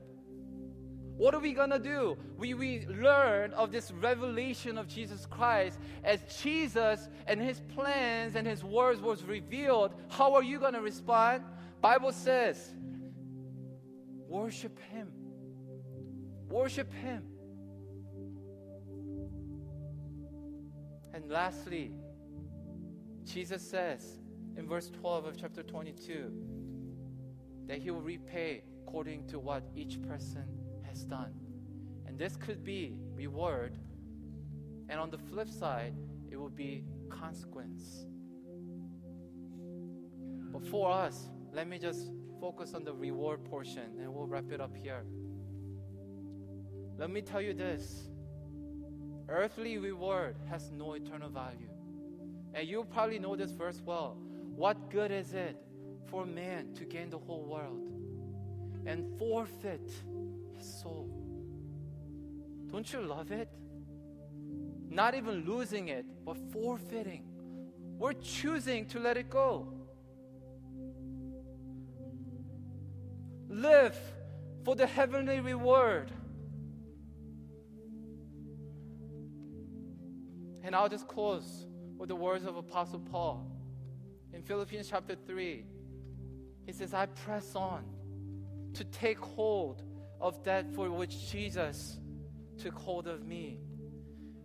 What 1.18 1.34
are 1.34 1.40
we 1.40 1.54
gonna 1.54 1.80
do? 1.80 2.18
We, 2.38 2.54
we 2.54 2.86
learn 2.88 3.54
of 3.54 3.72
this 3.72 3.92
revelation 3.94 4.78
of 4.78 4.90
Jesus 4.90 5.26
Christ 5.26 5.80
as 6.04 6.20
Jesus 6.42 7.08
and 7.26 7.40
his 7.40 7.62
plans 7.74 8.36
and 8.36 8.46
his 8.46 8.66
words 8.66 9.00
was 9.00 9.24
revealed. 9.24 9.94
How 10.10 10.34
are 10.34 10.44
you 10.44 10.60
gonna 10.60 10.82
respond? 10.82 11.44
Bible 11.80 12.12
says, 12.12 12.74
worship 14.28 14.78
him. 14.92 15.08
Worship 16.50 16.92
him. 16.94 17.24
And 21.14 21.30
lastly, 21.30 21.94
Jesus 23.24 23.62
says 23.62 24.20
in 24.58 24.68
verse 24.68 24.90
12 24.90 25.26
of 25.26 25.38
chapter 25.38 25.64
22 25.64 26.32
that 27.68 27.80
he 27.80 27.92
will 27.92 28.02
repay 28.02 28.64
according 28.82 29.28
to 29.28 29.40
what 29.40 29.64
each 29.76 30.02
person 30.04 30.46
has 30.84 31.04
done. 31.04 31.34
And 32.06 32.18
this 32.18 32.36
could 32.36 32.64
be 32.64 32.96
reward, 33.16 33.78
and 34.90 35.00
on 35.00 35.10
the 35.10 35.18
flip 35.18 35.50
side, 35.50 35.94
it 36.30 36.38
will 36.38 36.50
be 36.50 36.84
consequence. 37.10 38.06
But 40.52 40.66
for 40.68 40.92
us, 40.92 41.30
let 41.52 41.68
me 41.68 41.80
just 41.80 42.12
focus 42.40 42.74
on 42.74 42.84
the 42.84 42.94
reward 42.94 43.44
portion 43.46 43.84
and 44.00 44.14
we'll 44.14 44.28
wrap 44.28 44.52
it 44.52 44.62
up 44.62 44.76
here. 44.76 45.04
Let 46.98 47.10
me 47.10 47.22
tell 47.22 47.42
you 47.42 47.54
this 47.54 48.08
earthly 49.28 49.78
reward 49.78 50.36
has 50.50 50.72
no 50.72 50.94
eternal 50.94 51.30
value. 51.30 51.70
And 52.54 52.68
you 52.68 52.86
probably 52.94 53.20
know 53.20 53.36
this 53.36 53.52
verse 53.52 53.82
well. 53.86 54.18
What 54.56 54.90
good 54.90 55.12
is 55.12 55.34
it 55.34 55.58
for 56.08 56.26
man 56.26 56.74
to 56.76 56.86
gain 56.86 57.10
the 57.10 57.18
whole 57.18 57.44
world 57.44 57.90
and 58.86 59.06
forfeit 59.20 59.92
his 60.56 60.82
soul? 60.82 61.10
Don't 62.72 62.92
you 62.94 63.02
love 63.02 63.32
it? 63.32 63.50
Not 64.90 65.14
even 65.14 65.46
losing 65.46 65.90
it, 65.90 66.06
but 66.26 66.38
forfeiting. 66.54 67.24
We're 67.98 68.14
choosing 68.14 68.86
to 68.88 69.00
let 69.00 69.18
it 69.18 69.30
go. 69.30 69.74
Live 73.50 73.98
for 74.64 74.76
the 74.76 74.88
heavenly 74.88 75.42
reward. 75.42 76.12
And 80.64 80.74
I'll 80.74 80.90
just 80.90 81.08
close 81.10 81.68
with 81.98 82.10
the 82.10 82.16
words 82.16 82.46
of 82.46 82.56
Apostle 82.56 83.00
Paul. 83.00 83.55
In 84.36 84.42
Philippians 84.44 84.90
chapter 84.90 85.16
3, 85.16 85.64
he 86.66 86.72
says, 86.74 86.94
I 86.94 87.06
press 87.06 87.56
on 87.56 87.86
to 88.74 88.84
take 88.84 89.18
hold 89.18 89.82
of 90.20 90.44
that 90.44 90.76
for 90.76 90.92
which 90.92 91.32
Jesus 91.32 91.98
took 92.58 92.74
hold 92.74 93.08
of 93.08 93.26
me. 93.26 93.60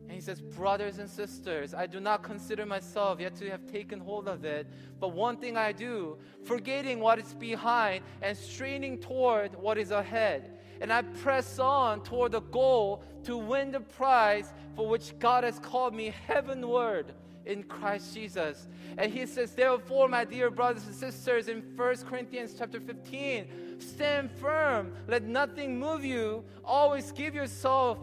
And 0.02 0.12
he 0.12 0.20
says, 0.20 0.40
Brothers 0.40 0.98
and 0.98 1.10
sisters, 1.10 1.74
I 1.74 1.86
do 1.86 1.98
not 1.98 2.22
consider 2.22 2.64
myself 2.64 3.18
yet 3.18 3.34
to 3.36 3.50
have 3.50 3.66
taken 3.66 3.98
hold 3.98 4.28
of 4.28 4.44
it. 4.44 4.68
But 5.00 5.08
one 5.08 5.38
thing 5.38 5.56
I 5.56 5.72
do, 5.72 6.18
forgetting 6.44 7.00
what 7.00 7.18
is 7.18 7.34
behind 7.34 8.04
and 8.22 8.36
straining 8.38 9.00
toward 9.00 9.56
what 9.56 9.76
is 9.76 9.90
ahead. 9.90 10.56
And 10.80 10.92
I 10.92 11.02
press 11.02 11.58
on 11.58 12.04
toward 12.04 12.32
the 12.32 12.40
goal 12.40 13.02
to 13.24 13.36
win 13.36 13.72
the 13.72 13.80
prize 13.80 14.52
for 14.76 14.88
which 14.88 15.18
God 15.18 15.42
has 15.42 15.58
called 15.58 15.94
me 15.94 16.14
heavenward 16.28 17.12
in 17.46 17.62
Christ 17.64 18.14
Jesus. 18.14 18.68
And 18.98 19.12
he 19.12 19.26
says, 19.26 19.52
Therefore, 19.52 20.08
my 20.08 20.24
dear 20.24 20.50
brothers 20.50 20.86
and 20.86 20.94
sisters, 20.94 21.48
in 21.48 21.62
1 21.76 21.96
Corinthians 21.98 22.54
chapter 22.56 22.80
15, 22.80 23.80
stand 23.80 24.30
firm, 24.30 24.92
let 25.08 25.22
nothing 25.22 25.78
move 25.78 26.04
you, 26.04 26.44
always 26.64 27.12
give 27.12 27.34
yourself 27.34 27.98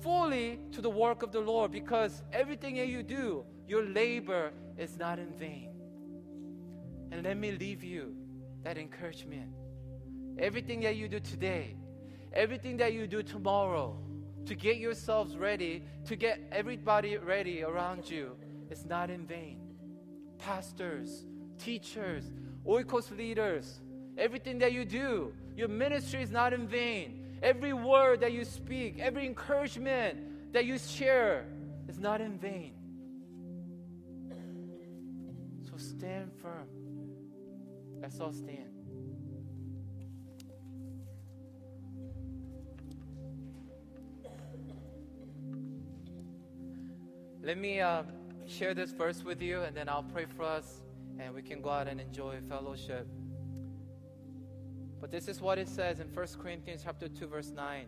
fully 0.00 0.58
to 0.72 0.80
the 0.80 0.90
work 0.90 1.22
of 1.22 1.32
the 1.32 1.40
Lord 1.40 1.70
because 1.70 2.22
everything 2.32 2.76
that 2.76 2.88
you 2.88 3.02
do, 3.02 3.44
your 3.66 3.84
labor 3.84 4.52
is 4.76 4.96
not 4.96 5.18
in 5.18 5.32
vain. 5.34 5.70
And 7.10 7.24
let 7.24 7.36
me 7.36 7.52
leave 7.52 7.82
you 7.82 8.14
that 8.64 8.78
encouragement. 8.78 9.52
Everything 10.38 10.80
that 10.80 10.96
you 10.96 11.08
do 11.08 11.20
today, 11.20 11.76
everything 12.32 12.76
that 12.76 12.92
you 12.92 13.06
do 13.06 13.22
tomorrow, 13.22 13.98
to 14.46 14.54
get 14.54 14.78
yourselves 14.78 15.36
ready, 15.36 15.82
to 16.06 16.16
get 16.16 16.40
everybody 16.50 17.18
ready 17.18 17.62
around 17.62 18.08
you, 18.08 18.36
is 18.70 18.84
not 18.84 19.10
in 19.10 19.26
vain. 19.26 19.60
Pastors, 20.38 21.24
teachers, 21.58 22.30
oikos 22.66 23.16
leaders, 23.16 23.80
everything 24.16 24.58
that 24.58 24.72
you 24.72 24.84
do, 24.84 25.32
your 25.56 25.68
ministry 25.68 26.22
is 26.22 26.30
not 26.30 26.52
in 26.52 26.66
vain. 26.66 27.24
Every 27.42 27.72
word 27.72 28.20
that 28.20 28.32
you 28.32 28.44
speak, 28.44 28.98
every 28.98 29.26
encouragement 29.26 30.52
that 30.52 30.64
you 30.64 30.78
share 30.78 31.46
is 31.88 31.98
not 31.98 32.20
in 32.20 32.38
vain. 32.38 32.74
So 35.70 35.76
stand 35.76 36.32
firm. 36.42 36.68
Let's 38.00 38.20
all 38.20 38.32
stand. 38.32 38.78
Let 47.42 47.56
me 47.56 47.80
uh, 47.80 48.02
share 48.48 48.74
this 48.74 48.92
verse 48.92 49.22
with 49.22 49.42
you, 49.42 49.62
and 49.62 49.76
then 49.76 49.88
I'll 49.88 50.02
pray 50.02 50.24
for 50.24 50.42
us, 50.42 50.80
and 51.18 51.34
we 51.34 51.42
can 51.42 51.60
go 51.60 51.70
out 51.70 51.86
and 51.86 52.00
enjoy 52.00 52.38
fellowship. 52.48 53.06
But 55.00 55.10
this 55.10 55.28
is 55.28 55.40
what 55.40 55.58
it 55.58 55.68
says 55.68 56.00
in 56.00 56.08
1 56.08 56.26
Corinthians 56.40 56.82
chapter 56.84 57.08
2 57.08 57.26
verse 57.26 57.50
9. 57.54 57.86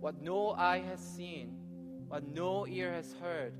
What 0.00 0.20
no 0.20 0.50
eye 0.50 0.80
has 0.80 1.00
seen, 1.00 1.56
what 2.08 2.26
no 2.26 2.66
ear 2.66 2.92
has 2.92 3.14
heard, 3.22 3.54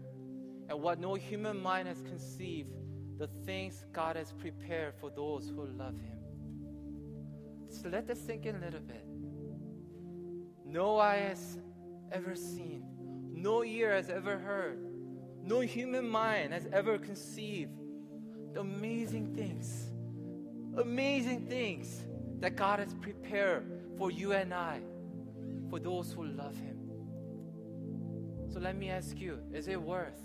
and 0.69 0.81
what 0.81 1.01
no 1.01 1.15
human 1.15 1.61
mind 1.61 1.89
has 1.89 2.03
conceived, 2.03 2.71
the 3.19 3.29
things 3.47 3.87
God 3.93 4.17
has 4.17 4.33
prepared 4.33 4.95
for 5.01 5.11
those 5.11 5.49
who 5.49 5.67
love 5.67 5.99
Him. 5.99 6.19
So 7.69 7.89
let 7.89 8.07
that 8.07 8.19
sink 8.19 8.47
in 8.47 8.57
a 8.57 8.61
little 8.61 8.81
bit. 8.81 9.05
No 10.65 10.99
eye 10.99 11.17
has 11.17 11.59
ever 12.13 12.35
seen, 12.35 12.85
no 13.43 13.65
ear 13.65 13.93
has 13.93 14.11
ever 14.11 14.39
heard, 14.39 14.79
no 15.43 15.61
human 15.61 16.09
mind 16.09 16.53
has 16.53 16.67
ever 16.73 16.99
conceived 16.99 17.73
the 18.53 18.61
amazing 18.61 19.35
things, 19.35 19.91
amazing 20.77 21.47
things 21.47 22.05
that 22.41 22.57
God 22.57 22.81
has 22.81 22.95
prepared 22.95 23.83
for 23.97 24.11
you 24.11 24.33
and 24.33 24.53
I, 24.53 24.81
for 25.71 25.79
those 25.79 26.13
who 26.13 26.25
love 26.25 26.57
Him. 26.57 26.79
So 28.53 28.61
let 28.61 28.77
me 28.77 28.91
ask 28.91 29.19
you 29.19 29.39
is 29.53 29.69
it 29.69 29.81
worth? 29.81 30.21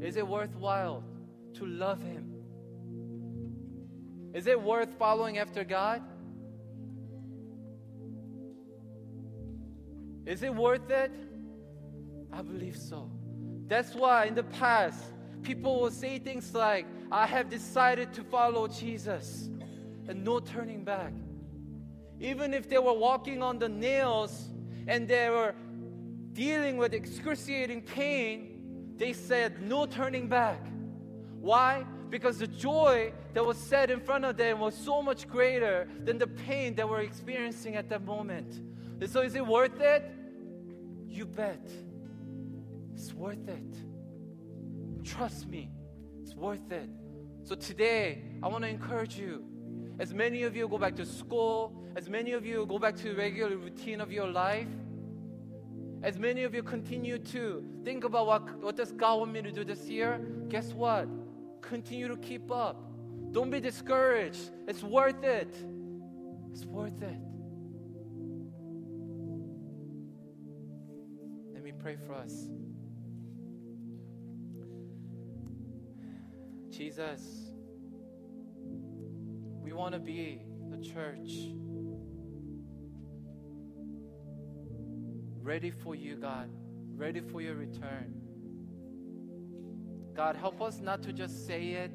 Is 0.00 0.16
it 0.16 0.26
worthwhile 0.26 1.04
to 1.54 1.66
love 1.66 2.02
Him? 2.02 2.32
Is 4.34 4.46
it 4.46 4.60
worth 4.60 4.98
following 4.98 5.38
after 5.38 5.64
God? 5.64 6.02
Is 10.26 10.42
it 10.42 10.54
worth 10.54 10.90
it? 10.90 11.12
I 12.36 12.42
believe 12.42 12.76
so. 12.76 13.10
That's 13.66 13.94
why 13.94 14.26
in 14.26 14.34
the 14.34 14.42
past, 14.42 15.02
people 15.42 15.80
will 15.80 15.90
say 15.90 16.18
things 16.18 16.54
like, 16.54 16.86
I 17.10 17.26
have 17.26 17.48
decided 17.48 18.12
to 18.14 18.24
follow 18.24 18.68
Jesus, 18.68 19.48
and 20.06 20.22
no 20.22 20.40
turning 20.40 20.84
back. 20.84 21.12
Even 22.20 22.52
if 22.52 22.68
they 22.68 22.78
were 22.78 22.92
walking 22.92 23.42
on 23.42 23.58
the 23.58 23.68
nails 23.68 24.50
and 24.86 25.08
they 25.08 25.30
were 25.30 25.54
dealing 26.32 26.76
with 26.76 26.92
excruciating 26.92 27.82
pain, 27.82 28.94
they 28.96 29.12
said, 29.12 29.62
No 29.62 29.86
turning 29.86 30.28
back. 30.28 30.60
Why? 31.40 31.86
Because 32.10 32.38
the 32.38 32.46
joy 32.46 33.12
that 33.32 33.44
was 33.44 33.56
set 33.56 33.90
in 33.90 34.00
front 34.00 34.24
of 34.24 34.36
them 34.36 34.60
was 34.60 34.76
so 34.76 35.02
much 35.02 35.26
greater 35.28 35.88
than 36.04 36.18
the 36.18 36.26
pain 36.26 36.74
that 36.74 36.88
we're 36.88 37.00
experiencing 37.00 37.76
at 37.76 37.88
that 37.88 38.04
moment. 38.04 38.60
And 39.00 39.10
so, 39.10 39.22
is 39.22 39.34
it 39.34 39.46
worth 39.46 39.80
it? 39.80 40.04
You 41.08 41.26
bet. 41.26 41.60
It's 43.06 43.14
worth 43.14 43.48
it. 43.48 43.84
Trust 45.04 45.46
me, 45.46 45.70
it's 46.20 46.34
worth 46.34 46.72
it. 46.72 46.90
So, 47.44 47.54
today, 47.54 48.24
I 48.42 48.48
want 48.48 48.64
to 48.64 48.68
encourage 48.68 49.16
you. 49.16 49.44
As 50.00 50.12
many 50.12 50.42
of 50.42 50.56
you 50.56 50.66
go 50.66 50.76
back 50.76 50.96
to 50.96 51.06
school, 51.06 51.84
as 51.94 52.10
many 52.10 52.32
of 52.32 52.44
you 52.44 52.66
go 52.66 52.80
back 52.80 52.96
to 52.96 53.10
the 53.10 53.14
regular 53.14 53.56
routine 53.56 54.00
of 54.00 54.10
your 54.10 54.26
life, 54.26 54.66
as 56.02 56.18
many 56.18 56.42
of 56.42 56.52
you 56.52 56.64
continue 56.64 57.18
to 57.18 57.64
think 57.84 58.02
about 58.02 58.26
what, 58.26 58.60
what 58.60 58.74
does 58.74 58.90
God 58.90 59.20
want 59.20 59.32
me 59.32 59.40
to 59.40 59.52
do 59.52 59.62
this 59.62 59.86
year, 59.86 60.20
guess 60.48 60.72
what? 60.72 61.06
Continue 61.62 62.08
to 62.08 62.16
keep 62.16 62.50
up. 62.50 62.90
Don't 63.30 63.50
be 63.50 63.60
discouraged. 63.60 64.50
It's 64.66 64.82
worth 64.82 65.22
it. 65.22 65.54
It's 66.50 66.64
worth 66.64 67.00
it. 67.02 67.20
Let 71.54 71.62
me 71.62 71.70
pray 71.70 71.96
for 72.04 72.12
us. 72.12 72.48
Jesus, 76.76 77.22
we 79.62 79.72
want 79.72 79.94
to 79.94 79.98
be 79.98 80.42
the 80.68 80.76
church 80.76 81.30
ready 85.40 85.70
for 85.70 85.94
you, 85.94 86.16
God, 86.16 86.50
ready 86.94 87.20
for 87.20 87.40
your 87.40 87.54
return. 87.54 88.12
God, 90.14 90.36
help 90.36 90.60
us 90.60 90.80
not 90.80 91.02
to 91.04 91.14
just 91.14 91.46
say 91.46 91.70
it. 91.70 91.92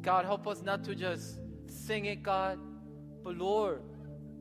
God, 0.00 0.24
help 0.24 0.46
us 0.46 0.62
not 0.62 0.84
to 0.84 0.94
just 0.94 1.40
sing 1.66 2.04
it, 2.04 2.22
God. 2.22 2.60
But 3.24 3.36
Lord, 3.36 3.82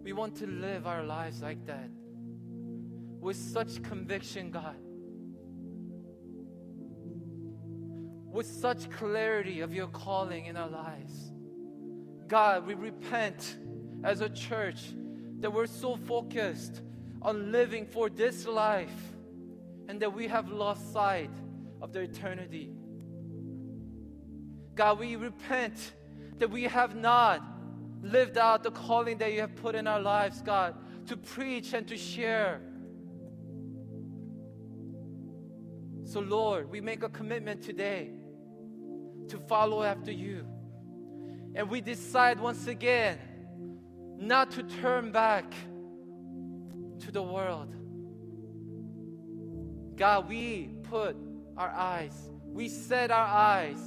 we 0.03 0.13
want 0.13 0.35
to 0.35 0.45
live 0.45 0.85
our 0.85 1.03
lives 1.03 1.41
like 1.41 1.65
that 1.65 1.89
with 3.19 3.37
such 3.37 3.81
conviction, 3.81 4.51
God. 4.51 4.75
With 8.33 8.47
such 8.47 8.89
clarity 8.89 9.61
of 9.61 9.73
your 9.73 9.87
calling 9.87 10.47
in 10.47 10.57
our 10.57 10.67
lives. 10.67 11.31
God, 12.27 12.65
we 12.65 12.73
repent 12.73 13.57
as 14.03 14.21
a 14.21 14.29
church 14.29 14.81
that 15.39 15.53
we're 15.53 15.67
so 15.67 15.95
focused 15.95 16.81
on 17.21 17.51
living 17.51 17.85
for 17.85 18.09
this 18.09 18.47
life 18.47 19.13
and 19.87 20.01
that 20.01 20.11
we 20.11 20.27
have 20.27 20.49
lost 20.49 20.91
sight 20.91 21.29
of 21.79 21.93
the 21.93 21.99
eternity. 21.99 22.71
God, 24.73 24.97
we 24.97 25.15
repent 25.15 25.93
that 26.39 26.49
we 26.49 26.63
have 26.63 26.95
not 26.95 27.43
lived 28.01 28.39
out 28.39 28.63
the 28.63 28.71
calling 28.71 29.19
that 29.19 29.31
you 29.31 29.41
have 29.41 29.55
put 29.55 29.75
in 29.75 29.85
our 29.85 30.01
lives, 30.01 30.41
God, 30.41 30.73
to 31.05 31.15
preach 31.15 31.73
and 31.73 31.87
to 31.87 31.97
share. 31.97 32.61
So, 36.03 36.19
Lord, 36.19 36.71
we 36.71 36.81
make 36.81 37.03
a 37.03 37.09
commitment 37.09 37.61
today 37.61 38.11
to 39.29 39.37
follow 39.37 39.83
after 39.83 40.11
you. 40.11 40.45
And 41.55 41.69
we 41.69 41.81
decide 41.81 42.39
once 42.39 42.67
again 42.67 43.19
not 44.17 44.51
to 44.51 44.63
turn 44.63 45.11
back 45.11 45.53
to 46.99 47.11
the 47.11 47.21
world. 47.21 47.75
God, 49.95 50.27
we 50.27 50.69
put 50.83 51.15
our 51.57 51.69
eyes, 51.69 52.29
we 52.45 52.69
set 52.69 53.11
our 53.11 53.25
eyes 53.25 53.79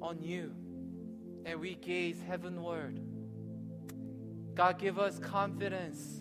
on 0.00 0.20
you 0.20 0.52
and 1.44 1.60
we 1.60 1.74
gaze 1.74 2.20
heavenward. 2.26 3.00
God, 4.54 4.78
give 4.78 4.98
us 4.98 5.18
confidence. 5.18 6.20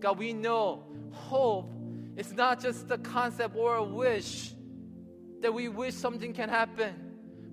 God, 0.00 0.18
we 0.18 0.32
know 0.32 0.84
hope 1.12 1.72
is 2.16 2.32
not 2.32 2.60
just 2.60 2.90
a 2.90 2.98
concept 2.98 3.56
or 3.56 3.76
a 3.76 3.84
wish 3.84 4.52
that 5.46 5.52
we 5.52 5.68
wish 5.68 5.94
something 5.94 6.32
can 6.32 6.48
happen, 6.48 6.92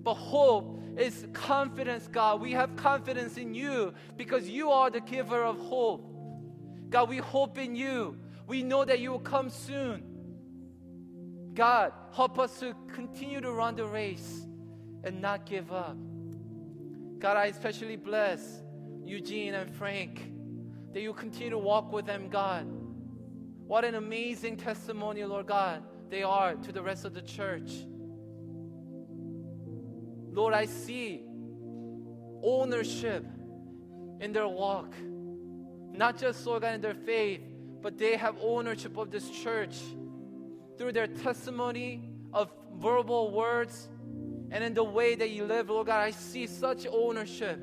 but 0.02 0.14
hope 0.14 0.82
is 0.96 1.28
confidence, 1.32 2.08
God. 2.08 2.40
We 2.40 2.50
have 2.50 2.74
confidence 2.74 3.36
in 3.36 3.54
you 3.54 3.94
because 4.16 4.48
you 4.48 4.72
are 4.72 4.90
the 4.90 4.98
giver 4.98 5.44
of 5.44 5.56
hope. 5.60 6.04
God, 6.90 7.08
we 7.08 7.18
hope 7.18 7.56
in 7.56 7.76
you. 7.76 8.18
We 8.48 8.64
know 8.64 8.84
that 8.84 8.98
you 8.98 9.12
will 9.12 9.20
come 9.20 9.48
soon. 9.48 10.02
God, 11.54 11.92
help 12.12 12.40
us 12.40 12.58
to 12.58 12.74
continue 12.92 13.40
to 13.40 13.52
run 13.52 13.76
the 13.76 13.86
race 13.86 14.44
and 15.04 15.22
not 15.22 15.46
give 15.46 15.70
up. 15.70 15.96
God, 17.20 17.36
I 17.36 17.46
especially 17.46 17.94
bless 17.94 18.60
Eugene 19.04 19.54
and 19.54 19.72
Frank 19.72 20.32
that 20.92 21.00
you 21.00 21.12
continue 21.12 21.50
to 21.50 21.58
walk 21.58 21.92
with 21.92 22.06
them, 22.06 22.28
God. 22.28 22.66
What 23.68 23.84
an 23.84 23.94
amazing 23.94 24.56
testimony, 24.56 25.22
Lord 25.22 25.46
God, 25.46 25.84
they 26.14 26.22
are 26.22 26.54
to 26.54 26.70
the 26.70 26.80
rest 26.80 27.04
of 27.04 27.12
the 27.12 27.22
church. 27.22 27.72
Lord, 30.30 30.54
I 30.54 30.66
see 30.66 31.22
ownership 32.40 33.24
in 34.20 34.32
their 34.32 34.46
walk. 34.46 34.94
Not 35.90 36.16
just, 36.16 36.44
God, 36.44 36.62
in 36.62 36.80
their 36.80 36.94
faith, 36.94 37.40
but 37.82 37.98
they 37.98 38.16
have 38.16 38.36
ownership 38.40 38.96
of 38.96 39.10
this 39.10 39.28
church 39.28 39.74
through 40.78 40.92
their 40.92 41.08
testimony 41.08 42.08
of 42.32 42.48
verbal 42.76 43.32
words 43.32 43.88
and 44.52 44.62
in 44.62 44.72
the 44.72 44.84
way 44.84 45.16
that 45.16 45.30
you 45.30 45.44
live, 45.44 45.68
Lord 45.68 45.88
God. 45.88 45.98
I 45.98 46.12
see 46.12 46.46
such 46.46 46.86
ownership. 46.86 47.58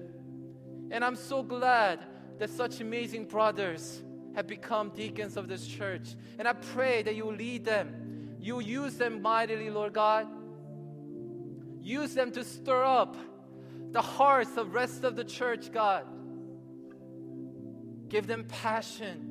And 0.92 1.06
I'm 1.06 1.16
so 1.16 1.42
glad 1.42 2.02
that 2.38 2.50
such 2.50 2.82
amazing 2.82 3.28
brothers 3.28 4.04
have 4.36 4.46
become 4.46 4.90
deacons 4.90 5.38
of 5.38 5.48
this 5.48 5.66
church. 5.66 6.16
And 6.38 6.50
I 6.50 6.54
pray 6.54 7.02
that 7.04 7.16
you 7.16 7.32
lead 7.32 7.64
them. 7.64 8.01
You 8.42 8.60
use 8.60 8.96
them 8.96 9.22
mightily, 9.22 9.70
Lord 9.70 9.94
God 9.94 10.28
Use 11.82 12.14
them 12.14 12.32
to 12.34 12.44
stir 12.44 12.84
up 12.84 13.16
the 13.92 14.02
hearts 14.02 14.56
of 14.56 14.74
rest 14.74 15.04
of 15.04 15.16
the 15.16 15.24
church, 15.24 15.72
God. 15.72 16.06
Give 18.08 18.28
them 18.28 18.46
passion. 18.48 19.28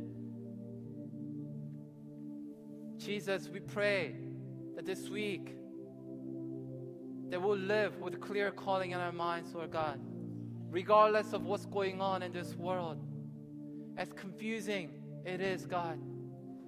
Jesus, 2.98 3.48
we 3.48 3.60
pray 3.60 4.16
that 4.74 4.84
this 4.84 5.08
week 5.08 5.54
that 7.30 7.40
we'll 7.40 7.56
live 7.56 7.98
with 8.00 8.20
clear 8.20 8.50
calling 8.50 8.90
in 8.90 8.98
our 8.98 9.12
minds, 9.12 9.54
Lord 9.54 9.70
God, 9.70 10.00
regardless 10.70 11.32
of 11.32 11.44
what's 11.44 11.66
going 11.66 12.00
on 12.00 12.22
in 12.22 12.32
this 12.32 12.54
world. 12.56 12.98
As 13.96 14.12
confusing 14.12 14.90
it 15.24 15.40
is, 15.40 15.66
God. 15.66 16.00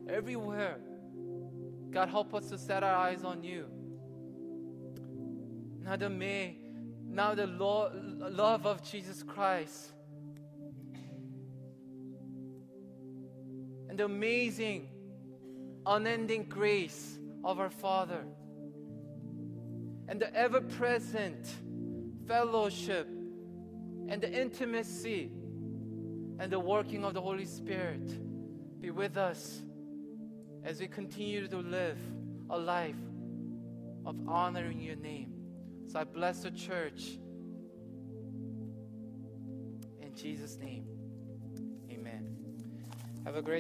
Everywhere. 0.09 0.78
God, 1.93 2.09
help 2.09 2.34
us 2.34 2.49
to 2.49 2.57
set 2.57 2.82
our 2.82 2.95
eyes 2.95 3.22
on 3.22 3.45
you. 3.45 3.66
Now 5.80 5.97
the 5.97 6.09
may, 6.09 6.57
now 7.07 7.34
the 7.34 7.47
lo- 7.47 7.90
love 8.30 8.66
of 8.66 8.82
Jesus 8.82 9.22
Christ. 9.22 9.93
And 13.90 13.99
the 13.99 14.07
amazing, 14.07 14.88
unending 15.84 16.45
grace 16.45 17.18
of 17.45 17.61
our 17.61 17.68
Father. 17.68 18.24
And 20.09 20.18
the 20.18 20.34
ever 20.34 20.62
present 20.62 21.47
fellowship 22.26 23.07
and 24.09 24.22
the 24.22 24.32
intimacy 24.32 25.30
and 26.38 26.51
the 26.51 26.59
working 26.59 27.05
of 27.05 27.12
the 27.12 27.20
Holy 27.20 27.45
Spirit 27.45 28.80
be 28.80 28.90
with 28.90 29.18
us 29.18 29.61
as 30.64 30.80
we 30.80 30.86
continue 30.86 31.48
to 31.48 31.56
live 31.58 31.98
a 32.50 32.58
life 32.58 32.96
of 34.06 34.16
honoring 34.28 34.80
your 34.80 34.96
name. 34.96 35.32
So 35.86 36.00
I 36.00 36.04
bless 36.04 36.42
the 36.42 36.50
church. 36.50 37.18
In 40.00 40.14
Jesus' 40.14 40.56
name, 40.58 40.86
amen. 41.90 42.36
Have 43.24 43.36
a 43.36 43.42
great 43.42 43.50